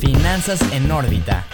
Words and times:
Finanzas 0.00 0.62
en 0.72 0.90
órbita. 0.90 1.44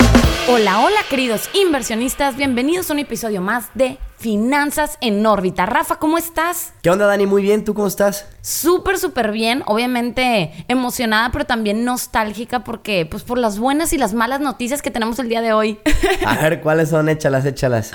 Hola, 0.48 0.78
hola 0.78 1.00
queridos 1.10 1.50
inversionistas, 1.52 2.36
bienvenidos 2.36 2.88
a 2.88 2.92
un 2.92 3.00
episodio 3.00 3.40
más 3.40 3.70
de 3.74 3.98
Finanzas 4.18 4.98
en 5.00 5.26
órbita. 5.26 5.66
Rafa, 5.66 5.96
¿cómo 5.96 6.16
estás? 6.16 6.72
¿Qué 6.80 6.88
onda 6.90 7.06
Dani? 7.06 7.26
Muy 7.26 7.42
bien, 7.42 7.64
¿tú 7.64 7.74
cómo 7.74 7.88
estás? 7.88 8.28
Súper, 8.42 8.98
súper 8.98 9.32
bien, 9.32 9.64
obviamente 9.66 10.64
emocionada, 10.68 11.32
pero 11.32 11.44
también 11.44 11.84
nostálgica 11.84 12.62
porque 12.62 13.04
pues 13.10 13.24
por 13.24 13.38
las 13.38 13.58
buenas 13.58 13.92
y 13.92 13.98
las 13.98 14.14
malas 14.14 14.38
noticias 14.40 14.80
que 14.80 14.92
tenemos 14.92 15.18
el 15.18 15.28
día 15.28 15.40
de 15.40 15.52
hoy. 15.52 15.80
A 16.24 16.36
ver, 16.36 16.60
¿cuáles 16.60 16.90
son? 16.90 17.08
Échalas, 17.08 17.44
échalas. 17.46 17.90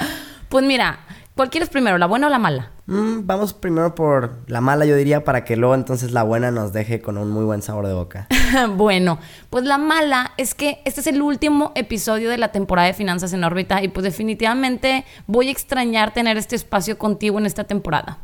Pues 0.50 0.66
mira, 0.66 1.00
¿cuál 1.36 1.50
quieres 1.50 1.70
primero, 1.70 1.98
la 1.98 2.06
buena 2.06 2.28
o 2.28 2.30
la 2.30 2.40
mala? 2.40 2.72
Mm, 2.88 3.26
vamos 3.26 3.54
primero 3.54 3.96
por 3.96 4.40
la 4.48 4.62
mala, 4.62 4.86
yo 4.86 4.96
diría, 4.96 5.24
para 5.24 5.46
que 5.46 5.56
luego 5.56 5.76
entonces 5.76 6.12
la 6.12 6.24
buena 6.24 6.52
nos 6.52 6.74
deje 6.74 7.02
con 7.02 7.18
un 7.18 7.30
muy 7.30 7.46
buen 7.46 7.62
sabor 7.62 7.88
de 7.88 7.94
boca. 7.94 8.28
bueno, 8.76 9.20
pues 9.50 9.64
la 9.66 9.78
mala 9.78 10.32
es 10.38 10.54
que 10.54 10.82
este 10.86 11.02
es 11.02 11.08
el 11.08 11.22
último 11.22 11.72
episodio 11.76 12.30
de 12.30 12.38
la 12.38 12.52
temporada 12.52 12.88
de 12.88 12.94
Finanzas 12.94 13.34
en 13.34 13.44
órbita 13.44 13.82
y 13.84 13.88
pues 13.88 14.04
definitivamente 14.04 15.06
voy 15.28 15.48
a 15.48 15.52
extrañar 15.52 16.14
tener 16.14 16.38
este 16.38 16.56
espacio 16.56 16.98
contigo 16.98 17.40
en 17.40 17.46
esta 17.46 17.64
temporada. 17.64 18.18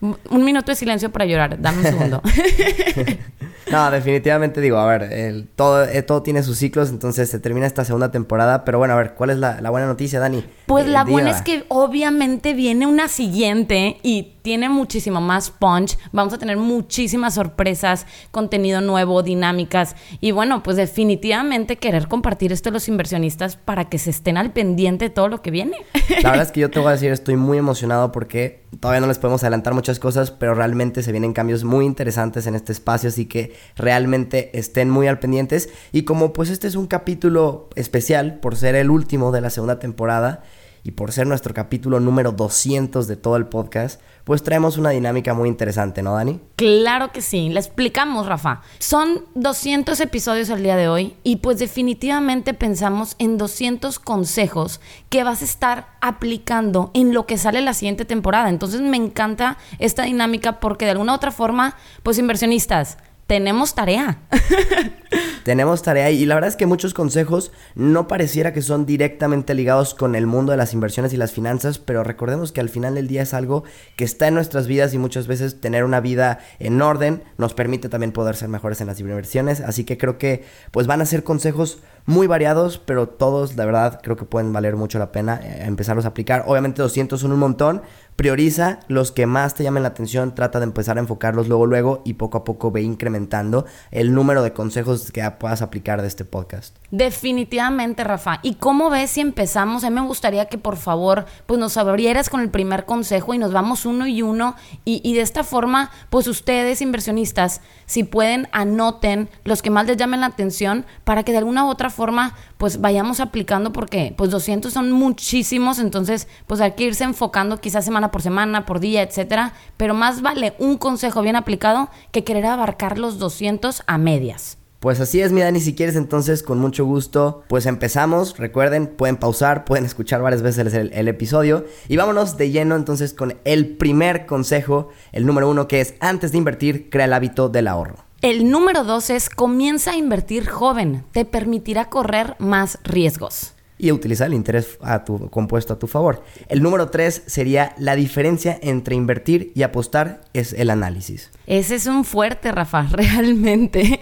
Un 0.00 0.44
minuto 0.44 0.70
de 0.70 0.76
silencio 0.76 1.10
para 1.10 1.24
llorar, 1.24 1.60
dame 1.60 1.78
un 1.78 1.84
segundo. 1.84 2.22
no, 3.70 3.90
definitivamente 3.90 4.60
digo, 4.60 4.78
a 4.78 4.86
ver, 4.86 5.46
todo, 5.56 5.84
eh, 5.84 6.02
todo 6.02 6.22
tiene 6.22 6.42
sus 6.42 6.58
ciclos, 6.58 6.90
entonces 6.90 7.28
se 7.28 7.40
termina 7.40 7.66
esta 7.66 7.84
segunda 7.84 8.10
temporada, 8.10 8.64
pero 8.64 8.78
bueno, 8.78 8.94
a 8.94 8.96
ver, 8.96 9.14
¿cuál 9.14 9.30
es 9.30 9.38
la, 9.38 9.58
buena 9.70 9.86
noticia, 9.86 10.20
Dani? 10.20 10.44
Pues 10.66 10.86
la 10.86 11.04
buena 11.04 11.30
es 11.30 11.42
que 11.42 11.64
obviamente 11.68 12.54
viene 12.54 12.86
una 12.86 13.08
siguiente 13.08 13.98
y 14.02 14.34
tiene 14.42 14.68
muchísimo 14.68 15.20
más 15.20 15.50
punch. 15.50 15.98
Vamos 16.12 16.32
a 16.32 16.38
tener 16.38 16.56
muchísimas 16.56 17.34
sorpresas, 17.34 18.06
contenido 18.30 18.80
nuevo, 18.80 19.22
dinámicas. 19.22 19.96
Y 20.20 20.30
bueno, 20.30 20.62
pues 20.62 20.76
definitivamente 20.76 21.76
querer 21.76 22.08
compartir 22.08 22.52
esto 22.52 22.70
a 22.70 22.72
los 22.72 22.88
inversionistas 22.88 23.56
para 23.56 23.88
que 23.88 23.98
se 23.98 24.10
estén 24.10 24.36
al 24.36 24.52
pendiente 24.52 25.06
de 25.06 25.10
todo 25.10 25.28
lo 25.28 25.42
que 25.42 25.50
viene. 25.50 25.76
La 26.22 26.30
verdad 26.30 26.46
es 26.46 26.52
que 26.52 26.60
yo 26.60 26.70
te 26.70 26.78
voy 26.78 26.88
a 26.88 26.92
decir, 26.92 27.10
estoy 27.10 27.36
muy 27.36 27.58
emocionado 27.58 28.12
porque 28.12 28.62
todavía 28.80 29.00
no 29.00 29.06
les 29.06 29.18
podemos 29.18 29.42
adelantar 29.42 29.74
muchas 29.74 29.98
cosas, 29.98 30.30
pero 30.30 30.54
realmente 30.54 31.02
se 31.02 31.12
vienen 31.12 31.32
cambios 31.32 31.64
muy 31.64 31.84
interesantes 31.84 32.46
en 32.46 32.54
este 32.54 32.72
espacio, 32.72 33.08
así 33.08 33.26
que 33.26 33.54
realmente 33.76 34.56
estén 34.58 34.90
muy 34.90 35.06
al 35.06 35.18
pendientes. 35.18 35.68
Y 35.92 36.02
como 36.02 36.32
pues 36.32 36.50
este 36.50 36.68
es 36.68 36.74
un 36.74 36.86
capítulo 36.86 37.68
especial 37.74 38.38
por 38.40 38.56
ser 38.56 38.74
el 38.74 38.90
último 38.90 39.32
de 39.32 39.40
la 39.40 39.50
segunda 39.50 39.78
temporada, 39.78 40.42
y 40.82 40.92
por 40.92 41.12
ser 41.12 41.26
nuestro 41.26 41.54
capítulo 41.54 42.00
número 42.00 42.32
200 42.32 43.06
de 43.06 43.16
todo 43.16 43.36
el 43.36 43.46
podcast, 43.46 44.00
pues 44.24 44.42
traemos 44.42 44.76
una 44.76 44.90
dinámica 44.90 45.32
muy 45.32 45.48
interesante, 45.48 46.02
¿no, 46.02 46.14
Dani? 46.14 46.40
Claro 46.56 47.12
que 47.12 47.22
sí, 47.22 47.48
le 47.48 47.60
explicamos, 47.60 48.26
Rafa. 48.26 48.60
Son 48.78 49.24
200 49.34 49.98
episodios 50.00 50.50
al 50.50 50.62
día 50.62 50.76
de 50.76 50.88
hoy 50.88 51.16
y 51.24 51.36
pues 51.36 51.58
definitivamente 51.58 52.52
pensamos 52.52 53.16
en 53.18 53.38
200 53.38 53.98
consejos 53.98 54.80
que 55.08 55.24
vas 55.24 55.42
a 55.42 55.46
estar 55.46 55.88
aplicando 56.00 56.90
en 56.92 57.14
lo 57.14 57.26
que 57.26 57.38
sale 57.38 57.60
la 57.62 57.74
siguiente 57.74 58.04
temporada. 58.04 58.48
Entonces 58.48 58.80
me 58.82 58.96
encanta 58.96 59.56
esta 59.78 60.02
dinámica 60.02 60.60
porque 60.60 60.84
de 60.84 60.90
alguna 60.90 61.12
u 61.12 61.16
otra 61.16 61.30
forma, 61.30 61.76
pues 62.02 62.18
inversionistas, 62.18 62.98
tenemos 63.26 63.74
tarea. 63.74 64.18
tenemos 65.44 65.82
tarea 65.82 66.10
y 66.10 66.26
la 66.26 66.34
verdad 66.34 66.48
es 66.48 66.56
que 66.56 66.66
muchos 66.66 66.94
consejos 66.94 67.52
no 67.74 68.08
pareciera 68.08 68.52
que 68.52 68.62
son 68.62 68.86
directamente 68.86 69.54
ligados 69.54 69.94
con 69.94 70.14
el 70.14 70.26
mundo 70.26 70.52
de 70.52 70.58
las 70.58 70.74
inversiones 70.74 71.12
y 71.12 71.16
las 71.16 71.32
finanzas, 71.32 71.78
pero 71.78 72.04
recordemos 72.04 72.52
que 72.52 72.60
al 72.60 72.68
final 72.68 72.94
del 72.94 73.08
día 73.08 73.22
es 73.22 73.34
algo 73.34 73.64
que 73.96 74.04
está 74.04 74.28
en 74.28 74.34
nuestras 74.34 74.66
vidas 74.66 74.94
y 74.94 74.98
muchas 74.98 75.26
veces 75.26 75.60
tener 75.60 75.84
una 75.84 76.00
vida 76.00 76.40
en 76.58 76.80
orden 76.82 77.22
nos 77.36 77.54
permite 77.54 77.88
también 77.88 78.12
poder 78.12 78.36
ser 78.36 78.48
mejores 78.48 78.80
en 78.80 78.88
las 78.88 79.00
inversiones, 79.00 79.60
así 79.60 79.84
que 79.84 79.98
creo 79.98 80.18
que 80.18 80.44
pues 80.70 80.86
van 80.86 81.00
a 81.00 81.06
ser 81.06 81.24
consejos 81.24 81.78
muy 82.08 82.26
variados, 82.26 82.78
pero 82.78 83.06
todos 83.06 83.54
de 83.54 83.66
verdad 83.66 84.00
creo 84.02 84.16
que 84.16 84.24
pueden 84.24 84.50
valer 84.50 84.76
mucho 84.76 84.98
la 84.98 85.12
pena 85.12 85.40
eh, 85.42 85.64
empezarlos 85.66 86.06
a 86.06 86.08
aplicar. 86.08 86.44
Obviamente 86.46 86.80
200 86.80 87.20
son 87.20 87.32
un 87.32 87.38
montón, 87.38 87.82
prioriza 88.16 88.80
los 88.88 89.12
que 89.12 89.26
más 89.26 89.54
te 89.54 89.62
llamen 89.62 89.82
la 89.82 89.90
atención, 89.90 90.34
trata 90.34 90.58
de 90.58 90.64
empezar 90.64 90.96
a 90.96 91.00
enfocarlos 91.00 91.48
luego, 91.48 91.66
luego 91.66 92.02
y 92.06 92.14
poco 92.14 92.38
a 92.38 92.44
poco 92.44 92.70
ve 92.70 92.80
incrementando 92.80 93.66
el 93.90 94.14
número 94.14 94.42
de 94.42 94.54
consejos 94.54 94.97
que 95.10 95.28
puedas 95.32 95.62
aplicar 95.62 96.02
de 96.02 96.08
este 96.08 96.24
podcast. 96.24 96.76
Definitivamente, 96.90 98.04
Rafa. 98.04 98.40
¿Y 98.42 98.54
cómo 98.54 98.90
ves 98.90 99.10
si 99.10 99.20
empezamos? 99.20 99.84
A 99.84 99.90
mí 99.90 99.94
me 99.94 100.06
gustaría 100.06 100.46
que 100.46 100.58
por 100.58 100.76
favor 100.76 101.26
pues 101.46 101.58
nos 101.60 101.76
abrieras 101.76 102.30
con 102.30 102.40
el 102.40 102.50
primer 102.50 102.84
consejo 102.84 103.34
y 103.34 103.38
nos 103.38 103.52
vamos 103.52 103.86
uno 103.86 104.06
y 104.06 104.22
uno 104.22 104.56
y, 104.84 105.00
y 105.04 105.14
de 105.14 105.20
esta 105.20 105.44
forma 105.44 105.90
pues 106.10 106.26
ustedes 106.26 106.80
inversionistas 106.80 107.60
si 107.86 108.04
pueden 108.04 108.48
anoten 108.52 109.28
los 109.44 109.62
que 109.62 109.70
más 109.70 109.86
les 109.86 109.96
llamen 109.96 110.20
la 110.20 110.26
atención 110.26 110.86
para 111.04 111.22
que 111.22 111.32
de 111.32 111.38
alguna 111.38 111.64
u 111.64 111.68
otra 111.68 111.90
forma 111.90 112.34
pues 112.58 112.80
vayamos 112.80 113.20
aplicando 113.20 113.72
porque 113.72 114.14
pues 114.16 114.30
200 114.30 114.72
son 114.72 114.90
muchísimos, 114.90 115.78
entonces 115.78 116.28
pues 116.46 116.60
hay 116.60 116.72
que 116.72 116.84
irse 116.84 117.04
enfocando 117.04 117.60
quizás 117.60 117.84
semana 117.84 118.10
por 118.10 118.22
semana, 118.22 118.66
por 118.66 118.80
día, 118.80 119.02
etcétera, 119.02 119.54
pero 119.76 119.94
más 119.94 120.22
vale 120.22 120.54
un 120.58 120.76
consejo 120.76 121.22
bien 121.22 121.36
aplicado 121.36 121.88
que 122.12 122.24
querer 122.24 122.46
abarcar 122.46 122.98
los 122.98 123.18
200 123.18 123.82
a 123.86 123.98
medias. 123.98 124.57
Pues 124.80 125.00
así 125.00 125.20
es, 125.20 125.32
mi 125.32 125.40
Dani, 125.40 125.60
si 125.60 125.74
quieres 125.74 125.96
entonces 125.96 126.44
con 126.44 126.60
mucho 126.60 126.84
gusto, 126.84 127.42
pues 127.48 127.66
empezamos. 127.66 128.38
Recuerden, 128.38 128.86
pueden 128.86 129.16
pausar, 129.16 129.64
pueden 129.64 129.84
escuchar 129.84 130.22
varias 130.22 130.42
veces 130.42 130.72
el, 130.72 130.92
el, 130.92 131.08
episodio. 131.08 131.64
Y 131.88 131.96
vámonos 131.96 132.36
de 132.36 132.50
lleno 132.50 132.76
entonces 132.76 133.12
con 133.12 133.36
el 133.44 133.76
primer 133.76 134.26
consejo, 134.26 134.90
el 135.10 135.26
número 135.26 135.50
uno, 135.50 135.66
que 135.66 135.80
es 135.80 135.94
antes 135.98 136.30
de 136.30 136.38
invertir, 136.38 136.90
crea 136.90 137.06
el 137.06 137.12
hábito 137.12 137.48
del 137.48 137.66
ahorro. 137.66 137.96
El 138.22 138.50
número 138.50 138.84
dos 138.84 139.10
es 139.10 139.30
comienza 139.30 139.92
a 139.92 139.96
invertir 139.96 140.48
joven, 140.48 141.04
te 141.10 141.24
permitirá 141.24 141.88
correr 141.88 142.36
más 142.38 142.78
riesgos 142.84 143.54
y 143.78 143.92
utilizar 143.92 144.26
el 144.26 144.34
interés 144.34 144.76
a 144.80 145.04
tu, 145.04 145.30
compuesto 145.30 145.72
a 145.72 145.78
tu 145.78 145.86
favor. 145.86 146.24
El 146.48 146.62
número 146.62 146.90
tres 146.90 147.22
sería 147.26 147.74
la 147.78 147.94
diferencia 147.94 148.58
entre 148.60 148.96
invertir 148.96 149.52
y 149.54 149.62
apostar 149.62 150.22
es 150.32 150.52
el 150.52 150.70
análisis. 150.70 151.30
Ese 151.46 151.76
es 151.76 151.86
un 151.86 152.04
fuerte, 152.04 152.52
Rafa, 152.52 152.82
realmente. 152.90 154.00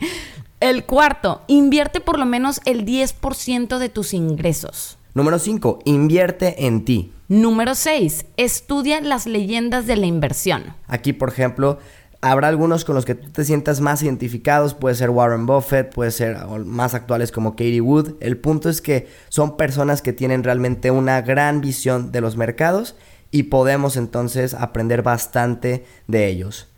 El 0.60 0.84
cuarto, 0.84 1.42
invierte 1.48 2.00
por 2.00 2.18
lo 2.18 2.24
menos 2.24 2.60
el 2.64 2.86
10% 2.86 3.78
de 3.78 3.88
tus 3.88 4.14
ingresos. 4.14 4.98
Número 5.12 5.38
5, 5.38 5.80
invierte 5.84 6.66
en 6.66 6.84
ti. 6.84 7.12
Número 7.28 7.74
6, 7.74 8.26
estudia 8.36 9.00
las 9.00 9.26
leyendas 9.26 9.86
de 9.86 9.96
la 9.96 10.06
inversión. 10.06 10.74
Aquí, 10.86 11.12
por 11.12 11.28
ejemplo, 11.28 11.78
Habrá 12.22 12.48
algunos 12.48 12.84
con 12.84 12.94
los 12.94 13.04
que 13.04 13.14
tú 13.14 13.30
te 13.30 13.44
sientas 13.44 13.80
más 13.80 14.02
identificados, 14.02 14.74
puede 14.74 14.94
ser 14.94 15.10
Warren 15.10 15.46
Buffett, 15.46 15.94
puede 15.94 16.10
ser 16.10 16.36
más 16.64 16.94
actuales 16.94 17.30
como 17.30 17.52
Katie 17.52 17.80
Wood. 17.80 18.14
El 18.20 18.38
punto 18.38 18.68
es 18.68 18.80
que 18.80 19.06
son 19.28 19.56
personas 19.56 20.02
que 20.02 20.12
tienen 20.12 20.42
realmente 20.42 20.90
una 20.90 21.20
gran 21.20 21.60
visión 21.60 22.10
de 22.10 22.20
los 22.20 22.36
mercados 22.36 22.96
y 23.30 23.44
podemos 23.44 23.96
entonces 23.96 24.54
aprender 24.54 25.02
bastante 25.02 25.84
de 26.08 26.26
ellos. 26.26 26.68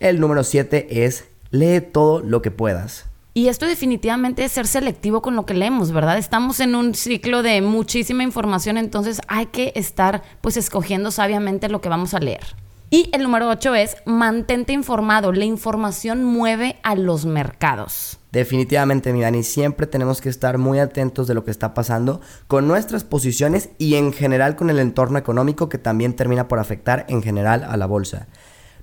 El 0.00 0.20
número 0.20 0.42
7 0.42 1.04
es 1.04 1.26
lee 1.50 1.80
todo 1.80 2.20
lo 2.20 2.42
que 2.42 2.50
puedas. 2.50 3.04
Y 3.34 3.48
esto 3.48 3.66
definitivamente 3.66 4.44
es 4.44 4.52
ser 4.52 4.66
selectivo 4.66 5.22
con 5.22 5.36
lo 5.36 5.46
que 5.46 5.54
leemos, 5.54 5.92
¿verdad? 5.92 6.18
Estamos 6.18 6.60
en 6.60 6.74
un 6.74 6.94
ciclo 6.94 7.42
de 7.42 7.60
muchísima 7.62 8.22
información, 8.22 8.78
entonces 8.78 9.20
hay 9.28 9.46
que 9.46 9.72
estar 9.76 10.22
pues 10.40 10.56
escogiendo 10.56 11.10
sabiamente 11.10 11.68
lo 11.68 11.80
que 11.80 11.88
vamos 11.88 12.14
a 12.14 12.18
leer. 12.18 12.56
Y 12.90 13.10
el 13.12 13.22
número 13.22 13.50
8 13.50 13.74
es 13.74 13.96
mantente 14.06 14.72
informado. 14.72 15.30
La 15.30 15.44
información 15.44 16.24
mueve 16.24 16.76
a 16.82 16.94
los 16.94 17.26
mercados. 17.26 18.18
Definitivamente, 18.32 19.12
mi 19.12 19.20
Dani, 19.20 19.42
siempre 19.42 19.86
tenemos 19.86 20.22
que 20.22 20.30
estar 20.30 20.56
muy 20.56 20.78
atentos 20.78 21.26
de 21.26 21.34
lo 21.34 21.44
que 21.44 21.50
está 21.50 21.74
pasando 21.74 22.22
con 22.46 22.66
nuestras 22.66 23.04
posiciones 23.04 23.68
y 23.76 23.96
en 23.96 24.14
general 24.14 24.56
con 24.56 24.70
el 24.70 24.78
entorno 24.78 25.18
económico 25.18 25.68
que 25.68 25.76
también 25.76 26.16
termina 26.16 26.48
por 26.48 26.60
afectar 26.60 27.04
en 27.10 27.22
general 27.22 27.62
a 27.62 27.76
la 27.76 27.84
bolsa. 27.84 28.26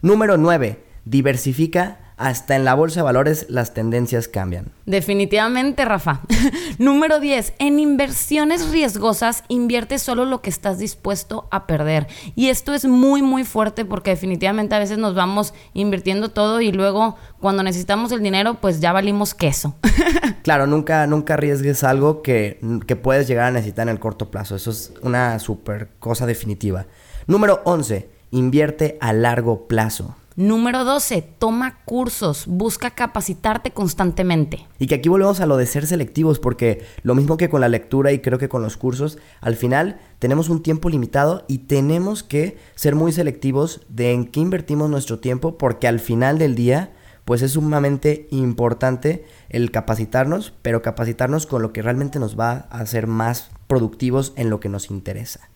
Número 0.04 0.38
9. 0.38 0.84
Diversifica 1.06 2.05
hasta 2.18 2.56
en 2.56 2.64
la 2.64 2.76
bolsa 2.76 3.02
de 3.02 3.04
valores 3.04 3.46
las 3.50 3.74
tendencias 3.74 4.28
cambian. 4.28 4.72
Definitivamente, 4.86 5.84
Rafa. 5.84 6.22
Número 6.78 7.20
10. 7.20 7.54
En 7.60 7.80
inversiones 7.80 8.70
riesgosas 8.70 9.44
invierte 9.48 10.00
solo 10.00 10.26
lo 10.26 10.42
que 10.42 10.50
estás 10.50 10.80
dispuesto 10.80 11.48
a 11.52 11.68
perder. 11.68 12.08
Y 12.36 12.50
esto 12.50 12.74
es 12.74 12.86
muy, 12.86 13.22
muy 13.22 13.44
fuerte 13.44 13.86
porque 13.86 14.12
definitivamente 14.12 14.76
a 14.76 14.80
veces 14.80 14.98
nos 14.98 15.16
vamos 15.16 15.54
invirtiendo 15.74 16.30
todo 16.30 16.62
y 16.62 16.72
luego 16.72 17.18
cuando 17.40 17.64
necesitamos 17.64 18.12
el 18.12 18.24
dinero, 18.24 18.56
pues 18.62 18.80
ya 18.80 18.94
valimos 18.94 19.34
queso. 19.34 19.76
claro, 20.44 20.68
nunca, 20.68 21.08
nunca 21.08 21.34
arriesgues 21.34 21.84
algo 21.84 22.22
que, 22.22 22.60
que 22.88 22.96
puedes 22.96 23.28
llegar 23.28 23.46
a 23.46 23.52
necesitar 23.52 23.84
en 23.88 23.94
el 23.94 24.00
corto 24.00 24.32
plazo. 24.32 24.56
Eso 24.56 24.72
es 24.72 24.94
una 25.02 25.38
super 25.40 25.90
cosa 26.00 26.26
definitiva. 26.26 26.86
Número 27.28 27.62
11. 27.66 28.10
Invierte 28.32 28.98
a 29.02 29.14
largo 29.14 29.68
plazo. 29.68 30.16
Número 30.38 30.84
12, 30.84 31.22
toma 31.40 31.80
cursos, 31.86 32.46
busca 32.46 32.92
capacitarte 32.92 33.72
constantemente. 33.72 34.68
Y 34.80 34.88
que 34.88 34.96
aquí 34.96 35.08
volvemos 35.08 35.40
a 35.40 35.46
lo 35.46 35.56
de 35.56 35.66
ser 35.66 35.88
selectivos, 35.88 36.40
porque 36.40 36.86
lo 37.04 37.16
mismo 37.16 37.38
que 37.38 37.48
con 37.48 37.62
la 37.62 37.70
lectura 37.70 38.12
y 38.12 38.20
creo 38.20 38.38
que 38.38 38.50
con 38.50 38.62
los 38.62 38.76
cursos, 38.76 39.18
al 39.40 39.56
final 39.56 39.98
tenemos 40.20 40.50
un 40.50 40.62
tiempo 40.62 40.90
limitado 40.90 41.46
y 41.48 41.60
tenemos 41.60 42.22
que 42.22 42.58
ser 42.76 42.96
muy 42.96 43.14
selectivos 43.14 43.80
de 43.88 44.12
en 44.12 44.26
qué 44.26 44.42
invertimos 44.42 44.90
nuestro 44.90 45.20
tiempo, 45.20 45.58
porque 45.58 45.88
al 45.88 46.02
final 46.02 46.38
del 46.38 46.56
día 46.56 46.92
pues 47.24 47.42
es 47.42 47.54
sumamente 47.54 48.28
importante 48.30 49.26
el 49.48 49.72
capacitarnos, 49.72 50.54
pero 50.62 50.82
capacitarnos 50.82 51.48
con 51.48 51.62
lo 51.62 51.72
que 51.72 51.82
realmente 51.82 52.20
nos 52.20 52.38
va 52.38 52.68
a 52.70 52.82
hacer 52.82 53.08
más 53.08 53.52
productivos 53.68 54.34
en 54.36 54.50
lo 54.50 54.60
que 54.60 54.68
nos 54.68 54.92
interesa. 54.92 55.50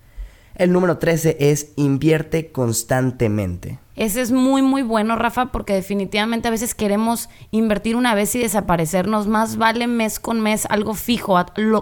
El 0.60 0.74
número 0.74 0.98
13 0.98 1.38
es 1.40 1.72
invierte 1.78 2.52
constantemente. 2.52 3.80
Ese 3.96 4.20
es 4.20 4.34
muy, 4.34 4.62
muy 4.62 4.82
bueno, 4.82 5.16
Rafa, 5.16 5.54
porque 5.54 5.74
definitivamente 5.74 6.50
a 6.50 6.52
veces 6.52 6.76
queremos 6.76 7.30
invertir 7.52 7.96
una 7.96 8.14
vez 8.14 8.36
y 8.36 8.40
desaparecernos. 8.40 9.26
Más 9.28 9.56
vale 9.56 9.88
mes 9.88 10.20
con 10.20 10.42
mes 10.42 10.66
algo 10.66 10.96
fijo, 10.96 11.38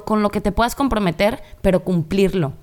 con 0.06 0.21
lo 0.21 0.29
que 0.29 0.41
te 0.41 0.51
puedas 0.51 0.75
comprometer, 0.75 1.41
pero 1.63 1.83
cumplirlo. 1.83 2.53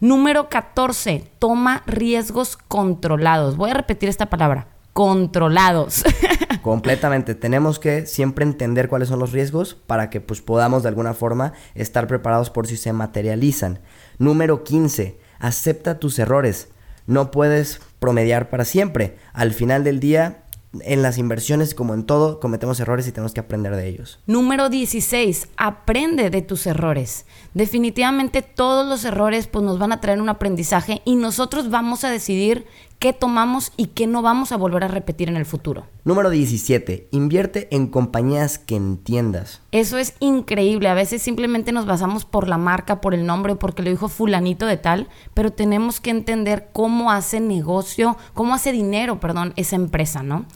Número 0.00 0.50
14, 0.50 1.24
toma 1.38 1.82
riesgos 1.86 2.58
controlados. 2.58 3.56
Voy 3.56 3.70
a 3.70 3.74
repetir 3.74 4.10
esta 4.10 4.28
palabra, 4.28 4.68
controlados. 4.92 6.04
Completamente. 6.62 7.34
Tenemos 7.34 7.78
que 7.78 8.04
siempre 8.04 8.44
entender 8.44 8.90
cuáles 8.90 9.08
son 9.08 9.18
los 9.18 9.32
riesgos 9.32 9.74
para 9.74 10.10
que 10.10 10.20
pues, 10.20 10.42
podamos 10.42 10.82
de 10.82 10.90
alguna 10.90 11.14
forma 11.14 11.54
estar 11.74 12.06
preparados 12.06 12.50
por 12.50 12.66
si 12.66 12.76
se 12.76 12.92
materializan. 12.92 13.80
Número 14.18 14.62
15. 14.62 15.23
Acepta 15.44 15.98
tus 15.98 16.18
errores. 16.18 16.68
No 17.06 17.30
puedes 17.30 17.82
promediar 17.98 18.48
para 18.48 18.64
siempre. 18.64 19.18
Al 19.34 19.52
final 19.52 19.84
del 19.84 20.00
día 20.00 20.44
en 20.80 21.02
las 21.02 21.18
inversiones, 21.18 21.74
como 21.74 21.92
en 21.92 22.04
todo, 22.04 22.40
cometemos 22.40 22.80
errores 22.80 23.06
y 23.06 23.12
tenemos 23.12 23.34
que 23.34 23.40
aprender 23.40 23.76
de 23.76 23.86
ellos. 23.86 24.20
Número 24.26 24.70
16, 24.70 25.48
aprende 25.58 26.30
de 26.30 26.40
tus 26.40 26.66
errores. 26.66 27.26
Definitivamente 27.54 28.42
todos 28.42 28.86
los 28.86 29.04
errores 29.04 29.46
pues, 29.46 29.64
nos 29.64 29.78
van 29.78 29.92
a 29.92 30.00
traer 30.00 30.20
un 30.20 30.28
aprendizaje 30.28 31.02
y 31.04 31.14
nosotros 31.14 31.70
vamos 31.70 32.02
a 32.02 32.10
decidir 32.10 32.66
qué 32.98 33.12
tomamos 33.12 33.72
y 33.76 33.88
qué 33.88 34.08
no 34.08 34.22
vamos 34.22 34.50
a 34.50 34.56
volver 34.56 34.82
a 34.82 34.88
repetir 34.88 35.28
en 35.28 35.36
el 35.36 35.46
futuro. 35.46 35.86
Número 36.04 36.30
17, 36.30 37.08
invierte 37.12 37.68
en 37.70 37.86
compañías 37.86 38.58
que 38.58 38.74
entiendas. 38.74 39.62
Eso 39.70 39.98
es 39.98 40.14
increíble. 40.18 40.88
A 40.88 40.94
veces 40.94 41.22
simplemente 41.22 41.70
nos 41.70 41.86
basamos 41.86 42.24
por 42.24 42.48
la 42.48 42.58
marca, 42.58 43.00
por 43.00 43.14
el 43.14 43.24
nombre, 43.24 43.54
porque 43.54 43.82
lo 43.84 43.90
dijo 43.90 44.08
fulanito 44.08 44.66
de 44.66 44.76
tal, 44.76 45.08
pero 45.32 45.52
tenemos 45.52 46.00
que 46.00 46.10
entender 46.10 46.70
cómo 46.72 47.12
hace 47.12 47.38
negocio, 47.38 48.16
cómo 48.32 48.54
hace 48.54 48.72
dinero, 48.72 49.20
perdón, 49.20 49.52
esa 49.54 49.76
empresa, 49.76 50.24
¿no? 50.24 50.46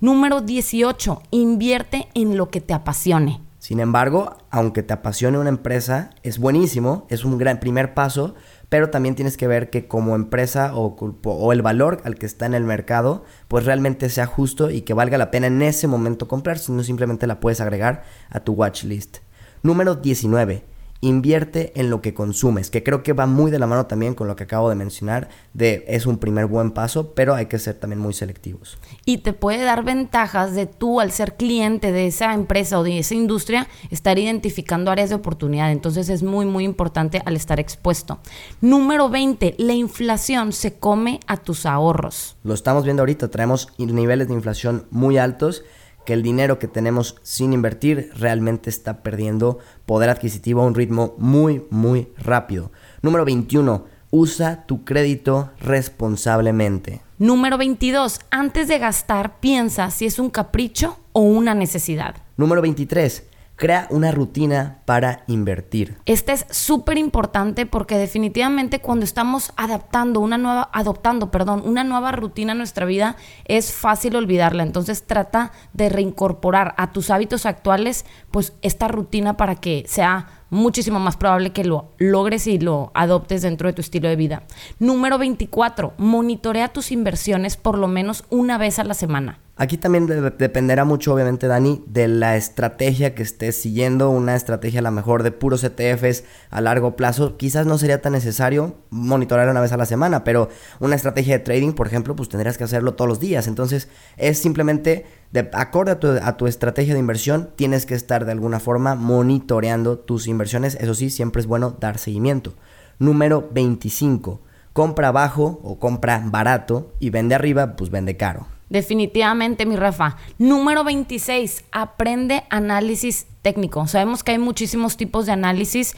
Número 0.00 0.40
18, 0.40 1.22
invierte 1.30 2.08
en 2.14 2.36
lo 2.36 2.50
que 2.50 2.60
te 2.60 2.74
apasione. 2.74 3.40
Sin 3.60 3.78
embargo, 3.78 4.36
aunque 4.52 4.82
te 4.82 4.92
apasione 4.92 5.38
una 5.38 5.48
empresa, 5.48 6.10
es 6.22 6.38
buenísimo, 6.38 7.06
es 7.08 7.24
un 7.24 7.38
gran 7.38 7.58
primer 7.58 7.94
paso, 7.94 8.34
pero 8.68 8.90
también 8.90 9.14
tienes 9.14 9.38
que 9.38 9.48
ver 9.48 9.70
que 9.70 9.88
como 9.88 10.14
empresa 10.14 10.76
o, 10.76 10.94
o, 11.24 11.52
el 11.52 11.62
valor 11.62 12.02
al 12.04 12.16
que 12.16 12.26
está 12.26 12.44
en 12.44 12.52
el 12.52 12.64
mercado, 12.64 13.24
pues 13.48 13.64
realmente 13.64 14.10
sea 14.10 14.26
justo 14.26 14.70
y 14.70 14.82
que 14.82 14.92
valga 14.92 15.16
la 15.16 15.30
pena 15.30 15.46
en 15.46 15.62
ese 15.62 15.88
momento 15.88 16.28
comprar, 16.28 16.58
si 16.58 16.70
no 16.70 16.84
simplemente 16.84 17.26
la 17.26 17.40
puedes 17.40 17.62
agregar 17.62 18.04
a 18.28 18.40
tu 18.40 18.52
watch 18.52 18.84
list. 18.84 19.18
Número 19.62 19.94
19 19.94 20.71
invierte 21.02 21.72
en 21.74 21.90
lo 21.90 22.00
que 22.00 22.14
consumes, 22.14 22.70
que 22.70 22.84
creo 22.84 23.02
que 23.02 23.12
va 23.12 23.26
muy 23.26 23.50
de 23.50 23.58
la 23.58 23.66
mano 23.66 23.86
también 23.86 24.14
con 24.14 24.28
lo 24.28 24.36
que 24.36 24.44
acabo 24.44 24.70
de 24.70 24.76
mencionar, 24.76 25.28
de 25.52 25.84
es 25.88 26.06
un 26.06 26.16
primer 26.16 26.46
buen 26.46 26.70
paso, 26.70 27.12
pero 27.12 27.34
hay 27.34 27.46
que 27.46 27.58
ser 27.58 27.74
también 27.74 27.98
muy 27.98 28.14
selectivos. 28.14 28.78
Y 29.04 29.18
te 29.18 29.32
puede 29.32 29.64
dar 29.64 29.82
ventajas 29.82 30.54
de 30.54 30.66
tú 30.66 31.00
al 31.00 31.10
ser 31.10 31.36
cliente 31.36 31.90
de 31.90 32.06
esa 32.06 32.32
empresa 32.32 32.78
o 32.78 32.84
de 32.84 33.00
esa 33.00 33.16
industria, 33.16 33.66
estar 33.90 34.16
identificando 34.16 34.92
áreas 34.92 35.08
de 35.08 35.16
oportunidad, 35.16 35.72
entonces 35.72 36.08
es 36.08 36.22
muy 36.22 36.46
muy 36.46 36.64
importante 36.64 37.20
al 37.24 37.34
estar 37.34 37.58
expuesto. 37.58 38.20
Número 38.60 39.10
20, 39.10 39.56
la 39.58 39.72
inflación 39.72 40.52
se 40.52 40.78
come 40.78 41.18
a 41.26 41.36
tus 41.36 41.66
ahorros. 41.66 42.36
Lo 42.44 42.54
estamos 42.54 42.84
viendo 42.84 43.02
ahorita, 43.02 43.28
traemos 43.28 43.68
niveles 43.76 44.28
de 44.28 44.34
inflación 44.34 44.86
muy 44.90 45.18
altos 45.18 45.64
que 46.04 46.12
el 46.12 46.22
dinero 46.22 46.58
que 46.58 46.68
tenemos 46.68 47.16
sin 47.22 47.52
invertir 47.52 48.10
realmente 48.16 48.70
está 48.70 49.02
perdiendo 49.02 49.58
poder 49.86 50.10
adquisitivo 50.10 50.62
a 50.62 50.66
un 50.66 50.74
ritmo 50.74 51.14
muy, 51.18 51.64
muy 51.70 52.08
rápido. 52.18 52.72
Número 53.02 53.24
21. 53.24 53.84
Usa 54.10 54.64
tu 54.66 54.84
crédito 54.84 55.50
responsablemente. 55.60 57.00
Número 57.18 57.56
22. 57.56 58.20
Antes 58.30 58.68
de 58.68 58.78
gastar, 58.78 59.40
piensa 59.40 59.90
si 59.90 60.06
es 60.06 60.18
un 60.18 60.28
capricho 60.28 60.98
o 61.12 61.20
una 61.20 61.54
necesidad. 61.54 62.16
Número 62.36 62.60
23. 62.60 63.24
Crea 63.62 63.86
una 63.90 64.10
rutina 64.10 64.78
para 64.86 65.22
invertir. 65.28 65.96
Este 66.04 66.32
es 66.32 66.46
súper 66.50 66.98
importante 66.98 67.64
porque 67.64 67.96
definitivamente 67.96 68.80
cuando 68.80 69.04
estamos 69.04 69.52
adaptando 69.56 70.18
una 70.18 70.36
nueva, 70.36 70.68
adoptando, 70.72 71.30
perdón, 71.30 71.62
una 71.64 71.84
nueva 71.84 72.10
rutina 72.10 72.50
en 72.50 72.58
nuestra 72.58 72.86
vida, 72.86 73.14
es 73.44 73.72
fácil 73.72 74.16
olvidarla. 74.16 74.64
Entonces 74.64 75.04
trata 75.04 75.52
de 75.74 75.90
reincorporar 75.90 76.74
a 76.76 76.90
tus 76.90 77.10
hábitos 77.10 77.46
actuales, 77.46 78.04
pues 78.32 78.52
esta 78.62 78.88
rutina 78.88 79.36
para 79.36 79.54
que 79.54 79.84
sea 79.86 80.42
muchísimo 80.50 80.98
más 80.98 81.16
probable 81.16 81.52
que 81.52 81.64
lo 81.64 81.92
logres 81.98 82.48
y 82.48 82.58
lo 82.58 82.90
adoptes 82.94 83.42
dentro 83.42 83.68
de 83.68 83.74
tu 83.74 83.80
estilo 83.80 84.08
de 84.08 84.16
vida. 84.16 84.42
Número 84.80 85.18
24, 85.18 85.92
monitorea 85.98 86.72
tus 86.72 86.90
inversiones 86.90 87.56
por 87.56 87.78
lo 87.78 87.86
menos 87.86 88.24
una 88.28 88.58
vez 88.58 88.80
a 88.80 88.84
la 88.84 88.94
semana. 88.94 89.38
Aquí 89.62 89.76
también 89.76 90.08
dependerá 90.38 90.84
mucho, 90.84 91.14
obviamente, 91.14 91.46
Dani, 91.46 91.84
de 91.86 92.08
la 92.08 92.36
estrategia 92.36 93.14
que 93.14 93.22
estés 93.22 93.62
siguiendo. 93.62 94.10
Una 94.10 94.34
estrategia 94.34 94.80
a 94.80 94.82
lo 94.82 94.90
mejor 94.90 95.22
de 95.22 95.30
puros 95.30 95.62
ETFs 95.62 96.24
a 96.50 96.60
largo 96.60 96.96
plazo. 96.96 97.36
Quizás 97.36 97.64
no 97.64 97.78
sería 97.78 98.02
tan 98.02 98.10
necesario 98.10 98.74
monitorear 98.90 99.48
una 99.48 99.60
vez 99.60 99.70
a 99.70 99.76
la 99.76 99.86
semana, 99.86 100.24
pero 100.24 100.48
una 100.80 100.96
estrategia 100.96 101.38
de 101.38 101.44
trading, 101.44 101.74
por 101.74 101.86
ejemplo, 101.86 102.16
pues 102.16 102.28
tendrías 102.28 102.58
que 102.58 102.64
hacerlo 102.64 102.94
todos 102.94 103.08
los 103.08 103.20
días. 103.20 103.46
Entonces, 103.46 103.86
es 104.16 104.36
simplemente, 104.36 105.06
de, 105.30 105.48
acorde 105.52 105.92
a 105.92 106.00
tu, 106.00 106.08
a 106.08 106.36
tu 106.36 106.48
estrategia 106.48 106.94
de 106.94 106.98
inversión, 106.98 107.50
tienes 107.54 107.86
que 107.86 107.94
estar 107.94 108.24
de 108.24 108.32
alguna 108.32 108.58
forma 108.58 108.96
monitoreando 108.96 109.96
tus 109.96 110.26
inversiones. 110.26 110.74
Eso 110.80 110.96
sí, 110.96 111.08
siempre 111.08 111.38
es 111.38 111.46
bueno 111.46 111.76
dar 111.78 111.98
seguimiento. 111.98 112.52
Número 112.98 113.48
25. 113.52 114.40
Compra 114.72 115.12
bajo 115.12 115.60
o 115.62 115.78
compra 115.78 116.20
barato 116.26 116.94
y 116.98 117.10
vende 117.10 117.36
arriba, 117.36 117.76
pues 117.76 117.90
vende 117.90 118.16
caro. 118.16 118.48
Definitivamente, 118.72 119.66
mi 119.66 119.76
Rafa. 119.76 120.16
Número 120.38 120.82
26, 120.82 121.66
aprende 121.72 122.44
análisis 122.48 123.26
técnico. 123.42 123.86
Sabemos 123.86 124.24
que 124.24 124.32
hay 124.32 124.38
muchísimos 124.38 124.96
tipos 124.96 125.26
de 125.26 125.32
análisis 125.32 125.94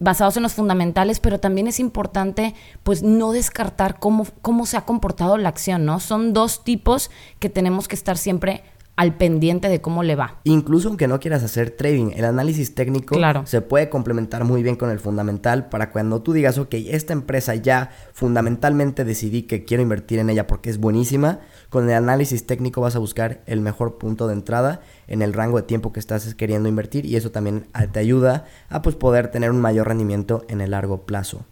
basados 0.00 0.36
en 0.36 0.42
los 0.42 0.54
fundamentales, 0.54 1.20
pero 1.20 1.38
también 1.38 1.68
es 1.68 1.78
importante 1.78 2.56
pues 2.82 3.04
no 3.04 3.30
descartar 3.30 4.00
cómo, 4.00 4.26
cómo 4.42 4.66
se 4.66 4.76
ha 4.76 4.80
comportado 4.80 5.38
la 5.38 5.50
acción, 5.50 5.84
¿no? 5.84 6.00
Son 6.00 6.32
dos 6.32 6.64
tipos 6.64 7.12
que 7.38 7.48
tenemos 7.48 7.86
que 7.86 7.94
estar 7.94 8.18
siempre 8.18 8.64
al 9.00 9.14
pendiente 9.14 9.70
de 9.70 9.80
cómo 9.80 10.02
le 10.02 10.14
va. 10.14 10.40
Incluso 10.44 10.88
aunque 10.88 11.08
no 11.08 11.20
quieras 11.20 11.42
hacer 11.42 11.70
trading, 11.70 12.10
el 12.16 12.26
análisis 12.26 12.74
técnico 12.74 13.16
se 13.44 13.62
puede 13.62 13.88
complementar 13.88 14.44
muy 14.44 14.62
bien 14.62 14.76
con 14.76 14.90
el 14.90 15.00
fundamental 15.00 15.70
para 15.70 15.90
cuando 15.90 16.20
tú 16.20 16.34
digas, 16.34 16.58
ok, 16.58 16.74
esta 16.74 17.14
empresa 17.14 17.54
ya 17.54 17.92
fundamentalmente 18.12 19.06
decidí 19.06 19.44
que 19.44 19.64
quiero 19.64 19.82
invertir 19.82 20.18
en 20.18 20.28
ella 20.28 20.46
porque 20.46 20.68
es 20.68 20.76
buenísima, 20.76 21.38
con 21.70 21.88
el 21.88 21.94
análisis 21.94 22.44
técnico 22.44 22.82
vas 22.82 22.94
a 22.94 22.98
buscar 22.98 23.40
el 23.46 23.62
mejor 23.62 23.96
punto 23.96 24.26
de 24.26 24.34
entrada 24.34 24.82
en 25.08 25.22
el 25.22 25.32
rango 25.32 25.56
de 25.56 25.62
tiempo 25.62 25.94
que 25.94 26.00
estás 26.00 26.34
queriendo 26.34 26.68
invertir 26.68 27.06
y 27.06 27.16
eso 27.16 27.30
también 27.30 27.68
ah, 27.72 27.86
te 27.86 28.00
ayuda 28.00 28.44
a 28.68 28.82
pues, 28.82 28.96
poder 28.96 29.28
tener 29.28 29.50
un 29.50 29.62
mayor 29.62 29.88
rendimiento 29.88 30.44
en 30.48 30.60
el 30.60 30.72
largo 30.72 31.06
plazo. 31.06 31.46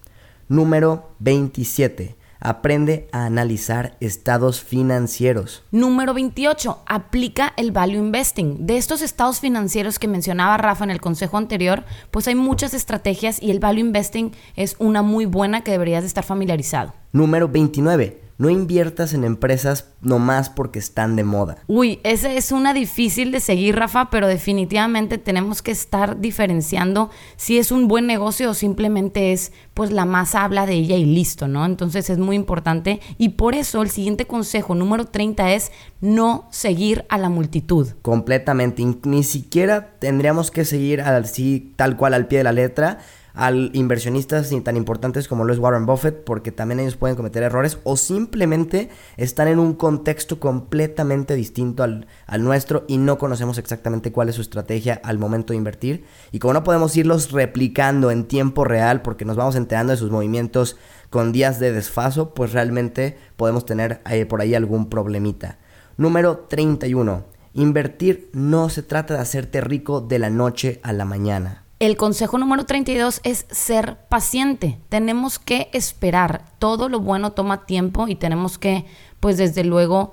Número 0.50 1.12
27 1.20 2.17
Aprende 2.40 3.08
a 3.12 3.24
analizar 3.24 3.96
estados 4.00 4.60
financieros. 4.60 5.64
Número 5.70 6.14
28. 6.14 6.82
Aplica 6.86 7.52
el 7.56 7.72
value 7.72 7.98
investing. 7.98 8.66
De 8.66 8.76
estos 8.76 9.02
estados 9.02 9.40
financieros 9.40 9.98
que 9.98 10.08
mencionaba 10.08 10.56
Rafa 10.56 10.84
en 10.84 10.90
el 10.90 11.00
consejo 11.00 11.36
anterior, 11.36 11.84
pues 12.10 12.28
hay 12.28 12.34
muchas 12.34 12.74
estrategias 12.74 13.42
y 13.42 13.50
el 13.50 13.60
value 13.60 13.80
investing 13.80 14.32
es 14.56 14.76
una 14.78 15.02
muy 15.02 15.26
buena 15.26 15.62
que 15.62 15.72
deberías 15.72 16.02
de 16.02 16.08
estar 16.08 16.24
familiarizado. 16.24 16.94
Número 17.12 17.48
29 17.48 18.27
no 18.38 18.48
inviertas 18.48 19.14
en 19.14 19.24
empresas 19.24 19.92
nomás 20.00 20.48
porque 20.48 20.78
están 20.78 21.16
de 21.16 21.24
moda. 21.24 21.58
Uy, 21.66 22.00
esa 22.04 22.32
es 22.32 22.52
una 22.52 22.72
difícil 22.72 23.32
de 23.32 23.40
seguir, 23.40 23.76
Rafa, 23.76 24.10
pero 24.10 24.28
definitivamente 24.28 25.18
tenemos 25.18 25.60
que 25.60 25.72
estar 25.72 26.20
diferenciando 26.20 27.10
si 27.36 27.58
es 27.58 27.72
un 27.72 27.88
buen 27.88 28.06
negocio 28.06 28.50
o 28.50 28.54
simplemente 28.54 29.32
es, 29.32 29.52
pues 29.74 29.90
la 29.90 30.04
masa 30.04 30.44
habla 30.44 30.66
de 30.66 30.74
ella 30.74 30.96
y 30.96 31.04
listo, 31.04 31.48
¿no? 31.48 31.66
Entonces 31.66 32.08
es 32.10 32.18
muy 32.18 32.36
importante 32.36 33.00
y 33.18 33.30
por 33.30 33.56
eso 33.56 33.82
el 33.82 33.90
siguiente 33.90 34.26
consejo 34.26 34.76
número 34.76 35.06
30 35.06 35.52
es 35.54 35.72
no 36.00 36.46
seguir 36.52 37.04
a 37.08 37.18
la 37.18 37.28
multitud. 37.28 37.88
Completamente, 38.02 38.84
ni 39.04 39.24
siquiera 39.24 39.98
tendríamos 39.98 40.52
que 40.52 40.64
seguir 40.64 41.00
así 41.00 41.72
tal 41.74 41.96
cual 41.96 42.14
al 42.14 42.28
pie 42.28 42.38
de 42.38 42.44
la 42.44 42.52
letra 42.52 42.98
al 43.38 43.70
inversionistas 43.72 44.50
tan 44.64 44.76
importantes 44.76 45.28
como 45.28 45.44
lo 45.44 45.52
es 45.52 45.60
Warren 45.60 45.86
Buffett, 45.86 46.24
porque 46.24 46.50
también 46.50 46.80
ellos 46.80 46.96
pueden 46.96 47.16
cometer 47.16 47.44
errores 47.44 47.78
o 47.84 47.96
simplemente 47.96 48.90
están 49.16 49.46
en 49.46 49.60
un 49.60 49.74
contexto 49.74 50.40
completamente 50.40 51.36
distinto 51.36 51.84
al, 51.84 52.08
al, 52.26 52.42
nuestro 52.42 52.84
y 52.88 52.98
no 52.98 53.16
conocemos 53.16 53.56
exactamente 53.58 54.10
cuál 54.10 54.28
es 54.28 54.34
su 54.34 54.40
estrategia 54.40 55.00
al 55.04 55.18
momento 55.18 55.52
de 55.52 55.58
invertir. 55.58 56.04
Y 56.32 56.40
como 56.40 56.52
no 56.52 56.64
podemos 56.64 56.96
irlos 56.96 57.30
replicando 57.30 58.10
en 58.10 58.24
tiempo 58.24 58.64
real 58.64 59.02
porque 59.02 59.24
nos 59.24 59.36
vamos 59.36 59.54
enterando 59.54 59.92
de 59.92 59.98
sus 59.98 60.10
movimientos 60.10 60.76
con 61.08 61.30
días 61.30 61.60
de 61.60 61.70
desfaso, 61.70 62.34
pues 62.34 62.52
realmente 62.52 63.16
podemos 63.36 63.64
tener 63.64 64.00
eh, 64.10 64.26
por 64.26 64.40
ahí 64.40 64.56
algún 64.56 64.90
problemita. 64.90 65.58
Número 65.96 66.46
31 66.48 67.38
Invertir 67.54 68.30
no 68.32 68.68
se 68.68 68.82
trata 68.82 69.14
de 69.14 69.20
hacerte 69.20 69.60
rico 69.60 70.00
de 70.00 70.18
la 70.18 70.28
noche 70.28 70.80
a 70.82 70.92
la 70.92 71.04
mañana. 71.04 71.67
El 71.80 71.96
consejo 71.96 72.38
número 72.38 72.66
32 72.66 73.20
es 73.22 73.46
ser 73.50 73.98
paciente. 74.08 74.80
Tenemos 74.88 75.38
que 75.38 75.70
esperar. 75.72 76.44
Todo 76.58 76.88
lo 76.88 76.98
bueno 76.98 77.32
toma 77.32 77.66
tiempo 77.66 78.08
y 78.08 78.16
tenemos 78.16 78.58
que, 78.58 78.84
pues 79.20 79.36
desde 79.36 79.62
luego, 79.62 80.12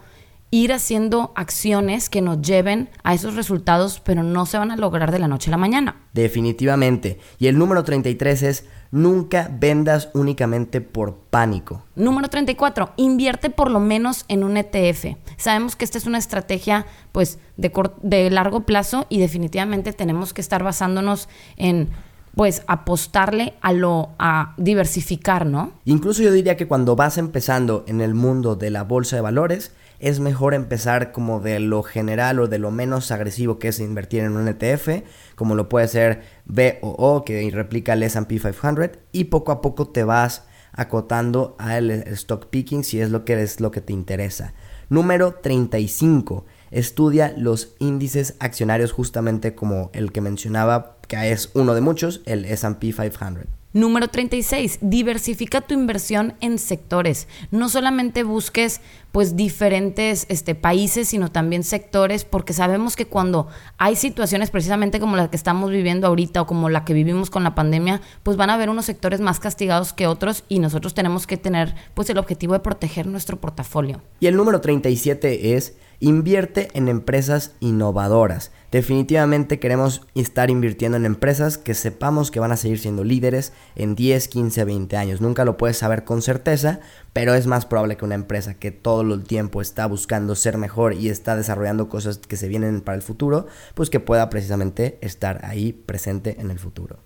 ir 0.51 0.71
haciendo 0.73 1.33
acciones 1.35 2.11
que 2.11 2.21
nos 2.21 2.39
lleven 2.43 2.91
a 3.03 3.15
esos 3.15 3.33
resultados, 3.35 3.99
pero 3.99 4.21
no 4.21 4.45
se 4.45 4.59
van 4.59 4.69
a 4.69 4.77
lograr 4.77 5.11
de 5.11 5.17
la 5.17 5.27
noche 5.27 5.49
a 5.49 5.51
la 5.51 5.57
mañana. 5.57 6.03
Definitivamente. 6.13 7.19
Y 7.39 7.47
el 7.47 7.57
número 7.57 7.83
33 7.83 8.43
es 8.43 8.65
nunca 8.95 9.51
vendas 9.51 10.09
únicamente 10.13 10.79
por 10.79 11.15
pánico. 11.15 11.83
Número 11.95 12.29
34, 12.29 12.93
invierte 12.95 13.49
por 13.49 13.69
lo 13.69 13.81
menos 13.81 14.23
en 14.29 14.45
un 14.45 14.55
ETF. 14.55 15.17
Sabemos 15.35 15.75
que 15.75 15.83
esta 15.83 15.97
es 15.97 16.05
una 16.05 16.17
estrategia 16.17 16.85
pues 17.11 17.37
de, 17.57 17.73
de 18.01 18.29
largo 18.29 18.61
plazo 18.61 19.05
y 19.09 19.19
definitivamente 19.19 19.91
tenemos 19.91 20.33
que 20.33 20.39
estar 20.39 20.63
basándonos 20.63 21.27
en 21.57 21.89
pues 22.35 22.63
apostarle 22.67 23.53
a 23.61 23.73
lo 23.73 24.09
a 24.17 24.53
diversificar, 24.57 25.45
¿no? 25.45 25.71
Incluso 25.85 26.23
yo 26.23 26.31
diría 26.31 26.55
que 26.55 26.67
cuando 26.67 26.95
vas 26.95 27.17
empezando 27.17 27.83
en 27.87 27.99
el 27.99 28.13
mundo 28.13 28.55
de 28.55 28.69
la 28.69 28.83
bolsa 28.83 29.17
de 29.17 29.21
valores, 29.21 29.73
es 29.99 30.19
mejor 30.19 30.53
empezar 30.53 31.11
como 31.11 31.39
de 31.39 31.59
lo 31.59 31.83
general 31.83 32.39
o 32.39 32.47
de 32.47 32.59
lo 32.59 32.71
menos 32.71 33.11
agresivo 33.11 33.59
que 33.59 33.69
es 33.69 33.79
invertir 33.79 34.21
en 34.23 34.37
un 34.37 34.47
ETF, 34.47 35.03
como 35.35 35.55
lo 35.55 35.69
puede 35.69 35.87
ser 35.87 36.23
BOO, 36.45 37.23
que 37.25 37.49
replica 37.51 37.93
el 37.93 38.03
S&P 38.03 38.39
500, 38.39 38.89
y 39.11 39.25
poco 39.25 39.51
a 39.51 39.61
poco 39.61 39.87
te 39.87 40.03
vas 40.03 40.43
acotando 40.73 41.55
al 41.57 41.89
stock 41.91 42.47
picking 42.47 42.83
si 42.83 42.99
es 42.99 43.09
lo 43.09 43.23
que 43.25 43.41
es 43.41 43.59
lo 43.59 43.71
que 43.71 43.81
te 43.81 43.93
interesa. 43.93 44.53
Número 44.89 45.35
35. 45.35 46.45
Estudia 46.71 47.33
los 47.37 47.75
índices 47.79 48.35
accionarios 48.39 48.91
justamente 48.91 49.55
como 49.55 49.89
el 49.93 50.11
que 50.11 50.21
mencionaba, 50.21 50.97
que 51.07 51.31
es 51.31 51.51
uno 51.53 51.73
de 51.73 51.81
muchos, 51.81 52.21
el 52.25 52.45
S&P 52.45 52.91
500. 52.91 53.45
Número 53.75 54.07
36, 54.07 54.79
diversifica 54.79 55.59
tu 55.59 55.73
inversión 55.73 56.35
en 56.39 56.59
sectores. 56.59 57.27
No 57.51 57.67
solamente 57.67 58.23
busques 58.23 58.79
pues 59.15 59.37
diferentes 59.37 60.25
este, 60.27 60.55
países, 60.55 61.07
sino 61.07 61.31
también 61.31 61.63
sectores, 61.63 62.25
porque 62.25 62.51
sabemos 62.51 62.97
que 62.97 63.05
cuando 63.05 63.47
hay 63.77 63.95
situaciones 63.95 64.49
precisamente 64.51 64.99
como 64.99 65.15
la 65.15 65.29
que 65.29 65.37
estamos 65.37 65.71
viviendo 65.71 66.07
ahorita 66.07 66.41
o 66.41 66.45
como 66.45 66.67
la 66.67 66.83
que 66.83 66.93
vivimos 66.93 67.29
con 67.29 67.45
la 67.45 67.55
pandemia, 67.55 68.01
pues 68.23 68.35
van 68.35 68.49
a 68.49 68.55
haber 68.55 68.69
unos 68.69 68.83
sectores 68.83 69.21
más 69.21 69.39
castigados 69.39 69.93
que 69.93 70.05
otros 70.05 70.43
y 70.49 70.59
nosotros 70.59 70.93
tenemos 70.93 71.27
que 71.27 71.37
tener 71.37 71.75
pues 71.93 72.09
el 72.09 72.17
objetivo 72.17 72.55
de 72.55 72.59
proteger 72.59 73.07
nuestro 73.07 73.39
portafolio. 73.39 74.01
Y 74.19 74.27
el 74.27 74.35
número 74.35 74.59
37 74.59 75.55
es 75.55 75.75
Invierte 76.01 76.67
en 76.73 76.89
empresas 76.89 77.53
innovadoras. 77.61 78.51
Definitivamente 78.69 79.59
queremos 79.59 80.01
estar 80.13 80.49
invirtiendo 80.49 80.97
en 80.97 81.05
empresas 81.05 81.57
que 81.57 81.73
sepamos 81.73 82.31
que 82.31 82.41
van 82.41 82.51
a 82.51 82.57
seguir 82.57 82.79
siendo 82.79 83.05
líderes 83.05 83.53
en 83.77 83.95
10, 83.95 84.27
15, 84.27 84.65
20 84.65 84.97
años. 84.97 85.21
Nunca 85.21 85.45
lo 85.45 85.55
puedes 85.55 85.77
saber 85.77 86.03
con 86.03 86.21
certeza, 86.21 86.81
pero 87.13 87.33
es 87.33 87.47
más 87.47 87.65
probable 87.65 87.95
que 87.95 88.03
una 88.03 88.15
empresa 88.15 88.55
que 88.55 88.71
todo 88.71 89.04
el 89.13 89.23
tiempo 89.23 89.61
está 89.61 89.85
buscando 89.85 90.35
ser 90.35 90.57
mejor 90.57 90.93
y 90.93 91.09
está 91.09 91.35
desarrollando 91.35 91.87
cosas 91.87 92.17
que 92.17 92.37
se 92.37 92.47
vienen 92.47 92.81
para 92.81 92.95
el 92.95 93.01
futuro, 93.01 93.47
pues 93.75 93.89
que 93.89 93.99
pueda 93.99 94.29
precisamente 94.29 94.97
estar 95.01 95.45
ahí 95.45 95.73
presente 95.73 96.41
en 96.41 96.49
el 96.49 96.59
futuro. 96.59 97.04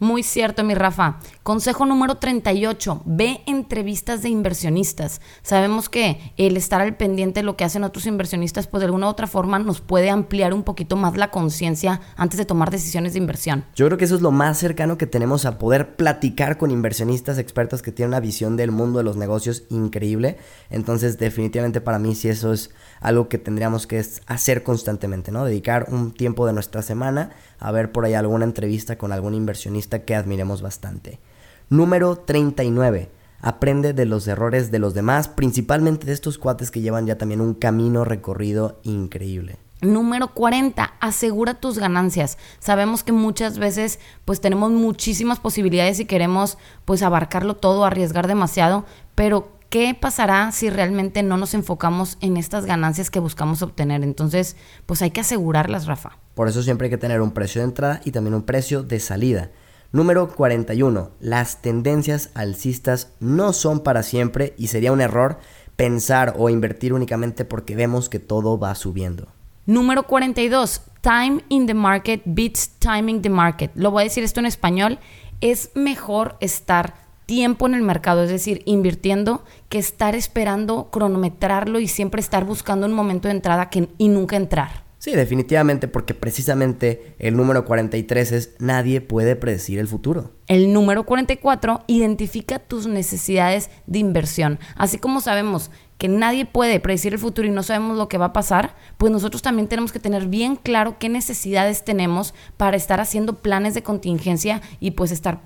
Muy 0.00 0.22
cierto, 0.22 0.62
mi 0.62 0.74
Rafa. 0.74 1.18
Consejo 1.42 1.84
número 1.84 2.16
38. 2.16 3.02
Ve 3.04 3.40
entrevistas 3.46 4.22
de 4.22 4.28
inversionistas. 4.28 5.20
Sabemos 5.42 5.88
que 5.88 6.32
el 6.36 6.56
estar 6.56 6.80
al 6.80 6.96
pendiente 6.96 7.40
de 7.40 7.44
lo 7.44 7.56
que 7.56 7.64
hacen 7.64 7.82
otros 7.82 8.06
inversionistas, 8.06 8.68
pues 8.68 8.80
de 8.80 8.86
alguna 8.86 9.08
u 9.08 9.10
otra 9.10 9.26
forma 9.26 9.58
nos 9.58 9.80
puede 9.80 10.08
ampliar 10.08 10.54
un 10.54 10.62
poquito 10.62 10.94
más 10.94 11.16
la 11.16 11.32
conciencia 11.32 12.00
antes 12.16 12.38
de 12.38 12.44
tomar 12.44 12.70
decisiones 12.70 13.14
de 13.14 13.18
inversión. 13.18 13.64
Yo 13.74 13.86
creo 13.86 13.98
que 13.98 14.04
eso 14.04 14.14
es 14.14 14.20
lo 14.20 14.30
más 14.30 14.58
cercano 14.58 14.98
que 14.98 15.08
tenemos 15.08 15.44
a 15.46 15.58
poder 15.58 15.96
platicar 15.96 16.58
con 16.58 16.70
inversionistas 16.70 17.38
expertos 17.38 17.82
que 17.82 17.90
tienen 17.90 18.10
una 18.10 18.20
visión 18.20 18.56
del 18.56 18.70
mundo 18.70 18.98
de 18.98 19.04
los 19.04 19.16
negocios 19.16 19.64
increíble. 19.68 20.38
Entonces, 20.70 21.18
definitivamente 21.18 21.80
para 21.80 21.98
mí 21.98 22.14
sí 22.14 22.28
eso 22.28 22.52
es 22.52 22.70
algo 23.00 23.28
que 23.28 23.38
tendríamos 23.38 23.86
que 23.86 24.04
hacer 24.26 24.62
constantemente, 24.62 25.32
¿no? 25.32 25.44
Dedicar 25.44 25.86
un 25.90 26.12
tiempo 26.12 26.46
de 26.46 26.52
nuestra 26.52 26.82
semana 26.82 27.30
a 27.58 27.72
ver 27.72 27.92
por 27.92 28.04
ahí 28.04 28.14
alguna 28.14 28.44
entrevista 28.44 28.98
con 28.98 29.12
algún 29.12 29.34
inversionista 29.34 30.04
que 30.04 30.14
admiremos 30.14 30.62
bastante. 30.62 31.20
Número 31.68 32.16
39. 32.16 33.10
Aprende 33.40 33.92
de 33.92 34.04
los 34.04 34.26
errores 34.26 34.70
de 34.70 34.80
los 34.80 34.94
demás, 34.94 35.28
principalmente 35.28 36.06
de 36.06 36.12
estos 36.12 36.38
cuates 36.38 36.70
que 36.70 36.80
llevan 36.80 37.06
ya 37.06 37.18
también 37.18 37.40
un 37.40 37.54
camino 37.54 38.04
recorrido 38.04 38.80
increíble. 38.82 39.58
Número 39.80 40.34
40, 40.34 40.94
asegura 40.98 41.54
tus 41.54 41.78
ganancias. 41.78 42.36
Sabemos 42.58 43.04
que 43.04 43.12
muchas 43.12 43.60
veces 43.60 44.00
pues 44.24 44.40
tenemos 44.40 44.72
muchísimas 44.72 45.38
posibilidades 45.38 46.00
y 46.00 46.04
queremos 46.04 46.58
pues 46.84 47.02
abarcarlo 47.02 47.54
todo, 47.54 47.84
arriesgar 47.84 48.26
demasiado, 48.26 48.86
pero 49.14 49.52
¿qué 49.68 49.96
pasará 49.98 50.50
si 50.52 50.70
realmente 50.70 51.22
no 51.22 51.36
nos 51.36 51.54
enfocamos 51.54 52.18
en 52.20 52.36
estas 52.36 52.64
ganancias 52.66 53.10
que 53.10 53.20
buscamos 53.20 53.62
obtener? 53.62 54.02
Entonces, 54.02 54.56
pues 54.86 55.02
hay 55.02 55.10
que 55.10 55.20
asegurarlas, 55.20 55.86
Rafa. 55.86 56.18
Por 56.34 56.48
eso 56.48 56.62
siempre 56.62 56.86
hay 56.86 56.90
que 56.90 56.98
tener 56.98 57.20
un 57.20 57.32
precio 57.32 57.60
de 57.60 57.68
entrada 57.68 58.00
y 58.04 58.12
también 58.12 58.34
un 58.34 58.42
precio 58.42 58.82
de 58.82 59.00
salida. 59.00 59.50
Número 59.90 60.28
41. 60.28 61.10
Las 61.20 61.62
tendencias 61.62 62.30
alcistas 62.34 63.12
no 63.20 63.52
son 63.52 63.80
para 63.80 64.02
siempre 64.02 64.54
y 64.58 64.68
sería 64.68 64.92
un 64.92 65.00
error 65.00 65.38
pensar 65.76 66.34
o 66.36 66.50
invertir 66.50 66.92
únicamente 66.92 67.44
porque 67.44 67.74
vemos 67.74 68.08
que 68.08 68.18
todo 68.18 68.58
va 68.58 68.74
subiendo. 68.74 69.28
Número 69.64 70.02
42. 70.02 70.82
Time 71.00 71.42
in 71.48 71.66
the 71.66 71.74
market 71.74 72.22
beats 72.24 72.70
timing 72.78 73.22
the 73.22 73.30
market. 73.30 73.70
Lo 73.74 73.90
voy 73.90 74.02
a 74.02 74.04
decir 74.04 74.24
esto 74.24 74.40
en 74.40 74.46
español. 74.46 74.98
Es 75.40 75.70
mejor 75.74 76.36
estar 76.40 77.07
tiempo 77.28 77.66
en 77.66 77.74
el 77.74 77.82
mercado, 77.82 78.22
es 78.22 78.30
decir, 78.30 78.62
invirtiendo, 78.64 79.44
que 79.68 79.76
estar 79.76 80.14
esperando 80.14 80.88
cronometrarlo 80.90 81.78
y 81.78 81.86
siempre 81.86 82.22
estar 82.22 82.46
buscando 82.46 82.86
un 82.86 82.94
momento 82.94 83.28
de 83.28 83.34
entrada 83.34 83.68
que, 83.68 83.90
y 83.98 84.08
nunca 84.08 84.36
entrar. 84.36 84.88
Sí, 84.96 85.12
definitivamente, 85.12 85.88
porque 85.88 86.14
precisamente 86.14 87.14
el 87.18 87.36
número 87.36 87.66
43 87.66 88.32
es 88.32 88.54
nadie 88.58 89.02
puede 89.02 89.36
predecir 89.36 89.78
el 89.78 89.86
futuro. 89.86 90.32
El 90.46 90.72
número 90.72 91.04
44 91.04 91.84
identifica 91.86 92.58
tus 92.60 92.86
necesidades 92.86 93.68
de 93.86 93.98
inversión. 93.98 94.58
Así 94.74 94.96
como 94.96 95.20
sabemos 95.20 95.70
que 95.98 96.08
nadie 96.08 96.46
puede 96.46 96.80
predecir 96.80 97.12
el 97.12 97.18
futuro 97.18 97.46
y 97.46 97.50
no 97.50 97.62
sabemos 97.62 97.98
lo 97.98 98.08
que 98.08 98.16
va 98.16 98.26
a 98.26 98.32
pasar, 98.32 98.74
pues 98.96 99.12
nosotros 99.12 99.42
también 99.42 99.68
tenemos 99.68 99.92
que 99.92 100.00
tener 100.00 100.28
bien 100.28 100.56
claro 100.56 100.96
qué 100.98 101.10
necesidades 101.10 101.84
tenemos 101.84 102.32
para 102.56 102.78
estar 102.78 103.00
haciendo 103.00 103.34
planes 103.34 103.74
de 103.74 103.82
contingencia 103.82 104.62
y 104.80 104.92
pues 104.92 105.10
estar 105.10 105.42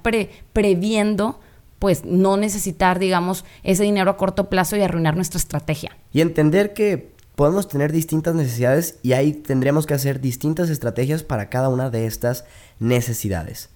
previendo 0.53 1.41
pues 1.83 2.05
no 2.05 2.37
necesitar, 2.37 3.01
digamos, 3.01 3.45
ese 3.65 3.83
dinero 3.83 4.13
a 4.13 4.17
corto 4.17 4.49
plazo 4.49 4.77
y 4.77 4.83
arruinar 4.83 5.17
nuestra 5.17 5.39
estrategia. 5.39 5.99
Y 6.13 6.21
entender 6.21 6.75
que 6.75 7.11
podemos 7.35 7.67
tener 7.67 7.91
distintas 7.91 8.37
necesidades 8.37 9.01
y 9.03 9.15
ahí 9.15 9.33
tendremos 9.33 9.85
que 9.85 9.95
hacer 9.95 10.21
distintas 10.21 10.71
estrategias 10.71 11.25
para 11.25 11.49
cada 11.49 11.69
una 11.69 11.91
de 11.91 12.07
estas 12.07 12.45
necesidades. 12.79 13.71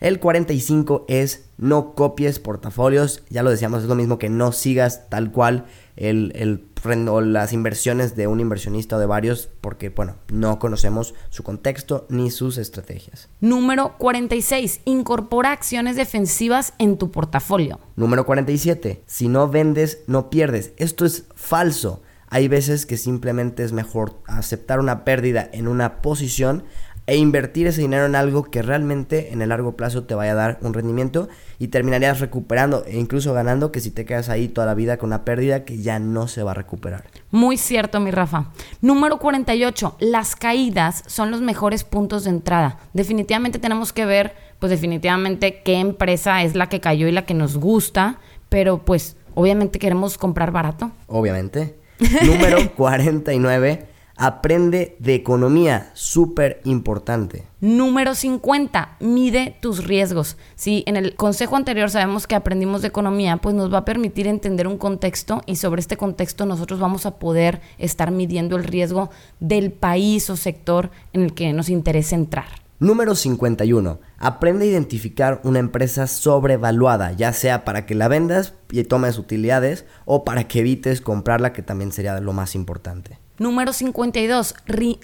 El 0.00 0.20
45 0.20 1.06
es 1.08 1.46
no 1.56 1.94
copies 1.94 2.38
portafolios, 2.38 3.22
ya 3.30 3.42
lo 3.42 3.50
decíamos, 3.50 3.82
es 3.82 3.88
lo 3.88 3.94
mismo 3.94 4.18
que 4.18 4.28
no 4.28 4.52
sigas 4.52 5.08
tal 5.08 5.32
cual 5.32 5.64
el, 5.96 6.32
el 6.34 6.68
o 7.08 7.20
las 7.20 7.52
inversiones 7.52 8.14
de 8.14 8.28
un 8.28 8.38
inversionista 8.38 8.96
o 8.96 9.00
de 9.00 9.06
varios 9.06 9.48
porque, 9.60 9.88
bueno, 9.88 10.16
no 10.32 10.58
conocemos 10.58 11.14
su 11.30 11.42
contexto 11.42 12.06
ni 12.08 12.30
sus 12.30 12.58
estrategias. 12.58 13.28
Número 13.40 13.96
46. 13.98 14.82
Incorpora 14.84 15.50
acciones 15.50 15.96
defensivas 15.96 16.74
en 16.78 16.96
tu 16.96 17.10
portafolio. 17.10 17.80
Número 17.96 18.24
47. 18.24 19.02
Si 19.06 19.26
no 19.26 19.48
vendes, 19.48 20.04
no 20.06 20.30
pierdes. 20.30 20.74
Esto 20.76 21.04
es 21.04 21.24
falso. 21.34 22.02
Hay 22.28 22.48
veces 22.48 22.86
que 22.86 22.96
simplemente 22.96 23.64
es 23.64 23.72
mejor 23.72 24.20
aceptar 24.26 24.78
una 24.80 25.04
pérdida 25.04 25.48
en 25.52 25.68
una 25.68 26.02
posición 26.02 26.64
e 27.06 27.16
invertir 27.16 27.68
ese 27.68 27.80
dinero 27.80 28.06
en 28.06 28.16
algo 28.16 28.44
que 28.44 28.62
realmente 28.62 29.32
en 29.32 29.40
el 29.40 29.50
largo 29.50 29.76
plazo 29.76 30.04
te 30.04 30.14
vaya 30.14 30.32
a 30.32 30.34
dar 30.34 30.58
un 30.60 30.74
rendimiento 30.74 31.28
y 31.58 31.68
terminarías 31.68 32.20
recuperando 32.20 32.84
e 32.86 32.98
incluso 32.98 33.32
ganando 33.32 33.70
que 33.70 33.80
si 33.80 33.90
te 33.90 34.04
quedas 34.04 34.28
ahí 34.28 34.48
toda 34.48 34.66
la 34.66 34.74
vida 34.74 34.96
con 34.96 35.10
una 35.10 35.24
pérdida 35.24 35.64
que 35.64 35.78
ya 35.78 35.98
no 36.00 36.26
se 36.26 36.42
va 36.42 36.50
a 36.50 36.54
recuperar. 36.54 37.04
Muy 37.30 37.56
cierto, 37.56 38.00
mi 38.00 38.10
Rafa. 38.10 38.50
Número 38.80 39.18
48. 39.18 39.96
Las 40.00 40.34
caídas 40.34 41.04
son 41.06 41.30
los 41.30 41.40
mejores 41.40 41.84
puntos 41.84 42.24
de 42.24 42.30
entrada. 42.30 42.78
Definitivamente 42.92 43.58
tenemos 43.60 43.92
que 43.92 44.04
ver, 44.04 44.34
pues 44.58 44.70
definitivamente 44.70 45.62
qué 45.64 45.74
empresa 45.74 46.42
es 46.42 46.56
la 46.56 46.68
que 46.68 46.80
cayó 46.80 47.06
y 47.06 47.12
la 47.12 47.24
que 47.24 47.34
nos 47.34 47.56
gusta, 47.56 48.18
pero 48.48 48.78
pues 48.78 49.16
obviamente 49.34 49.78
queremos 49.78 50.18
comprar 50.18 50.50
barato. 50.50 50.90
Obviamente. 51.06 51.76
Número 52.24 52.58
49 52.76 53.95
Aprende 54.18 54.96
de 54.98 55.14
economía, 55.14 55.90
súper 55.92 56.62
importante. 56.64 57.44
Número 57.60 58.14
50, 58.14 58.96
mide 59.00 59.58
tus 59.60 59.84
riesgos. 59.84 60.38
Si 60.54 60.84
en 60.86 60.96
el 60.96 61.16
consejo 61.16 61.54
anterior 61.54 61.90
sabemos 61.90 62.26
que 62.26 62.34
aprendimos 62.34 62.80
de 62.80 62.88
economía, 62.88 63.36
pues 63.36 63.54
nos 63.54 63.70
va 63.72 63.78
a 63.78 63.84
permitir 63.84 64.26
entender 64.26 64.68
un 64.68 64.78
contexto 64.78 65.42
y 65.44 65.56
sobre 65.56 65.80
este 65.80 65.98
contexto 65.98 66.46
nosotros 66.46 66.80
vamos 66.80 67.04
a 67.04 67.18
poder 67.18 67.60
estar 67.76 68.10
midiendo 68.10 68.56
el 68.56 68.64
riesgo 68.64 69.10
del 69.38 69.70
país 69.70 70.30
o 70.30 70.36
sector 70.36 70.90
en 71.12 71.22
el 71.22 71.34
que 71.34 71.52
nos 71.52 71.68
interesa 71.68 72.14
entrar. 72.14 72.46
Número 72.78 73.14
51. 73.14 74.00
Aprende 74.18 74.64
a 74.64 74.68
identificar 74.68 75.42
una 75.44 75.58
empresa 75.58 76.06
sobrevaluada, 76.06 77.12
ya 77.12 77.34
sea 77.34 77.66
para 77.66 77.84
que 77.84 77.94
la 77.94 78.08
vendas 78.08 78.54
y 78.70 78.82
tomes 78.84 79.18
utilidades 79.18 79.84
o 80.06 80.24
para 80.24 80.48
que 80.48 80.60
evites 80.60 81.02
comprarla, 81.02 81.52
que 81.52 81.62
también 81.62 81.92
sería 81.92 82.18
lo 82.20 82.32
más 82.32 82.54
importante. 82.54 83.18
Número 83.38 83.72
52, 83.72 84.54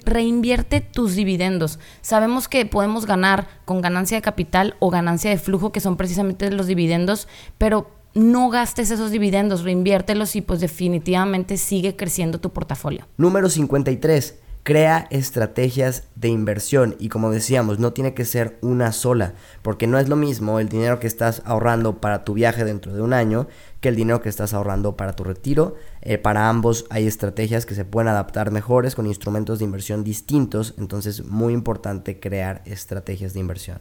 reinvierte 0.05 0.81
tus 0.81 1.15
dividendos. 1.15 1.77
Sabemos 2.01 2.47
que 2.47 2.65
podemos 2.65 3.05
ganar 3.05 3.47
con 3.65 3.81
ganancia 3.81 4.17
de 4.17 4.21
capital 4.21 4.75
o 4.79 4.89
ganancia 4.89 5.29
de 5.29 5.37
flujo, 5.37 5.71
que 5.71 5.79
son 5.79 5.97
precisamente 5.97 6.49
los 6.51 6.65
dividendos, 6.65 7.27
pero 7.59 7.91
no 8.15 8.49
gastes 8.49 8.89
esos 8.91 9.11
dividendos, 9.11 9.63
reinviértelos 9.63 10.35
y 10.35 10.41
pues 10.41 10.59
definitivamente 10.59 11.57
sigue 11.57 11.95
creciendo 11.95 12.39
tu 12.39 12.51
portafolio. 12.51 13.07
Número 13.17 13.49
53, 13.49 14.39
Crea 14.63 15.07
estrategias 15.09 16.07
de 16.15 16.29
inversión 16.29 16.95
y 16.97 17.09
como 17.09 17.31
decíamos, 17.31 17.79
no 17.79 17.91
tiene 17.91 18.13
que 18.13 18.23
ser 18.23 18.57
una 18.61 18.93
sola, 18.93 19.33
porque 19.61 19.87
no 19.87 19.99
es 19.99 20.07
lo 20.07 20.15
mismo 20.15 20.57
el 20.57 20.69
dinero 20.69 21.01
que 21.01 21.07
estás 21.07 21.41
ahorrando 21.43 21.99
para 21.99 22.23
tu 22.23 22.33
viaje 22.33 22.63
dentro 22.63 22.93
de 22.93 23.01
un 23.01 23.11
año 23.11 23.47
que 23.81 23.89
el 23.89 23.97
dinero 23.97 24.21
que 24.21 24.29
estás 24.29 24.53
ahorrando 24.53 24.95
para 24.95 25.17
tu 25.17 25.25
retiro. 25.25 25.75
Eh, 26.01 26.17
para 26.17 26.47
ambos 26.47 26.85
hay 26.89 27.07
estrategias 27.07 27.65
que 27.65 27.75
se 27.75 27.83
pueden 27.83 28.07
adaptar 28.07 28.51
mejores 28.51 28.95
con 28.95 29.05
instrumentos 29.05 29.59
de 29.59 29.65
inversión 29.65 30.05
distintos, 30.05 30.75
entonces 30.77 31.25
muy 31.25 31.51
importante 31.51 32.21
crear 32.21 32.61
estrategias 32.63 33.33
de 33.33 33.41
inversión. 33.41 33.79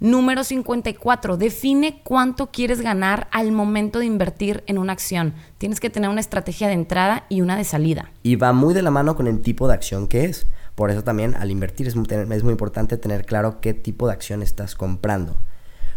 Número 0.00 0.44
54. 0.44 1.36
Define 1.36 2.02
cuánto 2.04 2.52
quieres 2.52 2.80
ganar 2.80 3.26
al 3.32 3.50
momento 3.50 3.98
de 3.98 4.06
invertir 4.06 4.62
en 4.68 4.78
una 4.78 4.92
acción. 4.92 5.34
Tienes 5.58 5.80
que 5.80 5.90
tener 5.90 6.08
una 6.08 6.20
estrategia 6.20 6.68
de 6.68 6.74
entrada 6.74 7.26
y 7.28 7.40
una 7.40 7.56
de 7.56 7.64
salida. 7.64 8.12
Y 8.22 8.36
va 8.36 8.52
muy 8.52 8.74
de 8.74 8.82
la 8.82 8.92
mano 8.92 9.16
con 9.16 9.26
el 9.26 9.40
tipo 9.40 9.66
de 9.66 9.74
acción 9.74 10.06
que 10.06 10.26
es. 10.26 10.46
Por 10.76 10.92
eso 10.92 11.02
también 11.02 11.34
al 11.34 11.50
invertir 11.50 11.88
es 11.88 11.96
muy, 11.96 12.06
importante 12.52 12.96
tener 12.96 13.26
claro 13.26 13.60
qué 13.60 13.74
tipo 13.74 14.06
de 14.06 14.12
acción 14.12 14.40
estás 14.40 14.76
comprando. 14.76 15.36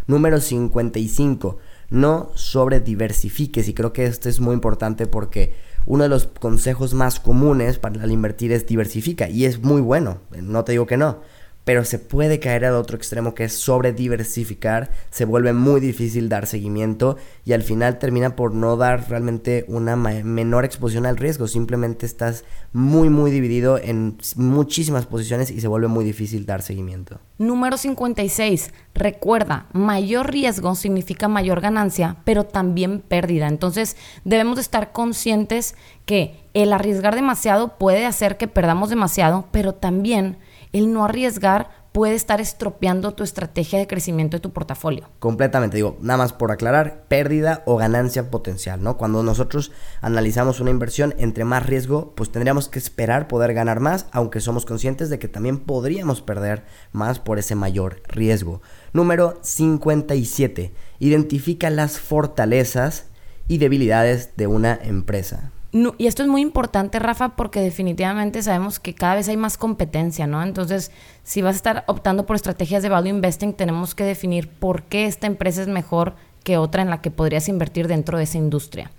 Número 0.07 0.39
55. 0.39 1.59
No 1.91 2.31
sobrediversifiques. 2.33 3.67
Y 3.67 3.75
creo 3.75 3.93
que 3.93 4.05
esto 4.05 4.29
es 4.29 4.39
muy 4.39 4.55
importante 4.55 5.05
porque 5.05 5.53
uno 5.85 6.01
de 6.01 6.09
los 6.09 6.25
consejos 6.25 6.95
más 6.95 7.19
comunes 7.19 7.77
para 7.77 8.01
al 8.01 8.11
invertir 8.11 8.51
es 8.51 8.65
diversifica. 8.65 9.29
Y 9.29 9.45
es 9.45 9.61
muy 9.61 9.79
bueno. 9.79 10.17
No 10.41 10.63
te 10.63 10.71
digo 10.71 10.87
que 10.87 10.97
no 10.97 11.19
pero 11.63 11.85
se 11.85 11.99
puede 11.99 12.39
caer 12.39 12.65
al 12.65 12.75
otro 12.75 12.97
extremo 12.97 13.35
que 13.35 13.45
es 13.45 13.53
sobre 13.53 13.93
diversificar, 13.93 14.91
se 15.09 15.25
vuelve 15.25 15.53
muy 15.53 15.79
difícil 15.79 16.29
dar 16.29 16.47
seguimiento 16.47 17.17
y 17.45 17.53
al 17.53 17.63
final 17.63 17.99
termina 17.99 18.35
por 18.35 18.53
no 18.53 18.77
dar 18.77 19.09
realmente 19.09 19.65
una 19.67 19.95
menor 19.95 20.65
exposición 20.65 21.05
al 21.05 21.17
riesgo, 21.17 21.47
simplemente 21.47 22.05
estás 22.05 22.43
muy 22.73 23.09
muy 23.09 23.31
dividido 23.31 23.77
en 23.77 24.17
muchísimas 24.35 25.05
posiciones 25.05 25.51
y 25.51 25.61
se 25.61 25.67
vuelve 25.67 25.87
muy 25.87 26.05
difícil 26.05 26.45
dar 26.45 26.61
seguimiento. 26.61 27.19
Número 27.37 27.77
56. 27.77 28.71
Recuerda, 28.93 29.67
mayor 29.73 30.31
riesgo 30.31 30.75
significa 30.75 31.27
mayor 31.27 31.61
ganancia, 31.61 32.17
pero 32.23 32.45
también 32.45 32.99
pérdida. 32.99 33.47
Entonces 33.47 33.97
debemos 34.23 34.59
estar 34.59 34.91
conscientes 34.91 35.75
que 36.05 36.39
el 36.53 36.73
arriesgar 36.73 37.15
demasiado 37.15 37.77
puede 37.77 38.05
hacer 38.05 38.37
que 38.37 38.47
perdamos 38.47 38.89
demasiado, 38.89 39.47
pero 39.51 39.73
también 39.73 40.37
el 40.73 40.93
no 40.93 41.03
arriesgar 41.05 41.81
puede 41.91 42.15
estar 42.15 42.39
estropeando 42.39 43.13
tu 43.13 43.23
estrategia 43.23 43.77
de 43.77 43.87
crecimiento 43.87 44.37
de 44.37 44.41
tu 44.41 44.51
portafolio. 44.51 45.09
Completamente, 45.19 45.75
digo, 45.75 45.97
nada 46.01 46.17
más 46.17 46.31
por 46.31 46.51
aclarar, 46.51 47.03
pérdida 47.09 47.63
o 47.65 47.75
ganancia 47.75 48.31
potencial, 48.31 48.81
¿no? 48.81 48.95
Cuando 48.97 49.23
nosotros 49.23 49.71
analizamos 49.99 50.61
una 50.61 50.69
inversión, 50.69 51.13
entre 51.17 51.43
más 51.43 51.65
riesgo, 51.65 52.13
pues 52.15 52.31
tendríamos 52.31 52.69
que 52.69 52.79
esperar 52.79 53.27
poder 53.27 53.53
ganar 53.53 53.81
más, 53.81 54.05
aunque 54.11 54.39
somos 54.39 54.65
conscientes 54.65 55.09
de 55.09 55.19
que 55.19 55.27
también 55.27 55.59
podríamos 55.59 56.21
perder 56.21 56.63
más 56.93 57.19
por 57.19 57.39
ese 57.39 57.55
mayor 57.55 58.01
riesgo. 58.07 58.61
Número 58.93 59.39
57. 59.41 60.73
Identifica 60.99 61.69
las 61.69 61.99
fortalezas 61.99 63.07
y 63.49 63.57
debilidades 63.57 64.37
de 64.37 64.47
una 64.47 64.79
empresa 64.81 65.51
y 65.73 66.07
esto 66.07 66.21
es 66.23 66.27
muy 66.27 66.41
importante, 66.41 66.99
Rafa, 66.99 67.35
porque 67.35 67.61
definitivamente 67.61 68.43
sabemos 68.43 68.79
que 68.79 68.93
cada 68.93 69.15
vez 69.15 69.29
hay 69.29 69.37
más 69.37 69.57
competencia, 69.57 70.27
¿no? 70.27 70.43
Entonces, 70.43 70.91
si 71.23 71.41
vas 71.41 71.53
a 71.53 71.57
estar 71.57 71.83
optando 71.87 72.25
por 72.25 72.35
estrategias 72.35 72.83
de 72.83 72.89
value 72.89 73.09
investing, 73.09 73.53
tenemos 73.53 73.95
que 73.95 74.03
definir 74.03 74.49
por 74.49 74.83
qué 74.83 75.05
esta 75.05 75.27
empresa 75.27 75.61
es 75.61 75.69
mejor 75.69 76.15
que 76.43 76.57
otra 76.57 76.81
en 76.81 76.89
la 76.89 77.01
que 77.01 77.11
podrías 77.11 77.47
invertir 77.47 77.87
dentro 77.87 78.17
de 78.17 78.25
esa 78.25 78.37
industria. 78.37 78.91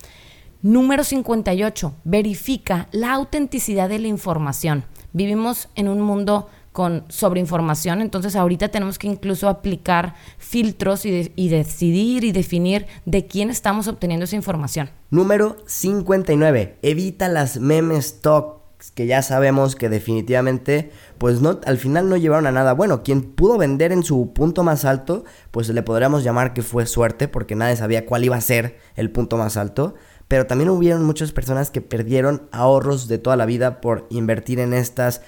Número 0.62 1.04
58. 1.04 1.94
Verifica 2.04 2.88
la 2.92 3.12
autenticidad 3.12 3.88
de 3.88 3.98
la 3.98 4.08
información. 4.08 4.84
Vivimos 5.12 5.68
en 5.74 5.88
un 5.88 6.00
mundo 6.00 6.48
con 6.72 7.04
sobreinformación, 7.08 8.00
entonces 8.00 8.34
ahorita 8.34 8.68
tenemos 8.68 8.98
que 8.98 9.06
incluso 9.06 9.48
aplicar 9.48 10.14
filtros 10.38 11.04
y, 11.04 11.30
decidir 11.48 12.24
y 12.24 12.32
definir 12.32 12.86
de 13.04 13.26
quién 13.26 13.50
estamos 13.50 13.88
obteniendo 13.88 14.24
esa 14.24 14.36
información. 14.36 14.90
Número 15.10 15.56
59. 15.66 16.78
Evita 16.82 17.28
las 17.28 17.58
memes 17.60 18.06
stocks 18.06 18.62
que 18.90 19.06
ya 19.06 19.22
sabemos 19.22 19.76
que 19.76 19.88
definitivamente 19.88 20.90
pues 21.18 21.40
no 21.40 21.60
al 21.66 21.78
final 21.78 22.08
no 22.08 22.16
llevaron 22.16 22.46
a 22.46 22.52
nada 22.52 22.72
bueno. 22.72 23.02
Quien 23.02 23.22
pudo 23.22 23.58
vender 23.58 23.92
en 23.92 24.02
su 24.02 24.32
punto 24.32 24.64
más 24.64 24.84
alto, 24.84 25.24
pues 25.50 25.68
le 25.68 25.82
podríamos 25.82 26.24
llamar 26.24 26.52
que 26.54 26.62
fue 26.62 26.86
suerte 26.86 27.28
porque 27.28 27.54
nadie 27.54 27.76
sabía 27.76 28.06
cuál 28.06 28.24
iba 28.24 28.36
a 28.36 28.40
ser 28.40 28.78
el 28.96 29.10
punto 29.10 29.36
más 29.36 29.56
alto, 29.56 29.94
pero 30.26 30.46
también 30.46 30.70
hubieron 30.70 31.04
muchas 31.04 31.30
personas 31.30 31.70
que 31.70 31.80
perdieron 31.80 32.48
ahorros 32.50 33.06
de 33.06 33.18
toda 33.18 33.36
la 33.36 33.46
vida 33.46 33.80
por 33.80 34.06
invertir 34.10 34.58
en 34.58 34.72
estas 34.72 35.20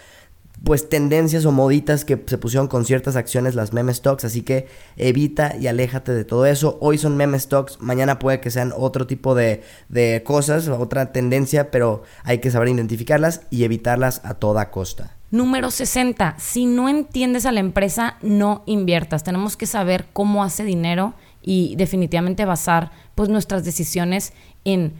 pues 0.62 0.88
tendencias 0.88 1.44
o 1.44 1.52
moditas 1.52 2.04
que 2.04 2.22
se 2.26 2.38
pusieron 2.38 2.68
con 2.68 2.84
ciertas 2.84 3.16
acciones 3.16 3.54
las 3.54 3.72
meme 3.72 3.92
stocks, 3.92 4.24
así 4.24 4.42
que 4.42 4.68
evita 4.96 5.56
y 5.56 5.66
aléjate 5.66 6.12
de 6.12 6.24
todo 6.24 6.46
eso. 6.46 6.78
Hoy 6.80 6.98
son 6.98 7.16
meme 7.16 7.38
stocks, 7.38 7.78
mañana 7.80 8.18
puede 8.18 8.40
que 8.40 8.50
sean 8.50 8.72
otro 8.76 9.06
tipo 9.06 9.34
de, 9.34 9.62
de 9.88 10.22
cosas, 10.24 10.68
otra 10.68 11.12
tendencia, 11.12 11.70
pero 11.70 12.02
hay 12.22 12.38
que 12.38 12.50
saber 12.50 12.68
identificarlas 12.68 13.42
y 13.50 13.64
evitarlas 13.64 14.20
a 14.24 14.34
toda 14.34 14.70
costa. 14.70 15.16
Número 15.30 15.72
60. 15.72 16.36
Si 16.38 16.64
no 16.64 16.88
entiendes 16.88 17.44
a 17.44 17.50
la 17.50 17.58
empresa, 17.58 18.18
no 18.22 18.62
inviertas. 18.66 19.24
Tenemos 19.24 19.56
que 19.56 19.66
saber 19.66 20.06
cómo 20.12 20.44
hace 20.44 20.62
dinero 20.62 21.14
y 21.42 21.74
definitivamente 21.76 22.44
basar 22.44 22.92
pues 23.16 23.28
nuestras 23.28 23.64
decisiones 23.64 24.32
en 24.64 24.94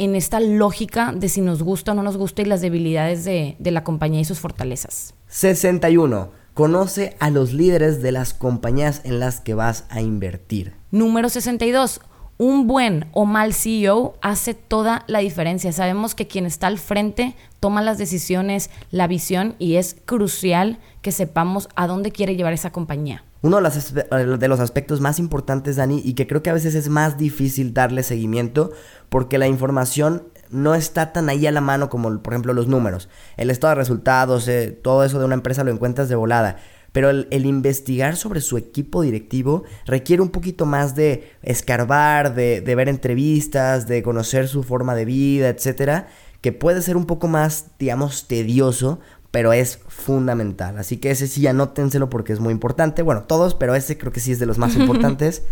en 0.00 0.16
esta 0.16 0.40
lógica 0.40 1.12
de 1.14 1.28
si 1.28 1.42
nos 1.42 1.62
gusta 1.62 1.92
o 1.92 1.94
no 1.94 2.02
nos 2.02 2.16
gusta 2.16 2.42
y 2.42 2.46
las 2.46 2.60
debilidades 2.62 3.24
de, 3.24 3.56
de 3.58 3.70
la 3.70 3.84
compañía 3.84 4.20
y 4.20 4.24
sus 4.24 4.40
fortalezas. 4.40 5.14
61. 5.28 6.30
Conoce 6.54 7.16
a 7.20 7.30
los 7.30 7.52
líderes 7.52 8.02
de 8.02 8.10
las 8.10 8.34
compañías 8.34 9.02
en 9.04 9.20
las 9.20 9.40
que 9.40 9.54
vas 9.54 9.84
a 9.90 10.00
invertir. 10.00 10.72
Número 10.90 11.28
62 11.28 12.00
un 12.40 12.66
buen 12.66 13.04
o 13.12 13.26
mal 13.26 13.52
CEO 13.52 14.14
hace 14.22 14.54
toda 14.54 15.04
la 15.08 15.18
diferencia. 15.18 15.72
Sabemos 15.72 16.14
que 16.14 16.26
quien 16.26 16.46
está 16.46 16.68
al 16.68 16.78
frente 16.78 17.36
toma 17.60 17.82
las 17.82 17.98
decisiones, 17.98 18.70
la 18.90 19.06
visión 19.06 19.56
y 19.58 19.74
es 19.74 19.94
crucial 20.06 20.78
que 21.02 21.12
sepamos 21.12 21.68
a 21.76 21.86
dónde 21.86 22.12
quiere 22.12 22.36
llevar 22.36 22.54
esa 22.54 22.72
compañía. 22.72 23.24
Uno 23.42 23.60
de 23.60 24.48
los 24.48 24.60
aspectos 24.60 25.02
más 25.02 25.18
importantes, 25.18 25.76
Dani, 25.76 26.00
y 26.02 26.14
que 26.14 26.26
creo 26.26 26.42
que 26.42 26.48
a 26.48 26.54
veces 26.54 26.74
es 26.74 26.88
más 26.88 27.18
difícil 27.18 27.74
darle 27.74 28.02
seguimiento 28.02 28.70
porque 29.10 29.36
la 29.36 29.46
información 29.46 30.22
no 30.48 30.74
está 30.74 31.12
tan 31.12 31.28
ahí 31.28 31.46
a 31.46 31.52
la 31.52 31.60
mano 31.60 31.90
como, 31.90 32.22
por 32.22 32.32
ejemplo, 32.32 32.54
los 32.54 32.68
números. 32.68 33.10
El 33.36 33.50
estado 33.50 33.72
de 33.72 33.80
resultados, 33.80 34.48
eh, 34.48 34.70
todo 34.82 35.04
eso 35.04 35.18
de 35.18 35.26
una 35.26 35.34
empresa 35.34 35.62
lo 35.62 35.72
encuentras 35.72 36.08
de 36.08 36.16
volada 36.16 36.56
pero 36.92 37.10
el, 37.10 37.46
investigar 37.46 38.16
sobre 38.16 38.40
su 38.40 38.56
equipo 38.56 39.02
directivo 39.02 39.64
requiere 39.86 40.22
un 40.22 40.30
poquito 40.30 40.66
más 40.66 40.94
de 40.94 41.30
escarbar, 41.42 42.34
de, 42.34 42.60
ver 42.60 42.88
entrevistas, 42.88 43.86
de 43.86 44.02
conocer 44.02 44.48
su 44.48 44.62
forma 44.62 44.94
de 44.94 45.04
vida, 45.04 45.48
etcétera, 45.48 46.08
que 46.40 46.52
puede 46.52 46.82
ser 46.82 46.96
un 46.96 47.06
poco 47.06 47.28
más, 47.28 47.66
digamos, 47.78 48.26
tedioso, 48.26 48.98
pero 49.30 49.52
es 49.52 49.78
fundamental. 49.88 50.78
Así 50.78 50.96
que 50.96 51.10
ese 51.10 51.28
sí 51.28 51.46
anótenselo 51.46 52.10
porque 52.10 52.32
es 52.32 52.40
muy 52.40 52.52
importante. 52.52 53.02
Bueno, 53.02 53.22
todos, 53.22 53.54
pero 53.54 53.74
ese 53.74 53.96
creo 53.96 54.12
que 54.12 54.20
sí 54.20 54.32
es 54.32 54.38
de 54.38 54.46
los 54.46 54.58
más 54.58 54.74
importantes. 54.76 55.42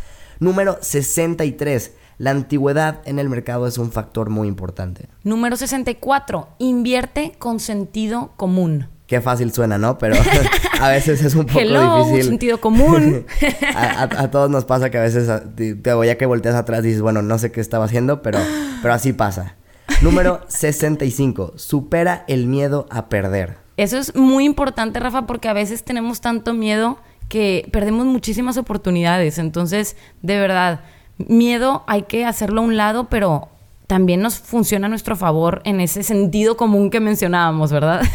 Número 0.41 0.79
63. 0.81 1.93
La 2.19 2.33
antigüedad 2.33 3.01
en 3.05 3.21
el 3.21 3.29
mercado 3.29 3.69
es 3.69 3.79
un 3.79 3.93
factor 3.93 4.29
muy 4.29 4.49
importante. 4.49 5.09
Número 5.23 5.57
64. 5.57 6.49
Invierte 6.59 7.35
con 7.39 7.61
sentido 7.61 8.33
común. 8.37 8.89
Qué 9.09 9.23
fácil 9.23 9.53
suena, 9.55 9.79
¿no? 9.79 9.97
Pero 9.97 10.17
a 10.81 10.89
veces 10.91 11.23
es 11.25 11.35
un 11.35 11.47
poco 11.47 11.59
Hello, 11.59 12.05
difícil. 12.05 12.25
sentido 12.25 12.61
común. 12.61 13.25
a, 13.75 14.31
todos 14.31 14.51
nos 14.51 14.67
pasa 14.67 14.91
que 14.91 14.99
a 14.99 15.01
veces, 15.01 15.31
te, 15.57 15.75
ya 15.83 16.19
que 16.19 16.27
volteas 16.27 16.55
atrás 16.55 16.83
dices, 16.83 17.01
bueno, 17.01 17.23
no 17.23 17.39
sé 17.39 17.51
qué 17.51 17.63
estaba 17.63 17.87
haciendo, 17.87 18.21
pero, 18.21 18.39
pero 18.83 18.93
así 18.93 19.15
pasa. 19.15 19.57
Número 20.03 20.43
65. 20.49 21.55
Supera 21.57 22.27
el 22.29 22.47
miedo 22.47 22.87
a 22.91 23.09
perder. 23.09 23.57
Eso 23.79 23.97
es 23.97 24.15
muy 24.15 24.45
importante, 24.45 25.01
Rafa, 25.01 25.27
porque 25.27 25.49
a 25.49 25.55
veces 25.55 25.85
tenemos 25.85 26.21
tanto 26.21 26.53
miedo 26.53 26.99
que 27.31 27.67
perdemos 27.73 28.05
muchísimas 28.05 28.59
oportunidades. 28.59 29.39
Entonces, 29.39 29.97
de 30.21 30.39
verdad, 30.39 30.81
miedo 31.17 31.83
hay 31.87 32.03
que 32.03 32.27
hacerlo 32.27 32.61
a 32.61 32.65
un 32.65 32.77
lado, 32.77 33.09
pero 33.09 33.49
también 33.87 34.21
nos 34.21 34.39
funciona 34.39 34.87
a 34.87 34.91
nuestro 34.91 35.17
favor 35.17 35.63
en 35.65 35.81
ese 35.81 36.03
sentido 36.03 36.59
común 36.59 36.91
que 36.91 37.01
mencionábamos, 37.01 37.73
¿verdad? 37.73 38.03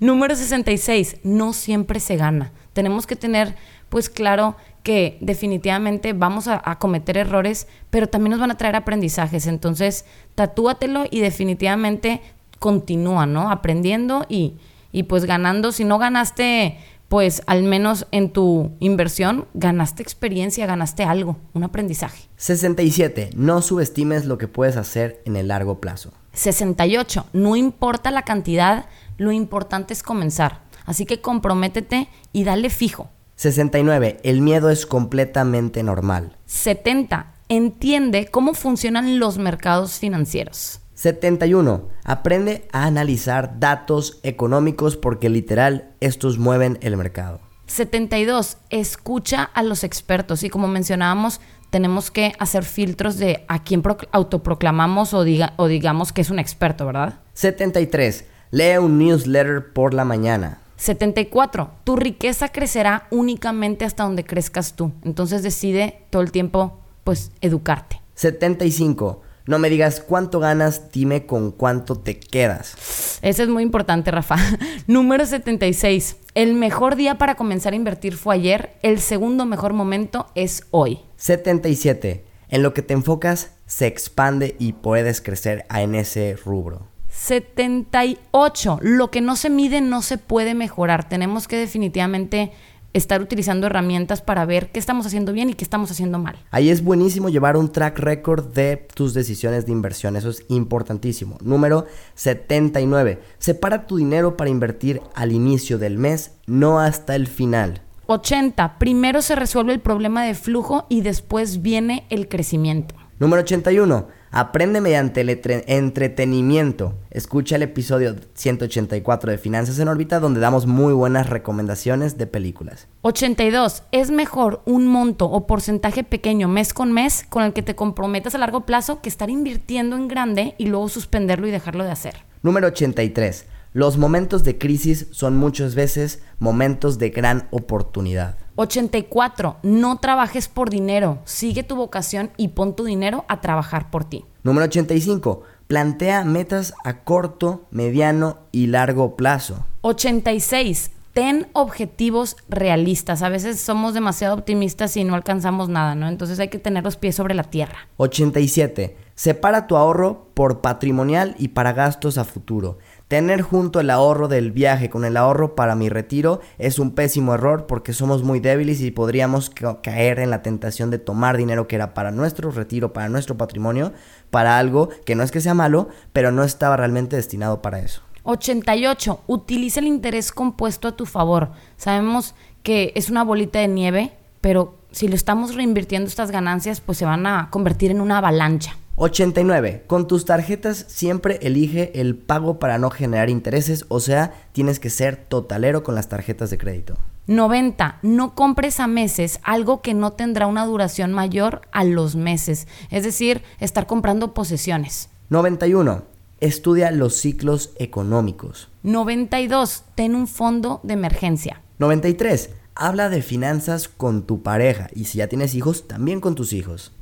Número 0.00 0.34
66. 0.34 1.18
No 1.22 1.52
siempre 1.52 2.00
se 2.00 2.16
gana. 2.16 2.52
Tenemos 2.72 3.06
que 3.06 3.16
tener, 3.16 3.56
pues 3.88 4.08
claro, 4.08 4.56
que 4.82 5.18
definitivamente 5.20 6.12
vamos 6.12 6.48
a, 6.48 6.62
a, 6.64 6.78
cometer 6.78 7.16
errores, 7.16 7.66
pero 7.90 8.06
también 8.06 8.30
nos 8.32 8.40
van 8.40 8.50
a 8.50 8.56
traer 8.56 8.76
aprendizajes. 8.76 9.46
Entonces, 9.46 10.04
tatúatelo 10.34 11.04
y 11.10 11.20
definitivamente 11.20 12.22
continúa, 12.58 13.26
¿no? 13.26 13.50
Aprendiendo 13.50 14.24
y, 14.28 14.54
y 14.92 15.04
pues 15.04 15.24
ganando. 15.24 15.72
Si 15.72 15.84
no 15.84 15.98
ganaste, 15.98 16.78
pues 17.08 17.42
al 17.46 17.62
menos 17.62 18.06
en 18.10 18.30
tu 18.30 18.72
inversión, 18.80 19.46
ganaste 19.54 20.02
experiencia, 20.02 20.66
ganaste 20.66 21.04
algo, 21.04 21.36
un 21.54 21.64
aprendizaje. 21.64 22.28
67. 22.36 23.30
No 23.34 23.62
subestimes 23.62 24.26
lo 24.26 24.38
que 24.38 24.48
puedes 24.48 24.76
hacer 24.76 25.22
en 25.24 25.36
el 25.36 25.48
largo 25.48 25.80
plazo. 25.80 26.12
68. 26.34 27.26
No 27.32 27.56
importa 27.56 28.10
la 28.10 28.22
cantidad, 28.22 28.86
lo 29.18 29.32
importante 29.32 29.92
es 29.92 30.02
comenzar. 30.02 30.62
Así 30.86 31.04
que 31.04 31.20
comprométete 31.20 32.08
y 32.32 32.44
dale 32.44 32.70
fijo. 32.70 33.10
69. 33.36 34.20
El 34.22 34.40
miedo 34.40 34.70
es 34.70 34.86
completamente 34.86 35.82
normal. 35.82 36.36
70. 36.46 37.34
Entiende 37.48 38.28
cómo 38.30 38.54
funcionan 38.54 39.18
los 39.18 39.38
mercados 39.38 39.98
financieros. 39.98 40.80
71. 40.94 41.88
Aprende 42.04 42.66
a 42.72 42.86
analizar 42.86 43.60
datos 43.60 44.18
económicos 44.22 44.96
porque 44.96 45.28
literal 45.28 45.90
estos 46.00 46.38
mueven 46.38 46.78
el 46.80 46.96
mercado. 46.96 47.40
72. 47.66 48.56
Escucha 48.70 49.44
a 49.44 49.62
los 49.62 49.84
expertos 49.84 50.42
y 50.42 50.50
como 50.50 50.66
mencionábamos, 50.66 51.40
tenemos 51.70 52.10
que 52.10 52.32
hacer 52.38 52.64
filtros 52.64 53.18
de 53.18 53.44
a 53.46 53.62
quién 53.62 53.82
autoproclamamos 54.10 55.14
o, 55.14 55.22
diga, 55.22 55.52
o 55.56 55.68
digamos 55.68 56.12
que 56.12 56.22
es 56.22 56.30
un 56.30 56.38
experto, 56.38 56.86
¿verdad? 56.86 57.20
73. 57.34 58.24
Lee 58.50 58.78
un 58.78 58.98
newsletter 58.98 59.72
por 59.72 59.92
la 59.92 60.04
mañana. 60.04 60.58
74. 60.76 61.70
Tu 61.84 61.96
riqueza 61.96 62.48
crecerá 62.48 63.06
únicamente 63.10 63.84
hasta 63.84 64.04
donde 64.04 64.24
crezcas 64.24 64.74
tú. 64.74 64.92
Entonces 65.04 65.42
decide 65.42 66.02
todo 66.10 66.22
el 66.22 66.32
tiempo, 66.32 66.78
pues, 67.04 67.32
educarte. 67.40 68.00
75. 68.14 69.22
No 69.46 69.58
me 69.58 69.70
digas 69.70 70.00
cuánto 70.00 70.40
ganas, 70.40 70.92
dime 70.92 71.26
con 71.26 71.52
cuánto 71.52 71.96
te 71.96 72.18
quedas. 72.20 73.18
Ese 73.22 73.42
es 73.42 73.48
muy 73.48 73.62
importante, 73.62 74.10
Rafa. 74.10 74.36
Número 74.86 75.26
76. 75.26 76.16
El 76.34 76.54
mejor 76.54 76.96
día 76.96 77.18
para 77.18 77.34
comenzar 77.34 77.72
a 77.72 77.76
invertir 77.76 78.16
fue 78.16 78.34
ayer. 78.34 78.74
El 78.82 79.00
segundo 79.00 79.46
mejor 79.46 79.72
momento 79.72 80.26
es 80.34 80.64
hoy. 80.70 81.00
77. 81.16 82.24
En 82.48 82.62
lo 82.62 82.72
que 82.72 82.82
te 82.82 82.94
enfocas 82.94 83.52
se 83.66 83.86
expande 83.86 84.56
y 84.58 84.74
puedes 84.74 85.20
crecer 85.20 85.66
en 85.74 85.94
ese 85.94 86.36
rubro. 86.36 86.87
78. 87.08 88.78
Lo 88.82 89.10
que 89.10 89.20
no 89.20 89.36
se 89.36 89.50
mide 89.50 89.80
no 89.80 90.02
se 90.02 90.18
puede 90.18 90.54
mejorar. 90.54 91.08
Tenemos 91.08 91.48
que 91.48 91.56
definitivamente 91.56 92.52
estar 92.92 93.20
utilizando 93.20 93.66
herramientas 93.66 94.22
para 94.22 94.44
ver 94.44 94.70
qué 94.70 94.78
estamos 94.78 95.06
haciendo 95.06 95.32
bien 95.32 95.50
y 95.50 95.54
qué 95.54 95.64
estamos 95.64 95.90
haciendo 95.90 96.18
mal. 96.18 96.36
Ahí 96.50 96.70
es 96.70 96.82
buenísimo 96.82 97.28
llevar 97.28 97.56
un 97.56 97.70
track 97.70 97.98
record 97.98 98.52
de 98.52 98.88
tus 98.94 99.14
decisiones 99.14 99.66
de 99.66 99.72
inversión, 99.72 100.16
eso 100.16 100.30
es 100.30 100.44
importantísimo. 100.48 101.38
Número 101.42 101.86
79. 102.14 103.20
Separa 103.38 103.86
tu 103.86 103.96
dinero 103.96 104.36
para 104.36 104.50
invertir 104.50 105.00
al 105.14 105.32
inicio 105.32 105.78
del 105.78 105.98
mes, 105.98 106.32
no 106.46 106.80
hasta 106.80 107.14
el 107.14 107.26
final. 107.26 107.82
80. 108.06 108.78
Primero 108.78 109.20
se 109.20 109.34
resuelve 109.34 109.74
el 109.74 109.80
problema 109.80 110.24
de 110.24 110.34
flujo 110.34 110.86
y 110.88 111.02
después 111.02 111.60
viene 111.60 112.06
el 112.08 112.28
crecimiento. 112.28 112.94
Número 113.18 113.42
81. 113.42 114.17
Aprende 114.30 114.80
mediante 114.80 115.22
el 115.22 115.40
entretenimiento. 115.66 116.94
Escucha 117.10 117.56
el 117.56 117.62
episodio 117.62 118.14
184 118.34 119.30
de 119.30 119.38
Finanzas 119.38 119.78
en 119.78 119.88
órbita 119.88 120.20
donde 120.20 120.40
damos 120.40 120.66
muy 120.66 120.92
buenas 120.92 121.30
recomendaciones 121.30 122.18
de 122.18 122.26
películas. 122.26 122.88
82. 123.02 123.84
Es 123.90 124.10
mejor 124.10 124.62
un 124.66 124.86
monto 124.86 125.26
o 125.26 125.46
porcentaje 125.46 126.04
pequeño 126.04 126.46
mes 126.46 126.74
con 126.74 126.92
mes 126.92 127.24
con 127.28 127.42
el 127.42 127.54
que 127.54 127.62
te 127.62 127.74
comprometas 127.74 128.34
a 128.34 128.38
largo 128.38 128.66
plazo 128.66 129.00
que 129.00 129.08
estar 129.08 129.30
invirtiendo 129.30 129.96
en 129.96 130.08
grande 130.08 130.54
y 130.58 130.66
luego 130.66 130.88
suspenderlo 130.88 131.48
y 131.48 131.50
dejarlo 131.50 131.84
de 131.84 131.90
hacer. 131.90 132.16
Número 132.42 132.66
83. 132.68 133.46
Los 133.72 133.96
momentos 133.96 134.44
de 134.44 134.58
crisis 134.58 135.08
son 135.10 135.36
muchas 135.36 135.74
veces 135.74 136.22
momentos 136.38 136.98
de 136.98 137.10
gran 137.10 137.48
oportunidad. 137.50 138.36
84. 138.58 139.58
No 139.62 139.98
trabajes 139.98 140.48
por 140.48 140.68
dinero. 140.68 141.20
Sigue 141.24 141.62
tu 141.62 141.76
vocación 141.76 142.30
y 142.36 142.48
pon 142.48 142.74
tu 142.74 142.84
dinero 142.84 143.24
a 143.28 143.40
trabajar 143.40 143.88
por 143.90 144.04
ti. 144.04 144.24
Número 144.42 144.64
85. 144.66 145.42
Plantea 145.68 146.24
metas 146.24 146.74
a 146.82 147.04
corto, 147.04 147.66
mediano 147.70 148.38
y 148.50 148.66
largo 148.66 149.16
plazo. 149.16 149.64
86. 149.82 150.90
Ten 151.12 151.46
objetivos 151.52 152.36
realistas. 152.48 153.22
A 153.22 153.28
veces 153.28 153.60
somos 153.60 153.94
demasiado 153.94 154.34
optimistas 154.34 154.96
y 154.96 155.04
no 155.04 155.14
alcanzamos 155.14 155.68
nada, 155.68 155.94
¿no? 155.94 156.08
Entonces 156.08 156.40
hay 156.40 156.48
que 156.48 156.58
tener 156.58 156.82
los 156.82 156.96
pies 156.96 157.14
sobre 157.14 157.34
la 157.34 157.44
tierra. 157.44 157.88
87. 157.98 158.96
Separa 159.14 159.66
tu 159.66 159.76
ahorro 159.76 160.28
por 160.34 160.60
patrimonial 160.60 161.34
y 161.38 161.48
para 161.48 161.72
gastos 161.72 162.18
a 162.18 162.24
futuro. 162.24 162.78
Tener 163.08 163.40
junto 163.40 163.80
el 163.80 163.88
ahorro 163.88 164.28
del 164.28 164.52
viaje 164.52 164.90
con 164.90 165.06
el 165.06 165.16
ahorro 165.16 165.54
para 165.54 165.74
mi 165.74 165.88
retiro 165.88 166.42
es 166.58 166.78
un 166.78 166.90
pésimo 166.90 167.32
error 167.32 167.66
porque 167.66 167.94
somos 167.94 168.22
muy 168.22 168.38
débiles 168.38 168.82
y 168.82 168.90
podríamos 168.90 169.50
caer 169.82 170.18
en 170.18 170.28
la 170.28 170.42
tentación 170.42 170.90
de 170.90 170.98
tomar 170.98 171.38
dinero 171.38 171.66
que 171.66 171.76
era 171.76 171.94
para 171.94 172.10
nuestro 172.10 172.50
retiro, 172.50 172.92
para 172.92 173.08
nuestro 173.08 173.38
patrimonio, 173.38 173.94
para 174.28 174.58
algo 174.58 174.90
que 175.06 175.14
no 175.14 175.22
es 175.22 175.30
que 175.30 175.40
sea 175.40 175.54
malo, 175.54 175.88
pero 176.12 176.32
no 176.32 176.44
estaba 176.44 176.76
realmente 176.76 177.16
destinado 177.16 177.62
para 177.62 177.80
eso. 177.80 178.02
88. 178.24 179.20
Utiliza 179.26 179.80
el 179.80 179.86
interés 179.86 180.30
compuesto 180.30 180.86
a 180.86 180.92
tu 180.94 181.06
favor. 181.06 181.52
Sabemos 181.78 182.34
que 182.62 182.92
es 182.94 183.08
una 183.08 183.24
bolita 183.24 183.58
de 183.58 183.68
nieve, 183.68 184.12
pero 184.42 184.74
si 184.90 185.08
lo 185.08 185.14
estamos 185.14 185.54
reinvirtiendo 185.54 186.08
estas 186.08 186.30
ganancias, 186.30 186.82
pues 186.82 186.98
se 186.98 187.06
van 187.06 187.26
a 187.26 187.48
convertir 187.50 187.90
en 187.90 188.02
una 188.02 188.18
avalancha. 188.18 188.76
89. 188.98 189.84
Con 189.86 190.06
tus 190.06 190.24
tarjetas 190.24 190.84
siempre 190.88 191.38
elige 191.42 192.00
el 192.00 192.16
pago 192.16 192.58
para 192.58 192.78
no 192.78 192.90
generar 192.90 193.30
intereses, 193.30 193.84
o 193.88 194.00
sea, 194.00 194.32
tienes 194.52 194.80
que 194.80 194.90
ser 194.90 195.16
totalero 195.16 195.82
con 195.82 195.94
las 195.94 196.08
tarjetas 196.08 196.50
de 196.50 196.58
crédito. 196.58 196.98
90. 197.26 197.98
No 198.02 198.34
compres 198.34 198.80
a 198.80 198.86
meses 198.86 199.38
algo 199.42 199.82
que 199.82 199.94
no 199.94 200.12
tendrá 200.12 200.46
una 200.46 200.64
duración 200.64 201.12
mayor 201.12 201.62
a 201.72 201.84
los 201.84 202.16
meses, 202.16 202.66
es 202.90 203.04
decir, 203.04 203.42
estar 203.60 203.86
comprando 203.86 204.34
posesiones. 204.34 205.10
91. 205.28 206.04
Estudia 206.40 206.90
los 206.90 207.14
ciclos 207.14 207.72
económicos. 207.78 208.68
92. 208.82 209.84
Ten 209.94 210.14
un 210.14 210.26
fondo 210.26 210.80
de 210.82 210.94
emergencia. 210.94 211.62
93 211.78 212.50
habla 212.78 213.08
de 213.08 213.22
finanzas 213.22 213.88
con 213.88 214.22
tu 214.24 214.42
pareja 214.42 214.88
y 214.94 215.04
si 215.04 215.18
ya 215.18 215.26
tienes 215.26 215.54
hijos, 215.54 215.88
también 215.88 216.20
con 216.20 216.34
tus 216.34 216.52
hijos. 216.52 216.92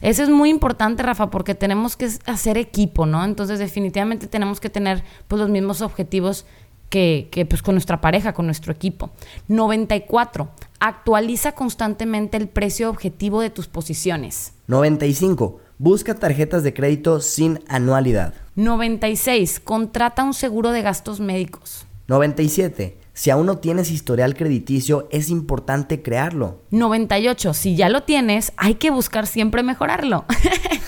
Eso 0.00 0.22
es 0.22 0.30
muy 0.30 0.48
importante, 0.48 1.02
Rafa, 1.02 1.30
porque 1.30 1.54
tenemos 1.54 1.96
que 1.96 2.08
hacer 2.24 2.56
equipo, 2.56 3.06
¿no? 3.06 3.22
Entonces 3.24 3.58
definitivamente 3.58 4.26
tenemos 4.26 4.58
que 4.58 4.70
tener 4.70 5.04
pues, 5.28 5.38
los 5.38 5.50
mismos 5.50 5.82
objetivos 5.82 6.46
que, 6.88 7.28
que 7.30 7.44
pues, 7.44 7.62
con 7.62 7.74
nuestra 7.74 8.00
pareja, 8.00 8.32
con 8.32 8.46
nuestro 8.46 8.72
equipo. 8.72 9.10
94. 9.48 10.48
Actualiza 10.80 11.52
constantemente 11.52 12.38
el 12.38 12.48
precio 12.48 12.88
objetivo 12.88 13.40
de 13.42 13.50
tus 13.50 13.68
posiciones. 13.68 14.54
95. 14.68 15.60
Busca 15.78 16.14
tarjetas 16.14 16.62
de 16.62 16.72
crédito 16.72 17.20
sin 17.20 17.60
anualidad. 17.68 18.32
96. 18.54 19.60
Contrata 19.60 20.24
un 20.24 20.32
seguro 20.32 20.70
de 20.70 20.80
gastos 20.80 21.20
médicos. 21.20 21.86
97. 22.06 23.05
Si 23.16 23.30
aún 23.30 23.46
no 23.46 23.56
tienes 23.56 23.90
historial 23.90 24.34
crediticio, 24.34 25.08
es 25.10 25.30
importante 25.30 26.02
crearlo. 26.02 26.60
98. 26.70 27.54
Si 27.54 27.74
ya 27.74 27.88
lo 27.88 28.02
tienes, 28.02 28.52
hay 28.58 28.74
que 28.74 28.90
buscar 28.90 29.26
siempre 29.26 29.62
mejorarlo. 29.62 30.26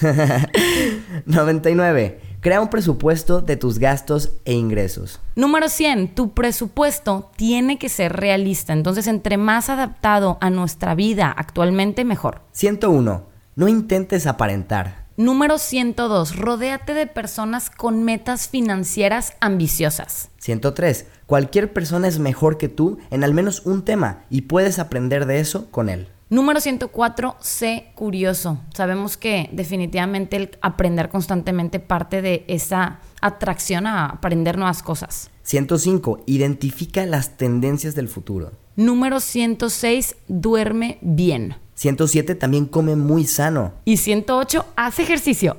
99. 1.24 2.20
Crea 2.40 2.60
un 2.60 2.68
presupuesto 2.68 3.40
de 3.40 3.56
tus 3.56 3.78
gastos 3.78 4.34
e 4.44 4.52
ingresos. 4.52 5.20
Número 5.36 5.70
100. 5.70 6.14
Tu 6.14 6.34
presupuesto 6.34 7.30
tiene 7.36 7.78
que 7.78 7.88
ser 7.88 8.12
realista. 8.12 8.74
Entonces, 8.74 9.06
entre 9.06 9.38
más 9.38 9.70
adaptado 9.70 10.36
a 10.42 10.50
nuestra 10.50 10.94
vida 10.94 11.34
actualmente, 11.34 12.04
mejor. 12.04 12.42
101. 12.52 13.22
No 13.56 13.68
intentes 13.68 14.26
aparentar. 14.26 15.07
Número 15.18 15.58
102. 15.58 16.36
Rodéate 16.36 16.94
de 16.94 17.08
personas 17.08 17.70
con 17.70 18.04
metas 18.04 18.48
financieras 18.48 19.32
ambiciosas. 19.40 20.30
103. 20.38 21.06
Cualquier 21.26 21.72
persona 21.72 22.06
es 22.06 22.20
mejor 22.20 22.56
que 22.56 22.68
tú 22.68 22.98
en 23.10 23.24
al 23.24 23.34
menos 23.34 23.66
un 23.66 23.84
tema 23.84 24.22
y 24.30 24.42
puedes 24.42 24.78
aprender 24.78 25.26
de 25.26 25.40
eso 25.40 25.72
con 25.72 25.88
él. 25.88 26.06
Número 26.30 26.60
104, 26.60 27.34
sé 27.40 27.90
curioso. 27.96 28.60
Sabemos 28.72 29.16
que 29.16 29.50
definitivamente 29.50 30.36
el 30.36 30.50
aprender 30.60 31.08
constantemente 31.08 31.80
parte 31.80 32.22
de 32.22 32.44
esa 32.46 33.00
atracción 33.20 33.88
a 33.88 34.06
aprender 34.06 34.56
nuevas 34.56 34.84
cosas. 34.84 35.32
105, 35.42 36.22
identifica 36.26 37.04
las 37.06 37.36
tendencias 37.36 37.96
del 37.96 38.06
futuro. 38.06 38.52
Número 38.76 39.18
106, 39.18 40.14
duerme 40.28 40.98
bien. 41.00 41.56
107 41.78 42.34
también 42.34 42.66
come 42.66 42.96
muy 42.96 43.24
sano. 43.24 43.72
Y 43.84 43.98
108 43.98 44.66
hace 44.74 45.02
ejercicio. 45.02 45.56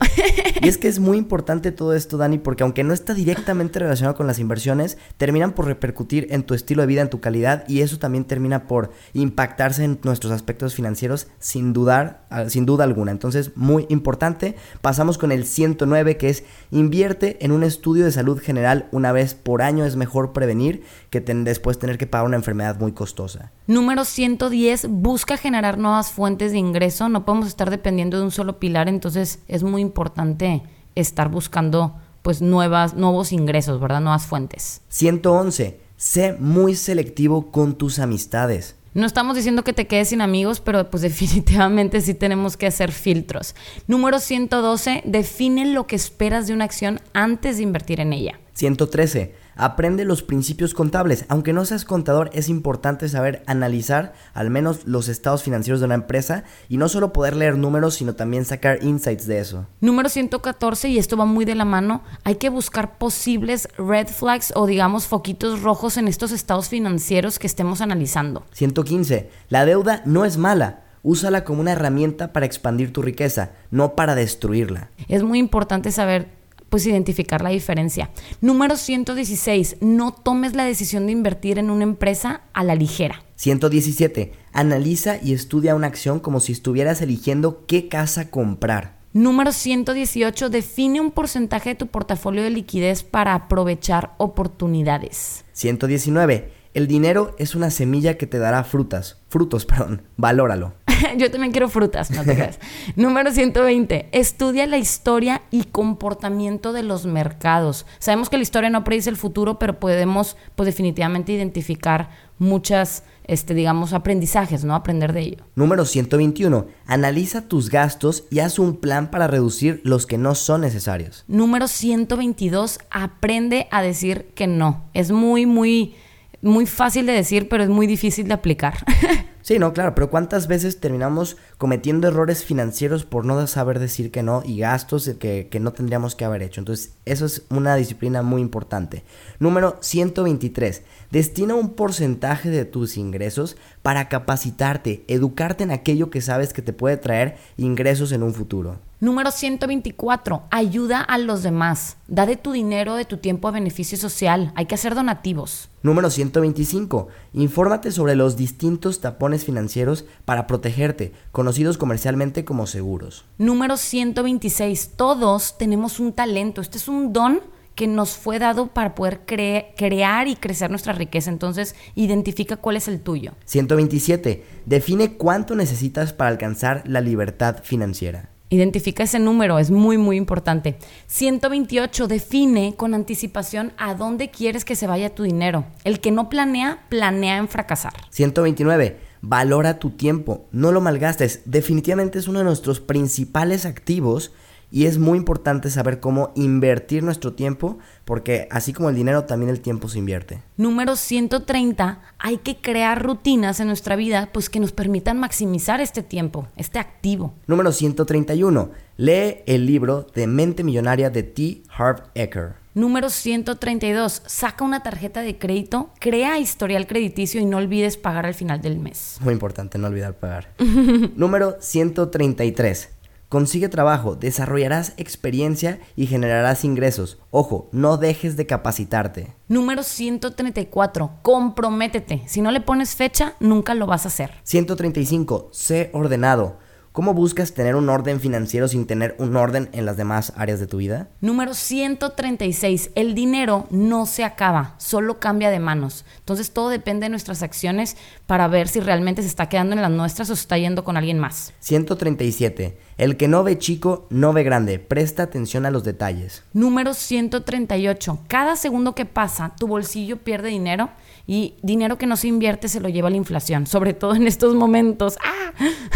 y 0.61 0.67
es 0.67 0.77
que 0.77 0.89
es 0.89 0.99
muy 0.99 1.17
importante 1.17 1.71
todo 1.71 1.93
esto, 1.93 2.17
Dani, 2.17 2.39
porque 2.39 2.63
aunque 2.63 2.83
no 2.83 2.93
está 2.93 3.13
directamente 3.13 3.79
relacionado 3.79 4.17
con 4.17 4.27
las 4.27 4.37
inversiones, 4.37 4.97
terminan 5.15 5.53
por 5.53 5.67
repercutir 5.67 6.27
en 6.31 6.43
tu 6.43 6.55
estilo 6.55 6.81
de 6.81 6.87
vida, 6.87 7.01
en 7.01 7.09
tu 7.09 7.21
calidad, 7.21 7.63
y 7.69 7.79
eso 7.79 7.99
también 7.99 8.25
termina 8.25 8.67
por 8.67 8.91
impactarse 9.13 9.85
en 9.85 9.97
nuestros 10.03 10.33
aspectos 10.33 10.75
financieros 10.75 11.27
sin 11.39 11.71
dudar, 11.71 12.27
sin 12.49 12.65
duda 12.65 12.83
alguna. 12.83 13.11
Entonces, 13.11 13.55
muy 13.55 13.85
importante. 13.87 14.57
Pasamos 14.81 15.17
con 15.17 15.31
el 15.31 15.45
109, 15.45 16.17
que 16.17 16.27
es 16.27 16.43
invierte 16.69 17.37
en 17.45 17.53
un 17.53 17.63
estudio 17.63 18.03
de 18.03 18.11
salud 18.11 18.41
general 18.41 18.89
una 18.91 19.13
vez 19.13 19.35
por 19.35 19.61
año. 19.61 19.85
Es 19.85 19.95
mejor 19.95 20.33
prevenir 20.33 20.83
que 21.11 21.21
después 21.21 21.79
tener 21.79 21.97
que 21.97 22.07
pagar 22.07 22.27
una 22.27 22.35
enfermedad 22.35 22.77
muy 22.77 22.91
costosa. 22.91 23.53
Número 23.69 24.03
110, 24.03 24.87
busca 24.89 25.37
generar 25.37 25.77
nuevas 25.77 26.09
fuentes 26.09 26.53
de 26.53 26.57
ingreso, 26.57 27.07
no 27.07 27.23
podemos 27.23 27.47
estar 27.47 27.69
dependiendo 27.69 28.17
de 28.17 28.23
un 28.23 28.31
solo 28.31 28.57
pilar, 28.57 28.89
entonces 28.89 29.41
es 29.47 29.61
muy 29.61 29.83
importante 29.83 30.63
estar 30.95 31.29
buscando 31.29 31.95
pues 32.23 32.41
nuevas, 32.41 32.95
nuevos 32.95 33.31
ingresos, 33.31 33.79
¿verdad? 33.79 34.01
Nuevas 34.01 34.25
fuentes. 34.25 34.81
111. 34.89 35.79
Sé 35.97 36.33
muy 36.39 36.73
selectivo 36.73 37.51
con 37.51 37.75
tus 37.75 37.99
amistades. 37.99 38.75
No 38.95 39.05
estamos 39.05 39.35
diciendo 39.35 39.63
que 39.63 39.73
te 39.73 39.85
quedes 39.85 40.09
sin 40.09 40.21
amigos, 40.21 40.61
pero 40.61 40.89
pues 40.89 41.03
definitivamente 41.03 42.01
sí 42.01 42.15
tenemos 42.15 42.57
que 42.57 42.65
hacer 42.65 42.91
filtros. 42.91 43.53
Número 43.85 44.17
112. 44.17 45.03
Define 45.05 45.67
lo 45.67 45.85
que 45.85 45.95
esperas 45.95 46.47
de 46.47 46.53
una 46.53 46.65
acción 46.65 47.01
antes 47.13 47.57
de 47.57 47.63
invertir 47.63 47.99
en 47.99 48.13
ella. 48.13 48.39
113. 48.53 49.35
Aprende 49.61 50.05
los 50.05 50.23
principios 50.23 50.73
contables. 50.73 51.25
Aunque 51.27 51.51
no 51.51 51.65
seas 51.65 51.83
contador, 51.83 52.29
es 52.31 52.47
importante 52.47 53.09
saber 53.09 53.43
analizar 53.45 54.13
al 54.33 54.49
menos 54.49 54.85
los 54.85 55.09
estados 55.09 55.43
financieros 55.43 55.81
de 55.81 55.85
una 55.87 55.95
empresa 55.95 56.45
y 56.69 56.77
no 56.77 56.87
solo 56.87 57.11
poder 57.11 57.35
leer 57.35 57.57
números, 57.57 57.95
sino 57.95 58.15
también 58.15 58.45
sacar 58.45 58.81
insights 58.81 59.27
de 59.27 59.39
eso. 59.39 59.67
Número 59.81 60.07
114, 60.07 60.87
y 60.87 60.97
esto 60.97 61.17
va 61.17 61.25
muy 61.25 61.43
de 61.43 61.55
la 61.55 61.65
mano, 61.65 62.03
hay 62.23 62.35
que 62.35 62.47
buscar 62.47 62.97
posibles 62.97 63.67
red 63.77 64.07
flags 64.07 64.53
o 64.55 64.65
digamos 64.65 65.07
foquitos 65.07 65.61
rojos 65.61 65.97
en 65.97 66.07
estos 66.07 66.31
estados 66.31 66.69
financieros 66.69 67.37
que 67.37 67.47
estemos 67.47 67.81
analizando. 67.81 68.45
115. 68.53 69.29
La 69.49 69.65
deuda 69.65 70.03
no 70.05 70.23
es 70.23 70.37
mala. 70.37 70.85
Úsala 71.03 71.43
como 71.43 71.59
una 71.59 71.73
herramienta 71.73 72.31
para 72.31 72.45
expandir 72.45 72.93
tu 72.93 73.01
riqueza, 73.01 73.51
no 73.71 73.95
para 73.95 74.15
destruirla. 74.15 74.89
Es 75.09 75.23
muy 75.23 75.39
importante 75.39 75.91
saber 75.91 76.38
pues 76.69 76.85
identificar 76.85 77.41
la 77.41 77.49
diferencia. 77.49 78.11
Número 78.41 78.77
116, 78.77 79.77
no 79.81 80.13
tomes 80.13 80.55
la 80.55 80.65
decisión 80.65 81.05
de 81.05 81.11
invertir 81.11 81.57
en 81.59 81.69
una 81.69 81.83
empresa 81.83 82.41
a 82.53 82.63
la 82.63 82.75
ligera. 82.75 83.23
117, 83.35 84.33
analiza 84.53 85.17
y 85.21 85.33
estudia 85.33 85.75
una 85.75 85.87
acción 85.87 86.19
como 86.19 86.39
si 86.39 86.51
estuvieras 86.51 87.01
eligiendo 87.01 87.65
qué 87.65 87.87
casa 87.87 88.29
comprar. 88.29 88.99
Número 89.11 89.51
118, 89.51 90.49
define 90.49 91.01
un 91.01 91.09
porcentaje 91.09 91.69
de 91.69 91.75
tu 91.75 91.87
portafolio 91.87 92.43
de 92.43 92.51
liquidez 92.51 93.03
para 93.03 93.33
aprovechar 93.33 94.13
oportunidades. 94.17 95.45
119, 95.53 96.51
el 96.75 96.87
dinero 96.87 97.35
es 97.39 97.55
una 97.55 97.71
semilla 97.71 98.17
que 98.17 98.27
te 98.27 98.37
dará 98.37 98.63
frutas, 98.63 99.19
frutos, 99.27 99.65
perdón, 99.65 100.03
valóralo. 100.15 100.73
Yo 101.17 101.31
también 101.31 101.51
quiero 101.51 101.69
frutas, 101.69 102.11
no 102.11 102.23
te 102.23 102.35
creas. 102.35 102.59
Número 102.95 103.31
120. 103.31 104.09
Estudia 104.11 104.65
la 104.67 104.77
historia 104.77 105.41
y 105.51 105.65
comportamiento 105.65 106.73
de 106.73 106.83
los 106.83 107.05
mercados. 107.05 107.85
Sabemos 107.99 108.29
que 108.29 108.37
la 108.37 108.43
historia 108.43 108.69
no 108.69 108.83
predice 108.83 109.09
el 109.09 109.17
futuro, 109.17 109.59
pero 109.59 109.79
podemos, 109.79 110.37
pues 110.55 110.67
definitivamente 110.67 111.31
identificar 111.31 112.09
muchas, 112.37 113.03
este, 113.25 113.53
digamos, 113.53 113.93
aprendizajes, 113.93 114.63
¿no? 114.63 114.73
Aprender 114.75 115.13
de 115.13 115.21
ello. 115.21 115.37
Número 115.55 115.85
121. 115.85 116.67
Analiza 116.85 117.47
tus 117.47 117.69
gastos 117.69 118.23
y 118.31 118.39
haz 118.39 118.59
un 118.59 118.77
plan 118.77 119.11
para 119.11 119.27
reducir 119.27 119.81
los 119.83 120.05
que 120.05 120.17
no 120.17 120.35
son 120.35 120.61
necesarios. 120.61 121.25
Número 121.27 121.67
122. 121.67 122.79
Aprende 122.89 123.67
a 123.71 123.81
decir 123.81 124.31
que 124.35 124.47
no. 124.47 124.85
Es 124.93 125.11
muy, 125.11 125.45
muy, 125.45 125.95
muy 126.41 126.65
fácil 126.65 127.05
de 127.05 127.13
decir, 127.13 127.49
pero 127.49 127.63
es 127.63 127.69
muy 127.69 127.87
difícil 127.87 128.27
de 128.27 128.33
aplicar. 128.33 128.75
Sí, 129.41 129.57
no, 129.57 129.73
claro, 129.73 129.95
pero 129.95 130.11
¿cuántas 130.11 130.47
veces 130.47 130.79
terminamos 130.79 131.35
cometiendo 131.57 132.07
errores 132.07 132.43
financieros 132.43 133.03
por 133.03 133.25
no 133.25 133.47
saber 133.47 133.79
decir 133.79 134.11
que 134.11 134.21
no 134.21 134.43
y 134.45 134.59
gastos 134.59 135.09
que, 135.17 135.47
que, 135.49 135.59
no 135.59 135.73
tendríamos 135.73 136.13
que 136.13 136.23
haber 136.23 136.43
hecho? 136.43 136.61
Entonces, 136.61 136.93
eso 137.05 137.25
es 137.25 137.43
una 137.49 137.75
disciplina 137.75 138.21
muy 138.21 138.41
importante. 138.41 139.03
Número 139.39 139.77
123. 139.79 140.83
Destina 141.09 141.55
un 141.55 141.73
porcentaje 141.73 142.51
de 142.51 142.65
tus 142.65 142.95
ingresos 142.97 143.57
para 143.81 144.07
capacitarte, 144.07 145.03
educarte 145.07 145.63
en 145.63 145.71
aquello 145.71 146.11
que 146.11 146.21
sabes 146.21 146.53
que 146.53 146.61
te 146.61 146.73
puede 146.73 146.97
traer 146.97 147.37
ingresos 147.57 148.11
en 148.11 148.21
un 148.21 148.35
futuro. 148.35 148.77
Número 149.01 149.31
124. 149.31 150.43
Ayuda 150.51 150.99
a 150.99 151.17
los 151.17 151.41
demás. 151.41 151.95
Da 152.09 152.25
de 152.25 152.35
tu 152.35 152.51
dinero, 152.51 152.95
de 152.95 153.05
tu 153.05 153.15
tiempo 153.15 153.47
a 153.47 153.51
beneficio 153.51 153.97
social. 153.97 154.51
Hay 154.55 154.65
que 154.65 154.75
hacer 154.75 154.93
donativos. 154.93 155.69
Número 155.83 156.09
125. 156.09 157.07
Infórmate 157.31 157.93
sobre 157.93 158.17
los 158.17 158.35
distintos 158.35 158.99
tapones 158.99 159.45
financieros 159.45 160.03
para 160.25 160.47
protegerte, 160.47 161.13
conocidos 161.31 161.77
comercialmente 161.77 162.43
como 162.43 162.67
seguros. 162.67 163.23
Número 163.37 163.77
126. 163.77 164.91
Todos 164.97 165.57
tenemos 165.57 166.01
un 166.01 166.11
talento. 166.11 166.59
Este 166.59 166.77
es 166.77 166.89
un 166.89 167.13
don 167.13 167.39
que 167.75 167.87
nos 167.87 168.17
fue 168.17 168.37
dado 168.37 168.67
para 168.67 168.95
poder 168.95 169.21
crear 169.25 170.27
y 170.27 170.35
crecer 170.35 170.71
nuestra 170.71 170.91
riqueza. 170.91 171.31
Entonces, 171.31 171.73
identifica 171.95 172.57
cuál 172.57 172.75
es 172.75 172.89
el 172.89 172.99
tuyo. 172.99 173.31
127. 173.45 174.43
Define 174.65 175.13
cuánto 175.13 175.55
necesitas 175.55 176.11
para 176.11 176.31
alcanzar 176.31 176.83
la 176.85 176.99
libertad 176.99 177.63
financiera. 177.63 178.31
Identifica 178.51 179.03
ese 179.03 179.19
número, 179.19 179.59
es 179.59 179.69
muy, 179.69 179.99
muy 179.99 180.17
importante. 180.17 180.79
128, 181.05 182.07
define 182.07 182.73
con 182.75 182.95
anticipación 182.95 183.73
a 183.77 183.93
dónde 183.93 184.31
quieres 184.31 184.65
que 184.65 184.75
se 184.75 184.87
vaya 184.87 185.13
tu 185.13 185.21
dinero. 185.21 185.65
El 185.83 185.99
que 185.99 186.09
no 186.09 186.29
planea, 186.29 186.85
planea 186.89 187.37
en 187.37 187.47
fracasar. 187.47 187.93
129, 188.09 188.99
valora 189.21 189.77
tu 189.77 189.91
tiempo, 189.91 190.47
no 190.51 190.71
lo 190.71 190.81
malgastes. 190.81 191.41
Definitivamente 191.45 192.17
es 192.17 192.27
uno 192.27 192.39
de 192.39 192.45
nuestros 192.45 192.79
principales 192.79 193.67
activos 193.67 194.31
y 194.71 194.85
es 194.85 194.97
muy 194.97 195.17
importante 195.17 195.69
saber 195.69 195.99
cómo 195.99 196.31
invertir 196.35 197.03
nuestro 197.03 197.33
tiempo, 197.33 197.79
porque 198.05 198.47
así 198.51 198.73
como 198.73 198.89
el 198.89 198.95
dinero, 198.95 199.25
también 199.25 199.49
el 199.49 199.61
tiempo 199.61 199.89
se 199.89 199.99
invierte. 199.99 200.41
Número 200.57 200.95
130, 200.95 202.01
hay 202.17 202.37
que 202.37 202.57
crear 202.57 203.01
rutinas 203.01 203.59
en 203.59 203.67
nuestra 203.67 203.95
vida 203.95 204.29
pues 204.31 204.49
que 204.49 204.59
nos 204.59 204.71
permitan 204.71 205.19
maximizar 205.19 205.81
este 205.81 206.03
tiempo, 206.03 206.47
este 206.55 206.79
activo. 206.79 207.33
Número 207.47 207.71
131, 207.71 208.69
lee 208.97 209.37
el 209.45 209.65
libro 209.65 210.05
de 210.13 210.27
Mente 210.27 210.63
Millonaria 210.63 211.09
de 211.09 211.23
T. 211.23 211.63
Harv 211.75 212.03
Eker. 212.13 212.53
Número 212.75 213.09
132, 213.09 214.21
saca 214.25 214.63
una 214.63 214.83
tarjeta 214.83 215.21
de 215.21 215.37
crédito, 215.37 215.89
crea 215.99 216.37
historial 216.37 216.85
crediticio 216.85 217.41
y 217.41 217.45
no 217.45 217.57
olvides 217.57 217.97
pagar 217.97 218.25
al 218.25 218.35
final 218.35 218.61
del 218.61 218.79
mes. 218.79 219.17
Muy 219.21 219.33
importante, 219.33 219.77
no 219.79 219.87
olvidar 219.87 220.13
pagar. 220.13 220.53
Número 221.15 221.57
133 221.59 222.98
Consigue 223.29 223.69
trabajo, 223.69 224.15
desarrollarás 224.15 224.93
experiencia 224.97 225.79
y 225.95 226.07
generarás 226.07 226.65
ingresos. 226.65 227.19
Ojo, 227.29 227.69
no 227.71 227.97
dejes 227.97 228.37
de 228.37 228.47
capacitarte. 228.47 229.35
Número 229.47 229.83
134. 229.83 231.11
Comprométete. 231.21 232.23
Si 232.25 232.41
no 232.41 232.49
le 232.49 232.59
pones 232.59 232.95
fecha, 232.95 233.35
nunca 233.39 233.75
lo 233.75 233.85
vas 233.85 234.05
a 234.05 234.07
hacer. 234.07 234.31
135. 234.45 235.49
Sé 235.51 235.91
ordenado. 235.93 236.57
¿Cómo 236.91 237.13
buscas 237.13 237.53
tener 237.53 237.75
un 237.75 237.87
orden 237.87 238.19
financiero 238.19 238.67
sin 238.67 238.87
tener 238.87 239.15
un 239.19 239.35
orden 239.35 239.69
en 239.73 239.85
las 239.85 239.95
demás 239.95 240.33
áreas 240.35 240.59
de 240.59 240.65
tu 240.65 240.77
vida? 240.77 241.09
Número 241.21 241.53
136. 241.53 242.89
El 242.95 243.13
dinero 243.13 243.67
no 243.69 244.07
se 244.07 244.23
acaba, 244.23 244.73
solo 244.79 245.19
cambia 245.19 245.51
de 245.51 245.59
manos. 245.59 246.03
Entonces 246.17 246.49
todo 246.49 246.69
depende 246.69 247.05
de 247.05 247.11
nuestras 247.11 247.43
acciones 247.43 247.95
para 248.25 248.47
ver 248.47 248.67
si 248.67 248.79
realmente 248.79 249.21
se 249.21 249.27
está 249.27 249.49
quedando 249.49 249.75
en 249.75 249.83
las 249.83 249.91
nuestras 249.91 250.31
o 250.31 250.35
se 250.35 250.41
está 250.41 250.57
yendo 250.57 250.83
con 250.83 250.97
alguien 250.97 251.19
más. 251.19 251.53
137. 251.59 252.88
El 252.99 253.15
que 253.15 253.29
no 253.29 253.45
ve 253.45 253.57
chico, 253.57 254.07
no 254.09 254.33
ve 254.33 254.43
grande. 254.43 254.77
Presta 254.77 255.23
atención 255.23 255.65
a 255.65 255.71
los 255.71 255.85
detalles. 255.85 256.43
Número 256.51 256.93
138. 256.93 258.19
Cada 258.27 258.57
segundo 258.57 258.93
que 258.93 259.05
pasa, 259.05 259.55
tu 259.57 259.67
bolsillo 259.67 260.17
pierde 260.17 260.49
dinero 260.49 260.89
y 261.25 261.55
dinero 261.61 261.97
que 261.97 262.07
no 262.07 262.17
se 262.17 262.27
invierte 262.27 262.67
se 262.67 262.81
lo 262.81 262.89
lleva 262.89 263.09
la 263.09 263.15
inflación, 263.15 263.67
sobre 263.67 263.93
todo 263.93 264.15
en 264.15 264.27
estos 264.27 264.53
momentos. 264.53 265.17
¡Ah! 265.23 265.53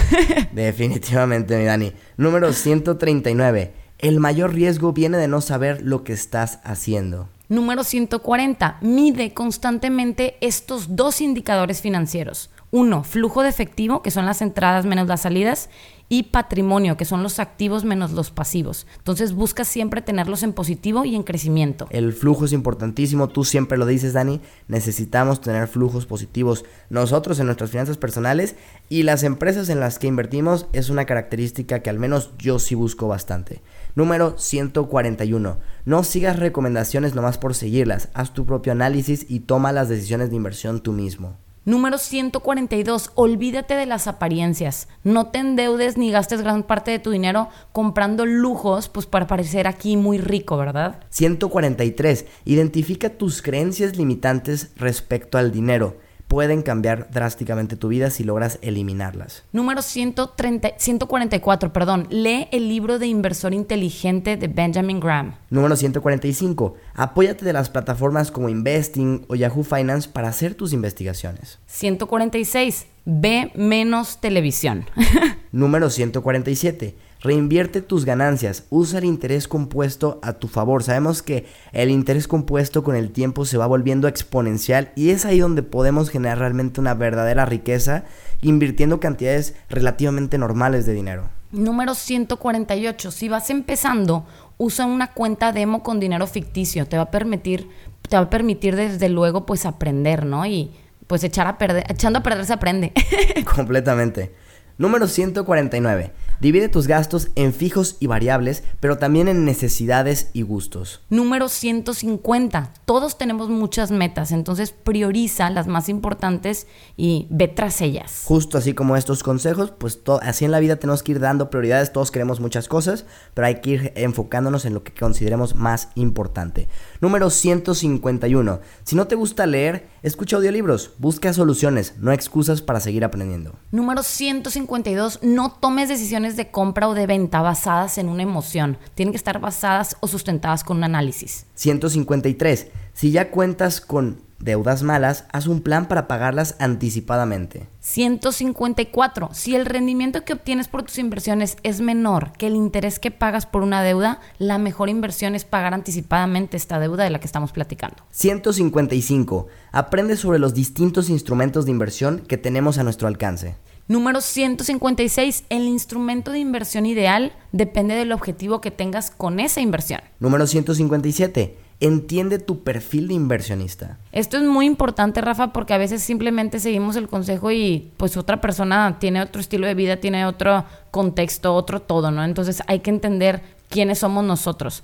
Definitivamente, 0.54 1.58
mi 1.58 1.66
Dani. 1.66 1.92
Número 2.16 2.54
139. 2.54 3.74
El 4.00 4.22
mayor 4.22 4.54
riesgo 4.54 4.94
viene 4.94 5.18
de 5.18 5.28
no 5.28 5.42
saber 5.42 5.82
lo 5.82 6.06
que 6.06 6.14
estás 6.14 6.60
haciendo. 6.64 7.28
Número 7.50 7.84
140. 7.84 8.78
Mide 8.80 9.34
constantemente 9.34 10.38
estos 10.40 10.96
dos 10.96 11.20
indicadores 11.20 11.82
financieros. 11.82 12.50
Uno, 12.72 13.04
flujo 13.04 13.44
de 13.44 13.50
efectivo, 13.50 14.02
que 14.02 14.10
son 14.10 14.26
las 14.26 14.42
entradas 14.42 14.86
menos 14.86 15.08
las 15.08 15.22
salidas, 15.22 15.70
y 16.10 16.24
patrimonio, 16.24 16.98
que 16.98 17.06
son 17.06 17.24
los 17.24 17.40
activos 17.40 17.86
menos 17.86 18.12
los 18.12 18.32
pasivos. 18.32 18.86
Entonces 18.98 19.34
busca 19.34 19.66
siempre 19.66 20.02
tenerlos 20.02 20.44
en 20.44 20.54
positivo 20.54 21.06
y 21.06 21.16
en 21.16 21.24
crecimiento. 21.24 21.88
El 21.90 22.14
flujo 22.14 22.46
es 22.46 22.54
importantísimo, 22.54 23.30
tú 23.30 23.44
siempre 23.44 23.78
lo 23.78 23.86
dices, 23.86 24.14
Dani, 24.14 24.42
necesitamos 24.68 25.42
tener 25.42 25.68
flujos 25.68 26.06
positivos. 26.06 26.66
Nosotros 26.90 27.40
en 27.40 27.48
nuestras 27.48 27.72
finanzas 27.72 27.98
personales 27.98 28.56
y 28.90 29.04
las 29.04 29.24
empresas 29.24 29.70
en 29.70 29.80
las 29.80 30.00
que 30.00 30.08
invertimos 30.08 30.68
es 30.74 30.90
una 30.90 31.06
característica 31.06 31.80
que 31.80 31.90
al 31.90 32.00
menos 32.00 32.32
yo 32.38 32.60
sí 32.60 32.76
busco 32.76 33.08
bastante. 33.08 33.62
Número 33.96 34.36
141. 34.38 35.58
No 35.86 36.04
sigas 36.04 36.40
recomendaciones 36.40 37.16
nomás 37.16 37.38
por 37.38 37.54
seguirlas, 37.54 38.10
haz 38.14 38.34
tu 38.34 38.46
propio 38.46 38.72
análisis 38.72 39.26
y 39.30 39.42
toma 39.42 39.72
las 39.72 39.90
decisiones 39.90 40.30
de 40.30 40.36
inversión 40.36 40.82
tú 40.82 40.94
mismo. 40.94 41.43
Número 41.66 41.98
142, 41.98 43.12
olvídate 43.16 43.76
de 43.76 43.86
las 43.86 44.08
apariencias. 44.08 44.90
No 45.06 45.28
te 45.28 45.40
endeudes 45.40 45.98
ni 45.98 46.12
gastes 46.12 46.42
gran 46.42 46.64
parte 46.64 46.92
de 46.92 47.00
tu 47.00 47.12
dinero 47.12 47.48
comprando 47.72 48.26
lujos, 48.26 48.90
pues 48.90 49.06
para 49.06 49.28
parecer 49.28 49.66
aquí 49.66 49.96
muy 49.96 50.18
rico, 50.18 50.58
¿verdad? 50.58 51.00
143, 51.10 52.26
identifica 52.44 53.12
tus 53.12 53.42
creencias 53.42 53.96
limitantes 53.96 54.72
respecto 54.76 55.38
al 55.38 55.54
dinero 55.54 55.96
pueden 56.34 56.64
cambiar 56.64 57.12
drásticamente 57.12 57.76
tu 57.76 57.90
vida 57.90 58.10
si 58.10 58.24
logras 58.24 58.58
eliminarlas. 58.64 59.44
Número 59.52 59.84
130, 59.84 60.70
144, 60.78 61.72
perdón. 61.72 62.08
Lee 62.10 62.48
el 62.52 62.70
libro 62.70 62.98
de 62.98 63.06
Inversor 63.06 63.54
Inteligente 63.54 64.36
de 64.36 64.48
Benjamin 64.48 65.00
Graham. 65.00 65.36
Número 65.52 65.76
145. 65.76 66.74
Apóyate 66.96 67.46
de 67.46 67.54
las 67.54 67.70
plataformas 67.70 68.32
como 68.32 68.50
Investing 68.50 69.28
o 69.28 69.36
Yahoo 69.36 69.64
Finance 69.64 70.10
para 70.10 70.30
hacer 70.30 70.56
tus 70.56 70.74
investigaciones. 70.74 71.60
146. 71.68 72.88
Ve 73.06 73.52
menos 73.54 74.20
televisión. 74.20 74.86
Número 75.52 75.92
147. 75.92 76.96
Reinvierte 77.24 77.82
tus 77.82 78.04
ganancias, 78.04 78.66
usa 78.70 79.00
el 79.00 79.06
interés 79.06 79.48
compuesto 79.48 80.20
a 80.22 80.34
tu 80.34 80.50
favor. 80.50 80.84
Sabemos 80.84 81.22
que 81.22 81.46
el 81.72 81.90
interés 81.90 82.28
compuesto 82.28 82.84
con 82.84 82.98
el 82.98 83.12
tiempo 83.12 83.46
se 83.46 83.58
va 83.58 83.66
volviendo 83.66 84.10
exponencial 84.10 84.92
y 84.98 85.12
es 85.12 85.24
ahí 85.24 85.40
donde 85.40 85.64
podemos 85.64 86.10
generar 86.10 86.40
realmente 86.40 86.82
una 86.82 86.96
verdadera 86.96 87.46
riqueza 87.46 88.04
invirtiendo 88.42 89.00
cantidades 89.00 89.56
relativamente 89.70 90.38
normales 90.38 90.86
de 90.86 90.92
dinero. 90.92 91.30
Número 91.54 91.96
148. 91.96 93.10
Si 93.12 93.30
vas 93.30 93.50
empezando, 93.50 94.26
usa 94.58 94.86
una 94.86 95.14
cuenta 95.14 95.54
demo 95.54 95.82
con 95.82 96.02
dinero 96.02 96.28
ficticio. 96.28 96.88
Te 96.88 96.98
va 96.98 97.04
a 97.04 97.12
permitir, 97.12 97.70
te 98.10 98.18
va 98.18 98.24
a 98.24 98.30
permitir 98.30 98.76
desde 98.76 99.08
luego 99.08 99.46
pues 99.46 99.66
aprender, 99.66 100.26
¿no? 100.26 100.46
Y 100.46 100.72
pues 101.08 101.24
echar 101.24 101.48
a 101.48 101.58
perder, 101.58 101.86
echando 101.88 102.20
a 102.20 102.24
perder 102.24 102.46
se 102.46 102.52
aprende. 102.52 102.92
Completamente. 103.56 104.34
Número 104.78 105.08
149. 105.08 106.12
Divide 106.42 106.68
tus 106.68 106.88
gastos 106.88 107.30
en 107.36 107.54
fijos 107.54 107.96
y 108.00 108.08
variables, 108.08 108.64
pero 108.80 108.98
también 108.98 109.28
en 109.28 109.46
necesidades 109.46 110.30
y 110.34 110.42
gustos. 110.42 111.02
Número 111.10 111.48
150. 111.48 112.74
Todos 112.84 113.18
tenemos 113.18 113.50
muchas 113.50 113.92
metas, 113.92 114.32
entonces 114.32 114.72
prioriza 114.72 115.50
las 115.52 115.68
más 115.68 115.90
importantes 115.90 116.68
y 116.98 117.28
ve 117.30 117.48
tras 117.48 117.82
ellas. 117.82 118.24
Justo 118.26 118.58
así 118.58 118.74
como 118.74 118.98
estos 118.98 119.22
consejos, 119.22 119.72
pues 119.72 120.02
así 120.22 120.44
en 120.44 120.52
la 120.52 120.60
vida 120.60 120.78
tenemos 120.78 121.04
que 121.04 121.14
ir 121.14 121.20
dando 121.20 121.52
prioridades, 121.52 121.94
todos 121.94 122.10
queremos 122.12 122.40
muchas 122.40 122.68
cosas, 122.68 123.06
pero 123.36 123.48
hay 123.48 123.62
que 123.62 123.70
ir 123.70 123.94
enfocándonos 123.96 124.66
en 124.66 124.74
lo 124.74 124.84
que 124.84 124.94
consideremos 124.94 125.56
más 125.56 125.90
importante. 125.96 126.68
Número 127.00 127.30
151. 127.30 128.60
Si 128.84 128.96
no 128.96 129.08
te 129.08 129.16
gusta 129.16 129.46
leer, 129.46 129.88
escucha 130.04 130.36
audiolibros, 130.36 130.92
busca 131.00 131.34
soluciones, 131.34 131.96
no 131.98 132.12
excusas 132.12 132.62
para 132.62 132.80
seguir 132.80 133.04
aprendiendo. 133.04 133.56
Número 133.72 134.04
151 134.04 134.54
52, 134.74 135.20
no 135.24 135.52
tomes 135.52 135.90
decisiones 135.90 136.36
de 136.36 136.52
compra 136.52 136.88
o 136.88 136.94
de 136.94 137.08
venta 137.08 137.42
basadas 137.42 137.98
en 137.98 138.10
una 138.10 138.24
emoción. 138.24 138.78
Tienen 138.96 139.12
que 139.12 139.18
estar 139.18 139.40
basadas 139.40 139.98
o 140.00 140.08
sustentadas 140.08 140.64
con 140.64 140.78
un 140.78 140.84
análisis. 140.84 141.46
153. 141.56 142.68
Si 142.94 143.12
ya 143.12 143.32
cuentas 143.32 143.82
con 143.82 144.22
deudas 144.44 144.84
malas, 144.84 145.26
haz 145.32 145.48
un 145.48 145.62
plan 145.62 145.88
para 145.88 146.08
pagarlas 146.08 146.56
anticipadamente. 146.60 147.68
154. 147.80 149.30
Si 149.34 149.56
el 149.56 149.66
rendimiento 149.66 150.24
que 150.24 150.34
obtienes 150.34 150.68
por 150.68 150.84
tus 150.84 150.98
inversiones 150.98 151.58
es 151.64 151.82
menor 151.82 152.32
que 152.34 152.48
el 152.48 152.56
interés 152.56 153.00
que 153.00 153.12
pagas 153.12 153.46
por 153.46 153.64
una 153.64 153.82
deuda, 153.84 154.20
la 154.38 154.58
mejor 154.58 154.90
inversión 154.90 155.36
es 155.36 155.46
pagar 155.46 155.74
anticipadamente 155.74 156.58
esta 156.58 156.80
deuda 156.80 157.04
de 157.04 157.10
la 157.10 157.20
que 157.20 157.28
estamos 157.28 157.52
platicando. 157.52 158.04
155. 158.12 159.48
Aprende 159.72 160.18
sobre 160.18 160.40
los 160.40 160.54
distintos 160.54 161.10
instrumentos 161.10 161.66
de 161.66 161.72
inversión 161.72 162.20
que 162.20 162.38
tenemos 162.38 162.78
a 162.78 162.84
nuestro 162.84 163.08
alcance. 163.08 163.56
Número 163.88 164.22
156. 164.22 165.44
El 165.50 165.64
instrumento 165.64 166.32
de 166.32 166.40
inversión 166.40 166.86
ideal 166.86 167.34
depende 167.52 167.96
del 167.96 168.14
objetivo 168.14 168.62
que 168.62 168.72
tengas 168.72 169.12
con 169.12 169.42
esa 169.42 169.60
inversión. 169.60 170.00
Número 170.20 170.48
157. 170.48 171.58
Entiende 171.84 172.40
tu 172.40 172.64
perfil 172.64 173.10
de 173.10 173.14
inversionista. 173.14 173.98
Esto 174.14 174.38
es 174.38 174.44
muy 174.44 174.66
importante, 174.66 175.20
Rafa, 175.20 175.52
porque 175.52 175.74
a 175.74 175.78
veces 175.78 176.02
simplemente 176.02 176.62
seguimos 176.62 176.96
el 176.96 177.10
consejo 177.10 177.52
y 177.52 177.92
pues 177.98 178.16
otra 178.16 178.40
persona 178.40 179.00
tiene 179.02 179.22
otro 179.22 179.42
estilo 179.42 179.68
de 179.68 179.74
vida, 179.74 179.98
tiene 179.98 180.26
otro 180.26 180.64
contexto, 180.92 181.54
otro 181.54 181.82
todo, 181.82 182.10
¿no? 182.10 182.24
Entonces 182.24 182.64
hay 182.68 182.80
que 182.80 182.90
entender 182.90 183.42
quiénes 183.68 184.00
somos 184.00 184.24
nosotros. 184.24 184.82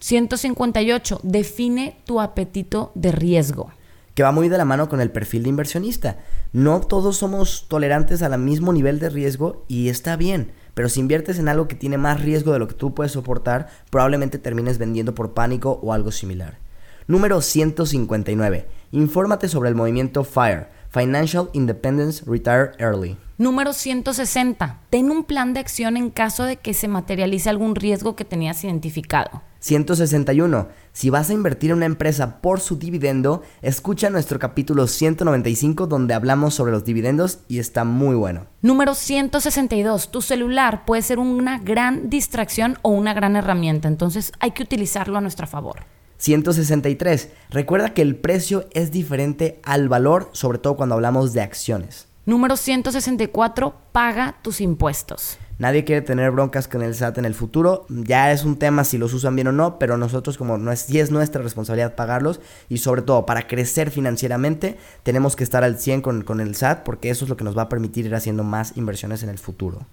158. 0.00 1.20
Define 1.22 1.96
tu 2.04 2.20
apetito 2.20 2.92
de 2.94 3.10
riesgo 3.12 3.70
que 4.14 4.22
va 4.22 4.30
muy 4.30 4.48
de 4.48 4.58
la 4.58 4.64
mano 4.64 4.88
con 4.88 5.00
el 5.00 5.10
perfil 5.10 5.42
de 5.42 5.48
inversionista. 5.48 6.18
No 6.52 6.80
todos 6.80 7.16
somos 7.16 7.66
tolerantes 7.68 8.22
al 8.22 8.38
mismo 8.38 8.72
nivel 8.72 9.00
de 9.00 9.10
riesgo 9.10 9.64
y 9.66 9.88
está 9.88 10.16
bien, 10.16 10.52
pero 10.74 10.88
si 10.88 11.00
inviertes 11.00 11.38
en 11.38 11.48
algo 11.48 11.68
que 11.68 11.76
tiene 11.76 11.98
más 11.98 12.20
riesgo 12.20 12.52
de 12.52 12.58
lo 12.58 12.68
que 12.68 12.74
tú 12.74 12.94
puedes 12.94 13.12
soportar, 13.12 13.68
probablemente 13.90 14.38
termines 14.38 14.78
vendiendo 14.78 15.14
por 15.14 15.32
pánico 15.32 15.78
o 15.82 15.92
algo 15.92 16.10
similar. 16.10 16.58
Número 17.06 17.40
159. 17.40 18.66
Infórmate 18.92 19.48
sobre 19.48 19.68
el 19.68 19.74
movimiento 19.74 20.24
FIRE, 20.24 20.68
Financial 20.90 21.50
Independence 21.52 22.24
Retire 22.26 22.72
Early. 22.78 23.16
Número 23.36 23.72
160. 23.72 24.80
Ten 24.90 25.10
un 25.10 25.24
plan 25.24 25.54
de 25.54 25.60
acción 25.60 25.96
en 25.96 26.10
caso 26.10 26.44
de 26.44 26.56
que 26.56 26.72
se 26.72 26.88
materialice 26.88 27.50
algún 27.50 27.74
riesgo 27.74 28.16
que 28.16 28.24
tenías 28.24 28.62
identificado. 28.64 29.42
161. 29.64 30.68
Si 30.92 31.08
vas 31.08 31.30
a 31.30 31.32
invertir 31.32 31.70
en 31.70 31.78
una 31.78 31.86
empresa 31.86 32.42
por 32.42 32.60
su 32.60 32.76
dividendo, 32.76 33.42
escucha 33.62 34.10
nuestro 34.10 34.38
capítulo 34.38 34.86
195 34.86 35.86
donde 35.86 36.12
hablamos 36.12 36.52
sobre 36.52 36.70
los 36.72 36.84
dividendos 36.84 37.38
y 37.48 37.60
está 37.60 37.84
muy 37.84 38.14
bueno. 38.14 38.46
Número 38.60 38.94
162. 38.94 40.10
Tu 40.10 40.20
celular 40.20 40.84
puede 40.84 41.00
ser 41.00 41.18
una 41.18 41.58
gran 41.58 42.10
distracción 42.10 42.76
o 42.82 42.90
una 42.90 43.14
gran 43.14 43.36
herramienta, 43.36 43.88
entonces 43.88 44.32
hay 44.38 44.50
que 44.50 44.62
utilizarlo 44.62 45.16
a 45.16 45.22
nuestro 45.22 45.46
favor. 45.46 45.86
163. 46.18 47.30
Recuerda 47.48 47.94
que 47.94 48.02
el 48.02 48.16
precio 48.16 48.66
es 48.72 48.90
diferente 48.90 49.60
al 49.62 49.88
valor, 49.88 50.28
sobre 50.32 50.58
todo 50.58 50.76
cuando 50.76 50.94
hablamos 50.94 51.32
de 51.32 51.40
acciones. 51.40 52.06
Número 52.26 52.58
164. 52.58 53.74
Paga 53.92 54.36
tus 54.42 54.60
impuestos. 54.60 55.38
Nadie 55.58 55.84
quiere 55.84 56.02
tener 56.02 56.32
broncas 56.32 56.66
con 56.66 56.82
el 56.82 56.94
SAT 56.94 57.18
en 57.18 57.24
el 57.24 57.34
futuro. 57.34 57.86
Ya 57.88 58.32
es 58.32 58.44
un 58.44 58.56
tema 58.56 58.82
si 58.84 58.98
los 58.98 59.14
usan 59.14 59.36
bien 59.36 59.48
o 59.48 59.52
no, 59.52 59.78
pero 59.78 59.96
nosotros 59.96 60.36
como 60.36 60.58
no 60.58 60.72
es, 60.72 60.90
es 60.90 61.10
nuestra 61.10 61.42
responsabilidad 61.42 61.94
pagarlos 61.94 62.40
y 62.68 62.78
sobre 62.78 63.02
todo 63.02 63.24
para 63.24 63.46
crecer 63.46 63.90
financieramente 63.90 64.76
tenemos 65.04 65.36
que 65.36 65.44
estar 65.44 65.62
al 65.62 65.78
100 65.78 66.00
con, 66.02 66.22
con 66.22 66.40
el 66.40 66.56
SAT 66.56 66.82
porque 66.82 67.10
eso 67.10 67.24
es 67.24 67.28
lo 67.28 67.36
que 67.36 67.44
nos 67.44 67.56
va 67.56 67.62
a 67.62 67.68
permitir 67.68 68.06
ir 68.06 68.14
haciendo 68.14 68.42
más 68.42 68.76
inversiones 68.76 69.22
en 69.22 69.28
el 69.28 69.38
futuro. 69.38 69.86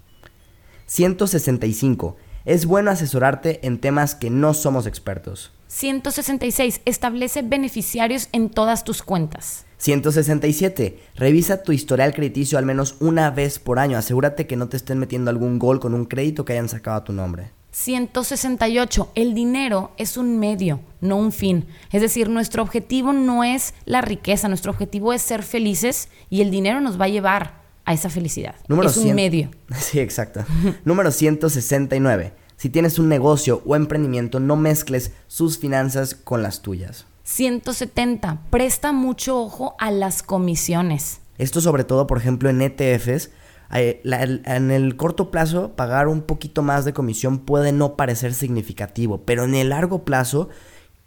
165. 0.88 2.18
Es 2.44 2.66
bueno 2.66 2.90
asesorarte 2.90 3.66
en 3.66 3.80
temas 3.80 4.16
que 4.16 4.32
no 4.32 4.54
somos 4.54 4.88
expertos. 4.88 5.52
166. 5.68 6.82
Establece 6.86 7.44
beneficiarios 7.44 8.30
en 8.32 8.50
todas 8.50 8.84
tus 8.84 9.04
cuentas. 9.04 9.66
167. 9.82 11.00
Revisa 11.16 11.64
tu 11.64 11.72
historial 11.72 12.14
crediticio 12.14 12.60
al 12.60 12.66
menos 12.68 12.98
una 13.00 13.32
vez 13.32 13.58
por 13.58 13.80
año. 13.80 13.98
Asegúrate 13.98 14.46
que 14.46 14.56
no 14.56 14.70
te 14.70 14.78
estén 14.78 15.00
metiendo 15.00 15.32
algún 15.32 15.58
gol 15.58 15.80
con 15.80 15.96
un 15.96 16.06
crédito 16.06 16.46
que 16.46 16.54
hayan 16.54 16.70
sacado 16.70 16.98
a 16.98 17.04
tu 17.04 17.14
nombre. 17.14 17.50
168. 17.72 19.12
El 19.16 19.34
dinero 19.34 19.92
es 19.98 20.18
un 20.18 20.38
medio, 20.38 20.82
no 21.00 21.18
un 21.18 21.32
fin. 21.32 21.66
Es 21.92 22.02
decir, 22.02 22.30
nuestro 22.30 22.62
objetivo 22.62 23.12
no 23.12 23.44
es 23.44 23.74
la 23.86 24.02
riqueza, 24.02 24.50
nuestro 24.50 24.72
objetivo 24.72 25.14
es 25.14 25.24
ser 25.24 25.42
felices 25.42 26.10
y 26.30 26.42
el 26.42 26.52
dinero 26.52 26.80
nos 26.80 27.02
va 27.02 27.06
a 27.06 27.10
llevar 27.10 27.62
a 27.84 27.94
esa 27.94 28.12
felicidad. 28.12 28.54
Número 28.68 28.88
es 28.90 28.98
un 28.98 29.16
medio. 29.16 29.50
Sí, 29.80 30.00
exacto. 30.00 30.46
Número 30.86 31.10
169. 31.10 32.34
Si 32.56 32.70
tienes 32.70 33.00
un 33.00 33.10
negocio 33.10 33.64
o 33.66 33.76
emprendimiento, 33.76 34.40
no 34.40 34.58
mezcles 34.58 35.14
sus 35.26 35.58
finanzas 35.58 36.14
con 36.14 36.44
las 36.44 36.62
tuyas. 36.62 37.08
170. 37.32 38.42
Presta 38.50 38.92
mucho 38.92 39.40
ojo 39.40 39.76
a 39.80 39.90
las 39.90 40.22
comisiones. 40.22 41.22
Esto 41.38 41.62
sobre 41.62 41.86
todo, 41.86 42.06
por 42.06 42.18
ejemplo, 42.18 42.50
en 42.50 42.62
ETFs. 42.62 43.32
Eh, 43.74 44.02
en 44.04 44.70
el 44.70 44.98
corto 44.98 45.32
plazo, 45.32 45.72
pagar 45.78 46.10
un 46.10 46.24
poquito 46.24 46.62
más 46.62 46.84
de 46.84 46.92
comisión 46.92 47.40
puede 47.40 47.72
no 47.72 47.96
parecer 47.96 48.34
significativo, 48.34 49.22
pero 49.24 49.46
en 49.46 49.56
el 49.56 49.70
largo 49.70 50.04
plazo 50.04 50.50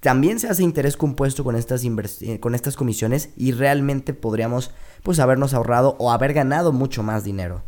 también 0.01 0.41
se 0.41 0.49
hace 0.49 0.63
interés 0.63 0.97
compuesto 0.97 1.45
con 1.45 1.57
estas, 1.57 1.85
eh, 1.85 2.41
con 2.41 2.55
estas 2.55 2.77
comisiones 2.77 3.31
y 3.37 3.53
realmente 3.53 4.15
podríamos 4.15 4.71
pues 5.03 5.21
habernos 5.21 5.53
ahorrado 5.53 5.95
o 5.99 6.11
haber 6.11 6.33
ganado 6.33 6.73
mucho 6.73 7.03
más 7.03 7.23
dinero. 7.23 7.65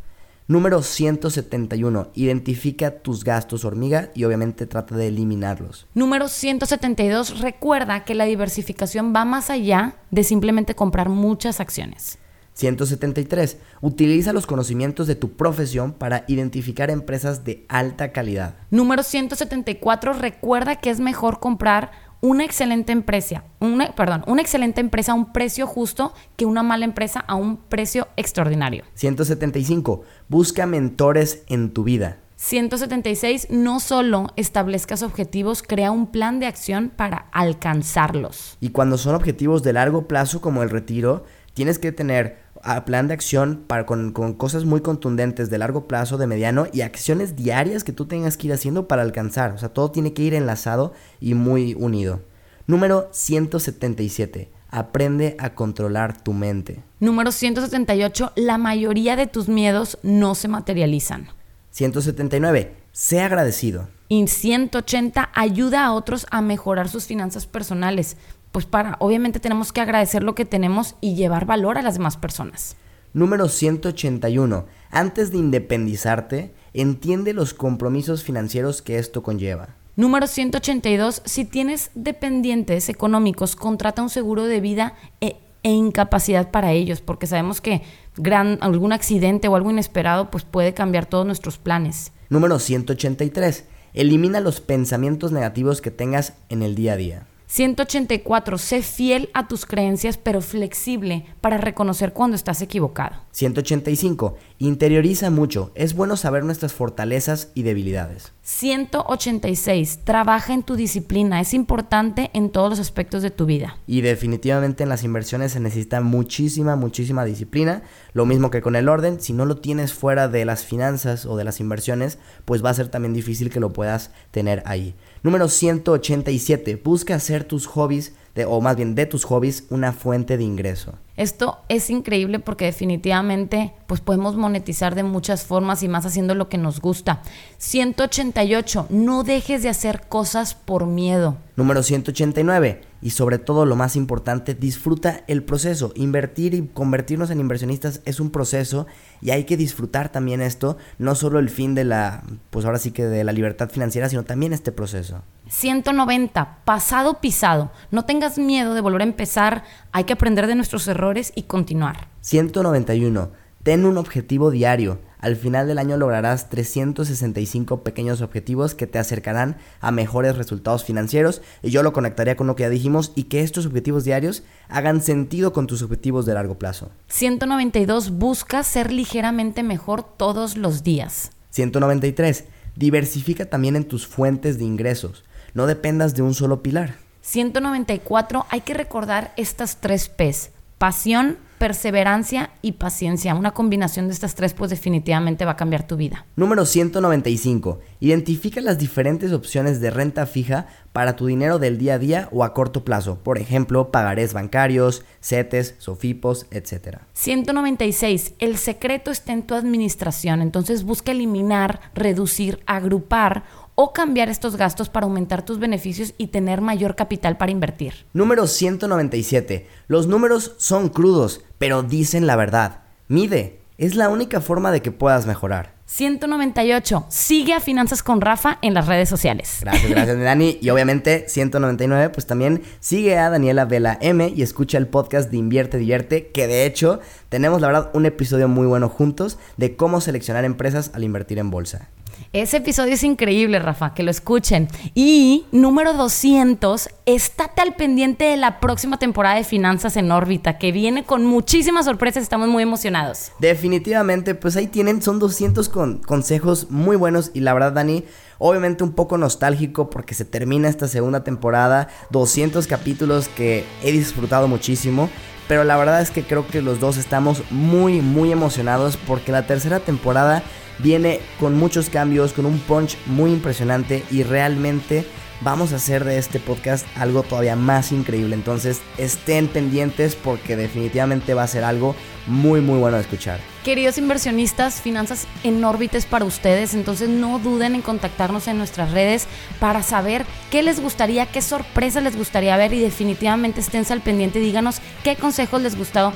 Número 0.49 0.81
171. 0.81 2.11
Identifica 2.15 3.01
tus 3.01 3.25
gastos 3.25 3.65
hormiga 3.65 4.11
y 4.15 4.23
obviamente 4.23 4.67
trata 4.67 4.97
de 4.97 5.09
eliminarlos. 5.09 5.89
Número 5.93 6.29
172. 6.29 7.41
Recuerda 7.41 8.05
que 8.05 8.15
la 8.15 8.27
diversificación 8.27 9.13
va 9.13 9.25
más 9.25 9.51
allá 9.51 9.97
de 10.13 10.23
simplemente 10.23 10.77
comprar 10.77 11.09
muchas 11.09 11.59
acciones. 11.59 12.21
173. 12.57 13.59
Utiliza 13.81 14.33
los 14.33 14.47
conocimientos 14.47 15.09
de 15.09 15.17
tu 15.17 15.33
profesión 15.33 15.93
para 15.93 16.25
identificar 16.29 16.91
empresas 16.91 17.45
de 17.45 17.67
alta 17.69 18.13
calidad. 18.13 18.55
Número 18.71 19.03
174. 19.03 20.13
Recuerda 20.13 20.77
que 20.77 20.91
es 20.91 21.01
mejor 21.01 21.41
comprar 21.41 21.91
una 22.27 22.45
excelente 22.45 22.91
empresa, 22.91 23.45
una, 23.61 23.95
perdón, 23.95 24.25
una 24.27 24.43
excelente 24.43 24.81
empresa 24.81 25.13
a 25.13 25.15
un 25.15 25.33
precio 25.33 25.65
justo 25.67 26.13
que 26.37 26.45
una 26.45 26.65
mala 26.65 26.85
empresa 26.85 27.21
a 27.21 27.37
un 27.37 27.57
precio 27.57 28.09
extraordinario. 28.17 28.83
175. 28.95 30.03
Busca 30.29 30.67
mentores 30.67 31.45
en 31.47 31.73
tu 31.73 31.85
vida. 31.85 32.19
176. 32.35 33.49
No 33.51 33.79
solo 33.79 34.33
establezcas 34.35 35.05
objetivos, 35.05 35.63
crea 35.63 35.93
un 35.93 36.09
plan 36.09 36.41
de 36.41 36.47
acción 36.47 36.91
para 36.95 37.29
alcanzarlos. 37.31 38.59
Y 38.61 38.71
cuando 38.71 38.99
son 38.99 39.15
objetivos 39.15 39.63
de 39.63 39.73
largo 39.73 40.09
plazo 40.09 40.41
como 40.41 40.65
el 40.65 40.71
retiro, 40.71 41.25
tienes 41.55 41.79
que 41.79 41.93
tener 41.93 42.46
a 42.67 42.85
plan 42.85 43.07
de 43.07 43.15
acción 43.15 43.63
para, 43.67 43.87
con, 43.87 44.11
con, 44.11 44.35
cosas 44.35 44.65
muy 44.65 44.81
contundentes 44.81 45.51
de 45.51 45.59
largo 45.59 45.87
plazo, 45.87 46.19
de 46.19 46.27
mediano 46.27 46.67
y 46.73 46.81
acciones 46.81 47.37
diarias 47.37 47.85
que 47.85 47.93
tú 47.93 48.07
tengas 48.07 48.37
que 48.37 48.49
ir 48.49 48.53
haciendo 48.53 48.89
para 48.89 49.03
alcanzar. 49.03 49.53
O 49.53 49.59
sea, 49.59 49.69
todo 49.69 49.93
tiene 49.93 50.13
que 50.13 50.23
ir 50.23 50.35
enlazado 50.35 50.93
y 51.21 51.35
muy 51.35 51.75
unido. 51.75 52.21
Número 52.67 53.09
177. 53.13 54.51
Aprende 54.69 55.37
a 55.39 55.55
controlar 55.55 56.21
tu 56.21 56.33
mente. 56.33 56.83
Número 56.99 57.31
178. 57.31 58.33
La 58.35 58.59
mayoría 58.59 59.15
de 59.15 59.29
tus 59.29 59.49
miedos 59.49 59.99
no 60.03 60.35
se 60.35 60.49
materializan. 60.49 61.29
179. 61.71 62.75
Sé 62.91 63.21
agradecido. 63.21 63.87
Y 64.09 64.27
180. 64.27 65.31
Ayuda 65.35 65.85
a 65.85 65.93
otros 65.93 66.27
a 66.31 66.41
mejorar 66.41 66.89
sus 66.89 67.07
finanzas 67.07 67.47
personales 67.47 68.17
pues 68.57 68.65
para, 68.65 68.97
obviamente 69.01 69.39
tenemos 69.39 69.71
que 69.71 69.83
agradecer 69.83 70.23
lo 70.23 70.35
que 70.35 70.47
tenemos 70.47 70.95
y 71.03 71.15
llevar 71.15 71.45
valor 71.45 71.77
a 71.77 71.83
las 71.83 71.99
demás 71.99 72.17
personas. 72.17 72.75
Número 73.13 73.51
181. 73.51 74.65
Antes 74.91 75.31
de 75.31 75.37
independizarte, 75.37 76.55
entiende 76.73 77.35
los 77.35 77.53
compromisos 77.53 78.23
financieros 78.23 78.81
que 78.81 78.99
esto 78.99 79.23
conlleva. 79.23 79.77
Número 79.95 80.27
182. 80.27 81.21
Si 81.27 81.45
tienes 81.45 81.91
dependientes 81.95 82.89
económicos, 82.89 83.57
contrata 83.57 84.01
un 84.01 84.09
seguro 84.09 84.45
de 84.45 84.63
vida 84.63 84.95
e, 85.21 85.37
e, 85.63 85.71
incapacidad 85.73 86.51
para 86.51 86.73
ellos, 86.73 87.03
porque 87.03 87.27
sabemos 87.27 87.61
que 87.61 87.83
gran, 88.17 88.57
algún 88.63 88.95
accidente 88.95 89.49
o 89.49 89.57
algo 89.57 89.71
inesperado 89.71 90.31
pues 90.31 90.45
puede 90.45 90.73
cambiar 90.73 91.05
todos 91.05 91.27
nuestros 91.27 91.59
planes. 91.59 92.11
Número 92.31 92.59
183. 92.59 93.67
Elimina 93.93 94.41
los 94.41 94.63
pensamientos 94.63 95.31
negativos 95.31 95.83
que 95.83 95.91
tengas 95.91 96.33
en 96.49 96.63
el 96.63 96.75
día 96.75 96.95
a 96.95 96.97
día. 96.97 97.27
184. 97.47 98.59
Sé 98.59 98.83
fiel 98.83 99.31
a 99.35 99.49
tus 99.49 99.67
creencias, 99.67 100.19
pero 100.19 100.41
flexible 100.41 101.27
para 101.41 101.59
reconocer 101.59 102.13
cuando 102.13 102.37
estás 102.37 102.63
equivocado. 102.63 103.17
185. 103.33 104.37
Interioriza 104.59 105.29
mucho. 105.29 105.71
Es 105.75 105.95
bueno 105.95 106.17
saber 106.17 106.43
nuestras 106.43 106.73
fortalezas 106.73 107.51
y 107.55 107.63
debilidades. 107.63 108.33
186. 108.41 110.01
Trabaja 110.05 110.55
en 110.55 110.63
tu 110.63 110.77
disciplina. 110.77 111.43
Es 111.43 111.53
importante 111.53 112.31
en 112.33 112.49
todos 112.49 112.71
los 112.71 112.81
aspectos 112.81 113.23
de 113.23 113.31
tu 113.31 113.45
vida. 113.45 113.77
Y 113.87 114.01
definitivamente 114.01 114.83
en 114.83 114.89
las 114.89 115.05
inversiones 115.05 115.53
se 115.53 115.61
necesita 115.61 116.01
muchísima, 116.01 116.75
muchísima 116.75 117.27
disciplina. 117.27 117.83
Lo 118.15 118.25
mismo 118.25 118.51
que 118.51 118.63
con 118.63 118.77
el 118.77 118.89
orden. 118.89 119.21
Si 119.21 119.35
no 119.35 119.45
lo 119.45 119.59
tienes 119.59 119.93
fuera 119.93 120.29
de 120.29 120.47
las 120.47 120.65
finanzas 120.65 121.27
o 121.27 121.37
de 121.37 121.45
las 121.45 121.61
inversiones, 121.61 122.19
pues 122.47 122.65
va 122.65 122.71
a 122.71 122.75
ser 122.75 122.89
también 122.89 123.13
difícil 123.13 123.51
que 123.51 123.61
lo 123.61 123.75
puedas 123.75 124.11
tener 124.31 124.63
ahí. 124.65 124.95
Número 125.23 125.49
187. 125.49 126.81
Busca 126.83 127.15
hacer 127.15 127.45
tus 127.45 127.67
hobbies, 127.67 128.15
de, 128.35 128.47
o 128.47 128.63
más 128.63 128.77
bien 128.77 128.95
de 128.95 129.05
tus 129.05 129.25
hobbies, 129.25 129.65
una 129.69 129.93
fuente 129.93 130.39
de 130.39 130.45
ingreso. 130.45 130.95
Esto 131.17 131.61
es 131.69 131.89
increíble 131.89 132.41
porque 132.41 132.67
definitivamente 132.67 133.73
pues 133.87 134.01
podemos 134.01 134.37
monetizar 134.37 134.95
de 134.95 135.03
muchas 135.03 135.45
formas 135.45 135.83
y 135.83 135.89
más 135.89 136.05
haciendo 136.05 136.35
lo 136.35 136.49
que 136.49 136.59
nos 136.59 136.81
gusta. 136.81 137.23
188. 137.59 138.89
No 138.91 139.25
dejes 139.25 139.63
de 139.63 139.71
hacer 139.71 140.03
cosas 140.09 140.55
por 140.55 140.87
miedo. 140.87 141.39
Número 141.57 141.83
189. 141.83 142.83
Y 143.01 143.11
sobre 143.11 143.39
todo 143.39 143.65
lo 143.65 143.77
más 143.77 143.95
importante, 143.97 144.55
disfruta 144.55 145.23
el 145.27 145.43
proceso. 145.43 145.93
Invertir 145.95 146.55
y 146.55 146.67
convertirnos 146.67 147.31
en 147.31 147.41
inversionistas 147.41 148.01
es 148.05 148.21
un 148.21 148.31
proceso 148.31 148.87
y 149.23 149.31
hay 149.31 149.45
que 149.45 149.57
disfrutar 149.57 150.11
también 150.11 150.43
esto, 150.43 150.77
no 150.99 151.15
solo 151.15 151.39
el 151.39 151.49
fin 151.49 151.75
de 151.75 151.85
la, 151.85 152.25
pues 152.51 152.65
ahora 152.65 152.79
sí 152.79 152.91
que 152.91 153.05
de 153.05 153.23
la 153.23 153.33
libertad 153.33 153.71
financiera, 153.71 154.09
sino 154.09 154.25
también 154.25 154.53
este 154.53 154.73
proceso. 154.73 155.23
190. 155.49 156.59
Pasado 156.65 157.21
pisado. 157.21 157.71
No 157.91 158.05
tengas 158.05 158.39
miedo 158.39 158.75
de 158.75 158.81
volver 158.81 159.03
a 159.03 159.05
empezar. 159.05 159.63
Hay 159.93 160.05
que 160.05 160.15
aprender 160.15 160.47
de 160.47 160.57
nuestros 160.57 160.89
errores 160.89 161.06
y 161.35 161.45
continuar. 161.45 162.09
191. 162.23 163.31
Ten 163.63 163.85
un 163.85 163.97
objetivo 163.97 164.51
diario. 164.51 164.99
Al 165.19 165.37
final 165.37 165.67
del 165.69 165.79
año 165.79 165.97
lograrás 165.97 166.49
365 166.49 167.83
pequeños 167.83 168.21
objetivos 168.21 168.75
que 168.75 168.87
te 168.87 168.99
acercarán 168.99 169.57
a 169.81 169.93
mejores 169.93 170.37
resultados 170.37 170.85
financieros 170.85 171.43
y 171.63 171.71
yo 171.71 171.83
lo 171.83 171.93
conectaría 171.93 172.37
con 172.37 172.49
lo 172.49 172.57
que 172.57 172.65
ya 172.65 172.69
dijimos 172.69 173.13
y 173.15 173.25
que 173.25 173.43
estos 173.43 173.67
objetivos 173.67 174.05
diarios 174.05 174.43
hagan 174.69 175.01
sentido 175.01 175.53
con 175.53 175.67
tus 175.67 175.83
objetivos 175.83 176.27
de 176.27 176.35
largo 176.35 176.59
plazo. 176.59 176.91
192. 177.09 178.11
Busca 178.11 178.63
ser 178.63 178.93
ligeramente 178.93 179.63
mejor 179.63 180.03
todos 180.03 180.57
los 180.57 180.83
días. 180.83 181.31
193. 181.51 182.45
Diversifica 182.75 183.47
también 183.47 183.77
en 183.77 183.85
tus 183.85 184.07
fuentes 184.07 184.59
de 184.59 184.65
ingresos. 184.65 185.25
No 185.55 185.67
dependas 185.67 186.15
de 186.15 186.23
un 186.23 186.35
solo 186.35 186.63
pilar. 186.63 186.97
194. 187.23 188.47
Hay 188.51 188.61
que 188.61 188.75
recordar 188.75 189.33
estas 189.37 189.81
tres 189.81 190.09
P's. 190.09 190.51
Pasión, 190.79 191.39
perseverancia 191.57 192.51
y 192.61 192.73
paciencia. 192.73 193.35
Una 193.35 193.53
combinación 193.53 194.09
de 194.09 194.13
estas 194.13 194.35
tres 194.35 194.53
pues 194.53 194.71
definitivamente 194.71 195.47
va 195.47 195.53
a 195.53 195.57
cambiar 195.57 195.87
tu 195.87 195.97
vida. 195.97 196.27
Número 196.37 196.67
195. 196.67 197.81
Identifica 198.01 198.61
las 198.61 198.79
diferentes 198.79 199.33
opciones 199.33 199.81
de 199.81 199.91
renta 199.91 200.27
fija 200.27 200.67
para 200.93 201.17
tu 201.17 201.27
dinero 201.27 201.59
del 201.59 201.79
día 201.79 201.95
a 201.95 201.99
día 201.99 202.29
o 202.31 202.45
a 202.45 202.53
corto 202.53 202.85
plazo. 202.85 203.21
Por 203.23 203.39
ejemplo, 203.39 203.91
pagarés 203.91 204.35
bancarios, 204.35 205.03
CETES, 205.23 205.77
SOFIPOS, 205.79 206.47
etc. 206.51 206.99
196. 207.15 208.35
El 208.39 208.59
secreto 208.59 209.11
está 209.11 209.33
en 209.33 209.45
tu 209.45 209.55
administración. 209.55 210.43
Entonces 210.43 210.85
busca 210.85 211.13
eliminar, 211.13 211.81
reducir, 211.95 212.63
agrupar 212.67 213.45
o 213.77 213.93
cambiar 213.93 214.29
estos 214.29 214.57
gastos 214.57 214.89
para 214.89 215.07
aumentar 215.07 215.45
tus 215.45 215.61
beneficios 215.61 216.15
y 216.19 216.29
tener 216.29 216.61
mayor 216.61 216.97
capital 216.97 217.37
para 217.37 217.53
invertir. 217.53 218.07
Número 218.13 218.49
197. 218.49 219.69
Los 219.87 220.09
números 220.09 220.55
son 220.57 220.89
crudos, 220.89 221.43
pero 221.59 221.85
dicen 221.85 222.27
la 222.27 222.35
verdad. 222.35 222.81
Mide. 223.07 223.61
Es 223.79 223.95
la 223.95 224.09
única 224.09 224.41
forma 224.41 224.73
de 224.73 224.81
que 224.81 224.91
puedas 224.91 225.27
mejorar. 225.27 225.77
198. 225.85 227.07
Sigue 227.11 227.53
a 227.53 227.61
Finanzas 227.61 228.03
con 228.03 228.21
Rafa 228.21 228.59
en 228.63 228.75
las 228.75 228.87
redes 228.87 229.09
sociales. 229.09 229.59
Gracias, 229.61 229.91
gracias, 229.91 230.19
Dani. 230.23 230.59
Y 230.61 230.71
obviamente, 230.71 231.27
199, 231.29 232.09
pues 232.09 232.27
también 232.27 232.63
sigue 232.81 233.19
a 233.19 233.31
Daniela 233.31 233.67
Vela 233.67 233.99
M 234.01 234.33
y 234.35 234.43
escucha 234.43 234.79
el 234.79 234.89
podcast 234.89 235.31
de 235.31 235.37
Invierte 235.37 235.79
Divierte, 235.79 236.29
que 236.29 236.47
de 236.47 236.65
hecho 236.65 237.01
tenemos, 237.29 237.61
la 237.61 237.69
verdad, 237.69 237.91
un 237.93 238.07
episodio 238.07 238.49
muy 238.49 238.67
bueno 238.67 238.89
juntos 238.89 239.39
de 239.59 239.77
cómo 239.77 240.01
seleccionar 240.01 240.45
empresas 240.45 240.91
al 240.95 241.05
invertir 241.05 241.39
en 241.39 241.51
bolsa. 241.51 241.89
Ese 242.37 242.59
episodio 242.59 242.93
es 242.93 243.03
increíble, 243.03 243.59
Rafa, 243.61 243.95
que 243.95 244.03
lo 244.03 244.11
escuchen. 244.11 244.69
Y 244.95 245.47
número 245.53 245.95
200, 245.95 246.91
estate 247.07 247.63
al 247.63 247.77
pendiente 247.77 248.27
de 248.27 248.37
la 248.37 248.61
próxima 248.61 248.99
temporada 248.99 249.37
de 249.37 249.43
Finanzas 249.43 249.97
en 249.97 250.13
órbita, 250.13 250.59
que 250.59 250.71
viene 250.71 251.03
con 251.03 251.25
muchísimas 251.25 251.87
sorpresas, 251.87 252.23
estamos 252.23 252.49
muy 252.49 252.63
emocionados. 252.63 253.33
Definitivamente, 253.39 254.35
pues 254.35 254.55
ahí 254.57 254.67
tienen, 254.67 255.01
son 255.01 255.19
200 255.19 255.71
consejos 256.05 256.67
muy 256.69 256.97
buenos 256.97 257.31
y 257.33 257.41
la 257.41 257.55
verdad, 257.55 257.73
Dani, 257.73 258.05
obviamente 258.37 258.85
un 258.85 258.93
poco 258.93 259.17
nostálgico 259.17 259.89
porque 259.89 260.13
se 260.13 260.27
termina 260.27 260.69
esta 260.69 260.89
segunda 260.89 261.25
temporada, 261.25 261.89
200 262.11 262.67
capítulos 262.67 263.29
que 263.29 263.65
he 263.83 263.93
disfrutado 263.93 264.47
muchísimo. 264.47 265.09
Pero 265.49 265.65
la 265.65 265.77
verdad 265.77 266.03
es 266.03 266.11
que 266.11 266.25
creo 266.25 266.47
que 266.47 266.61
los 266.61 266.81
dos 266.81 266.97
estamos 266.97 267.43
muy, 267.51 268.03
muy 268.03 268.33
emocionados 268.33 268.99
porque 268.99 269.33
la 269.33 269.47
tercera 269.47 269.79
temporada 269.79 270.43
viene 270.79 271.21
con 271.41 271.57
muchos 271.57 271.91
cambios, 271.91 272.33
con 272.33 272.47
un 272.47 272.59
punch 272.59 272.97
muy 273.07 273.33
impresionante 273.33 274.05
y 274.11 274.23
realmente 274.23 275.05
vamos 275.41 275.73
a 275.73 275.77
hacer 275.77 276.05
de 276.05 276.19
este 276.19 276.41
podcast 276.41 276.87
algo 276.97 277.23
todavía 277.23 277.57
más 277.57 277.93
increíble. 277.93 278.35
Entonces 278.35 278.81
estén 278.99 279.49
pendientes 279.49 280.15
porque 280.15 280.57
definitivamente 280.57 281.35
va 281.35 281.43
a 281.43 281.49
ser 281.49 281.65
algo 281.65 281.95
muy 282.27 282.61
muy 282.61 282.79
bueno 282.79 282.97
de 282.97 283.03
escuchar. 283.03 283.39
Queridos 283.65 283.99
inversionistas, 283.99 284.81
finanzas 284.81 285.27
en 285.43 285.65
órbitas 285.65 286.07
para 286.07 286.25
ustedes, 286.25 286.75
entonces 286.75 287.09
no 287.09 287.39
duden 287.39 287.75
en 287.75 287.83
contactarnos 287.83 288.49
en 288.49 288.59
nuestras 288.59 288.93
redes 288.93 289.27
para 289.59 289.83
saber 289.83 290.25
qué 290.51 290.63
les 290.63 290.81
gustaría, 290.81 291.27
qué 291.27 291.43
sorpresas 291.43 292.03
les 292.03 292.17
gustaría 292.17 292.57
ver 292.57 292.73
y 292.73 292.81
definitivamente 292.81 293.61
esténse 293.61 293.93
al 293.93 294.03
pendiente 294.03 294.39
díganos 294.39 294.81
qué 295.03 295.17
consejos 295.17 295.63
les 295.63 295.77
gustó 295.77 296.13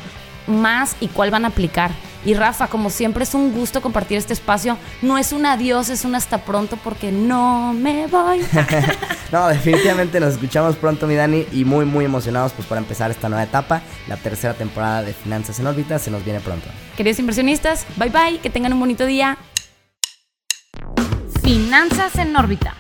más 0.47 0.97
y 1.01 1.09
cuál 1.09 1.31
van 1.31 1.45
a 1.45 1.49
aplicar. 1.49 1.91
Y 2.25 2.35
Rafa, 2.35 2.67
como 2.67 2.91
siempre 2.91 3.25
es 3.25 3.35
un 3.35 3.53
gusto 3.53 3.81
compartir 3.81 4.19
este 4.19 4.35
espacio. 4.35 4.77
No 5.01 5.17
es 5.17 5.33
un 5.33 5.47
adiós, 5.47 5.89
es 5.89 6.05
un 6.05 6.15
hasta 6.15 6.39
pronto 6.39 6.77
porque 6.77 7.11
no 7.11 7.73
me 7.73 8.07
voy. 8.07 8.41
no, 9.33 9.49
definitivamente 9.49 10.21
nos 10.21 10.35
escuchamos 10.35 10.77
pronto, 10.77 11.07
mi 11.07 11.15
Dani, 11.15 11.47
y 11.53 11.65
muy, 11.65 11.87
muy 11.87 12.05
emocionados 12.05 12.53
pues 12.53 12.69
para 12.69 12.81
empezar 12.81 13.11
esta 13.11 13.29
nueva 13.29 13.45
etapa. 13.45 13.81
La 14.07 14.17
tercera 14.17 14.55
temporada 14.55 15.03
de 15.03 15.15
Finanzas 15.15 15.59
en 15.61 15.67
órbita 15.67 15.99
se 15.99 16.11
nos 16.11 16.25
viene 16.25 16.41
pronto. 16.41 16.69
Queridos 16.97 17.19
inversionistas, 17.19 17.87
bye 17.97 18.11
bye, 18.11 18.39
que 18.39 18.51
tengan 18.51 18.75
un 18.75 18.81
bonito 18.81 19.07
día. 19.07 19.39
Finanzas 21.43 22.17
en 22.17 22.37
órbita. 22.37 22.77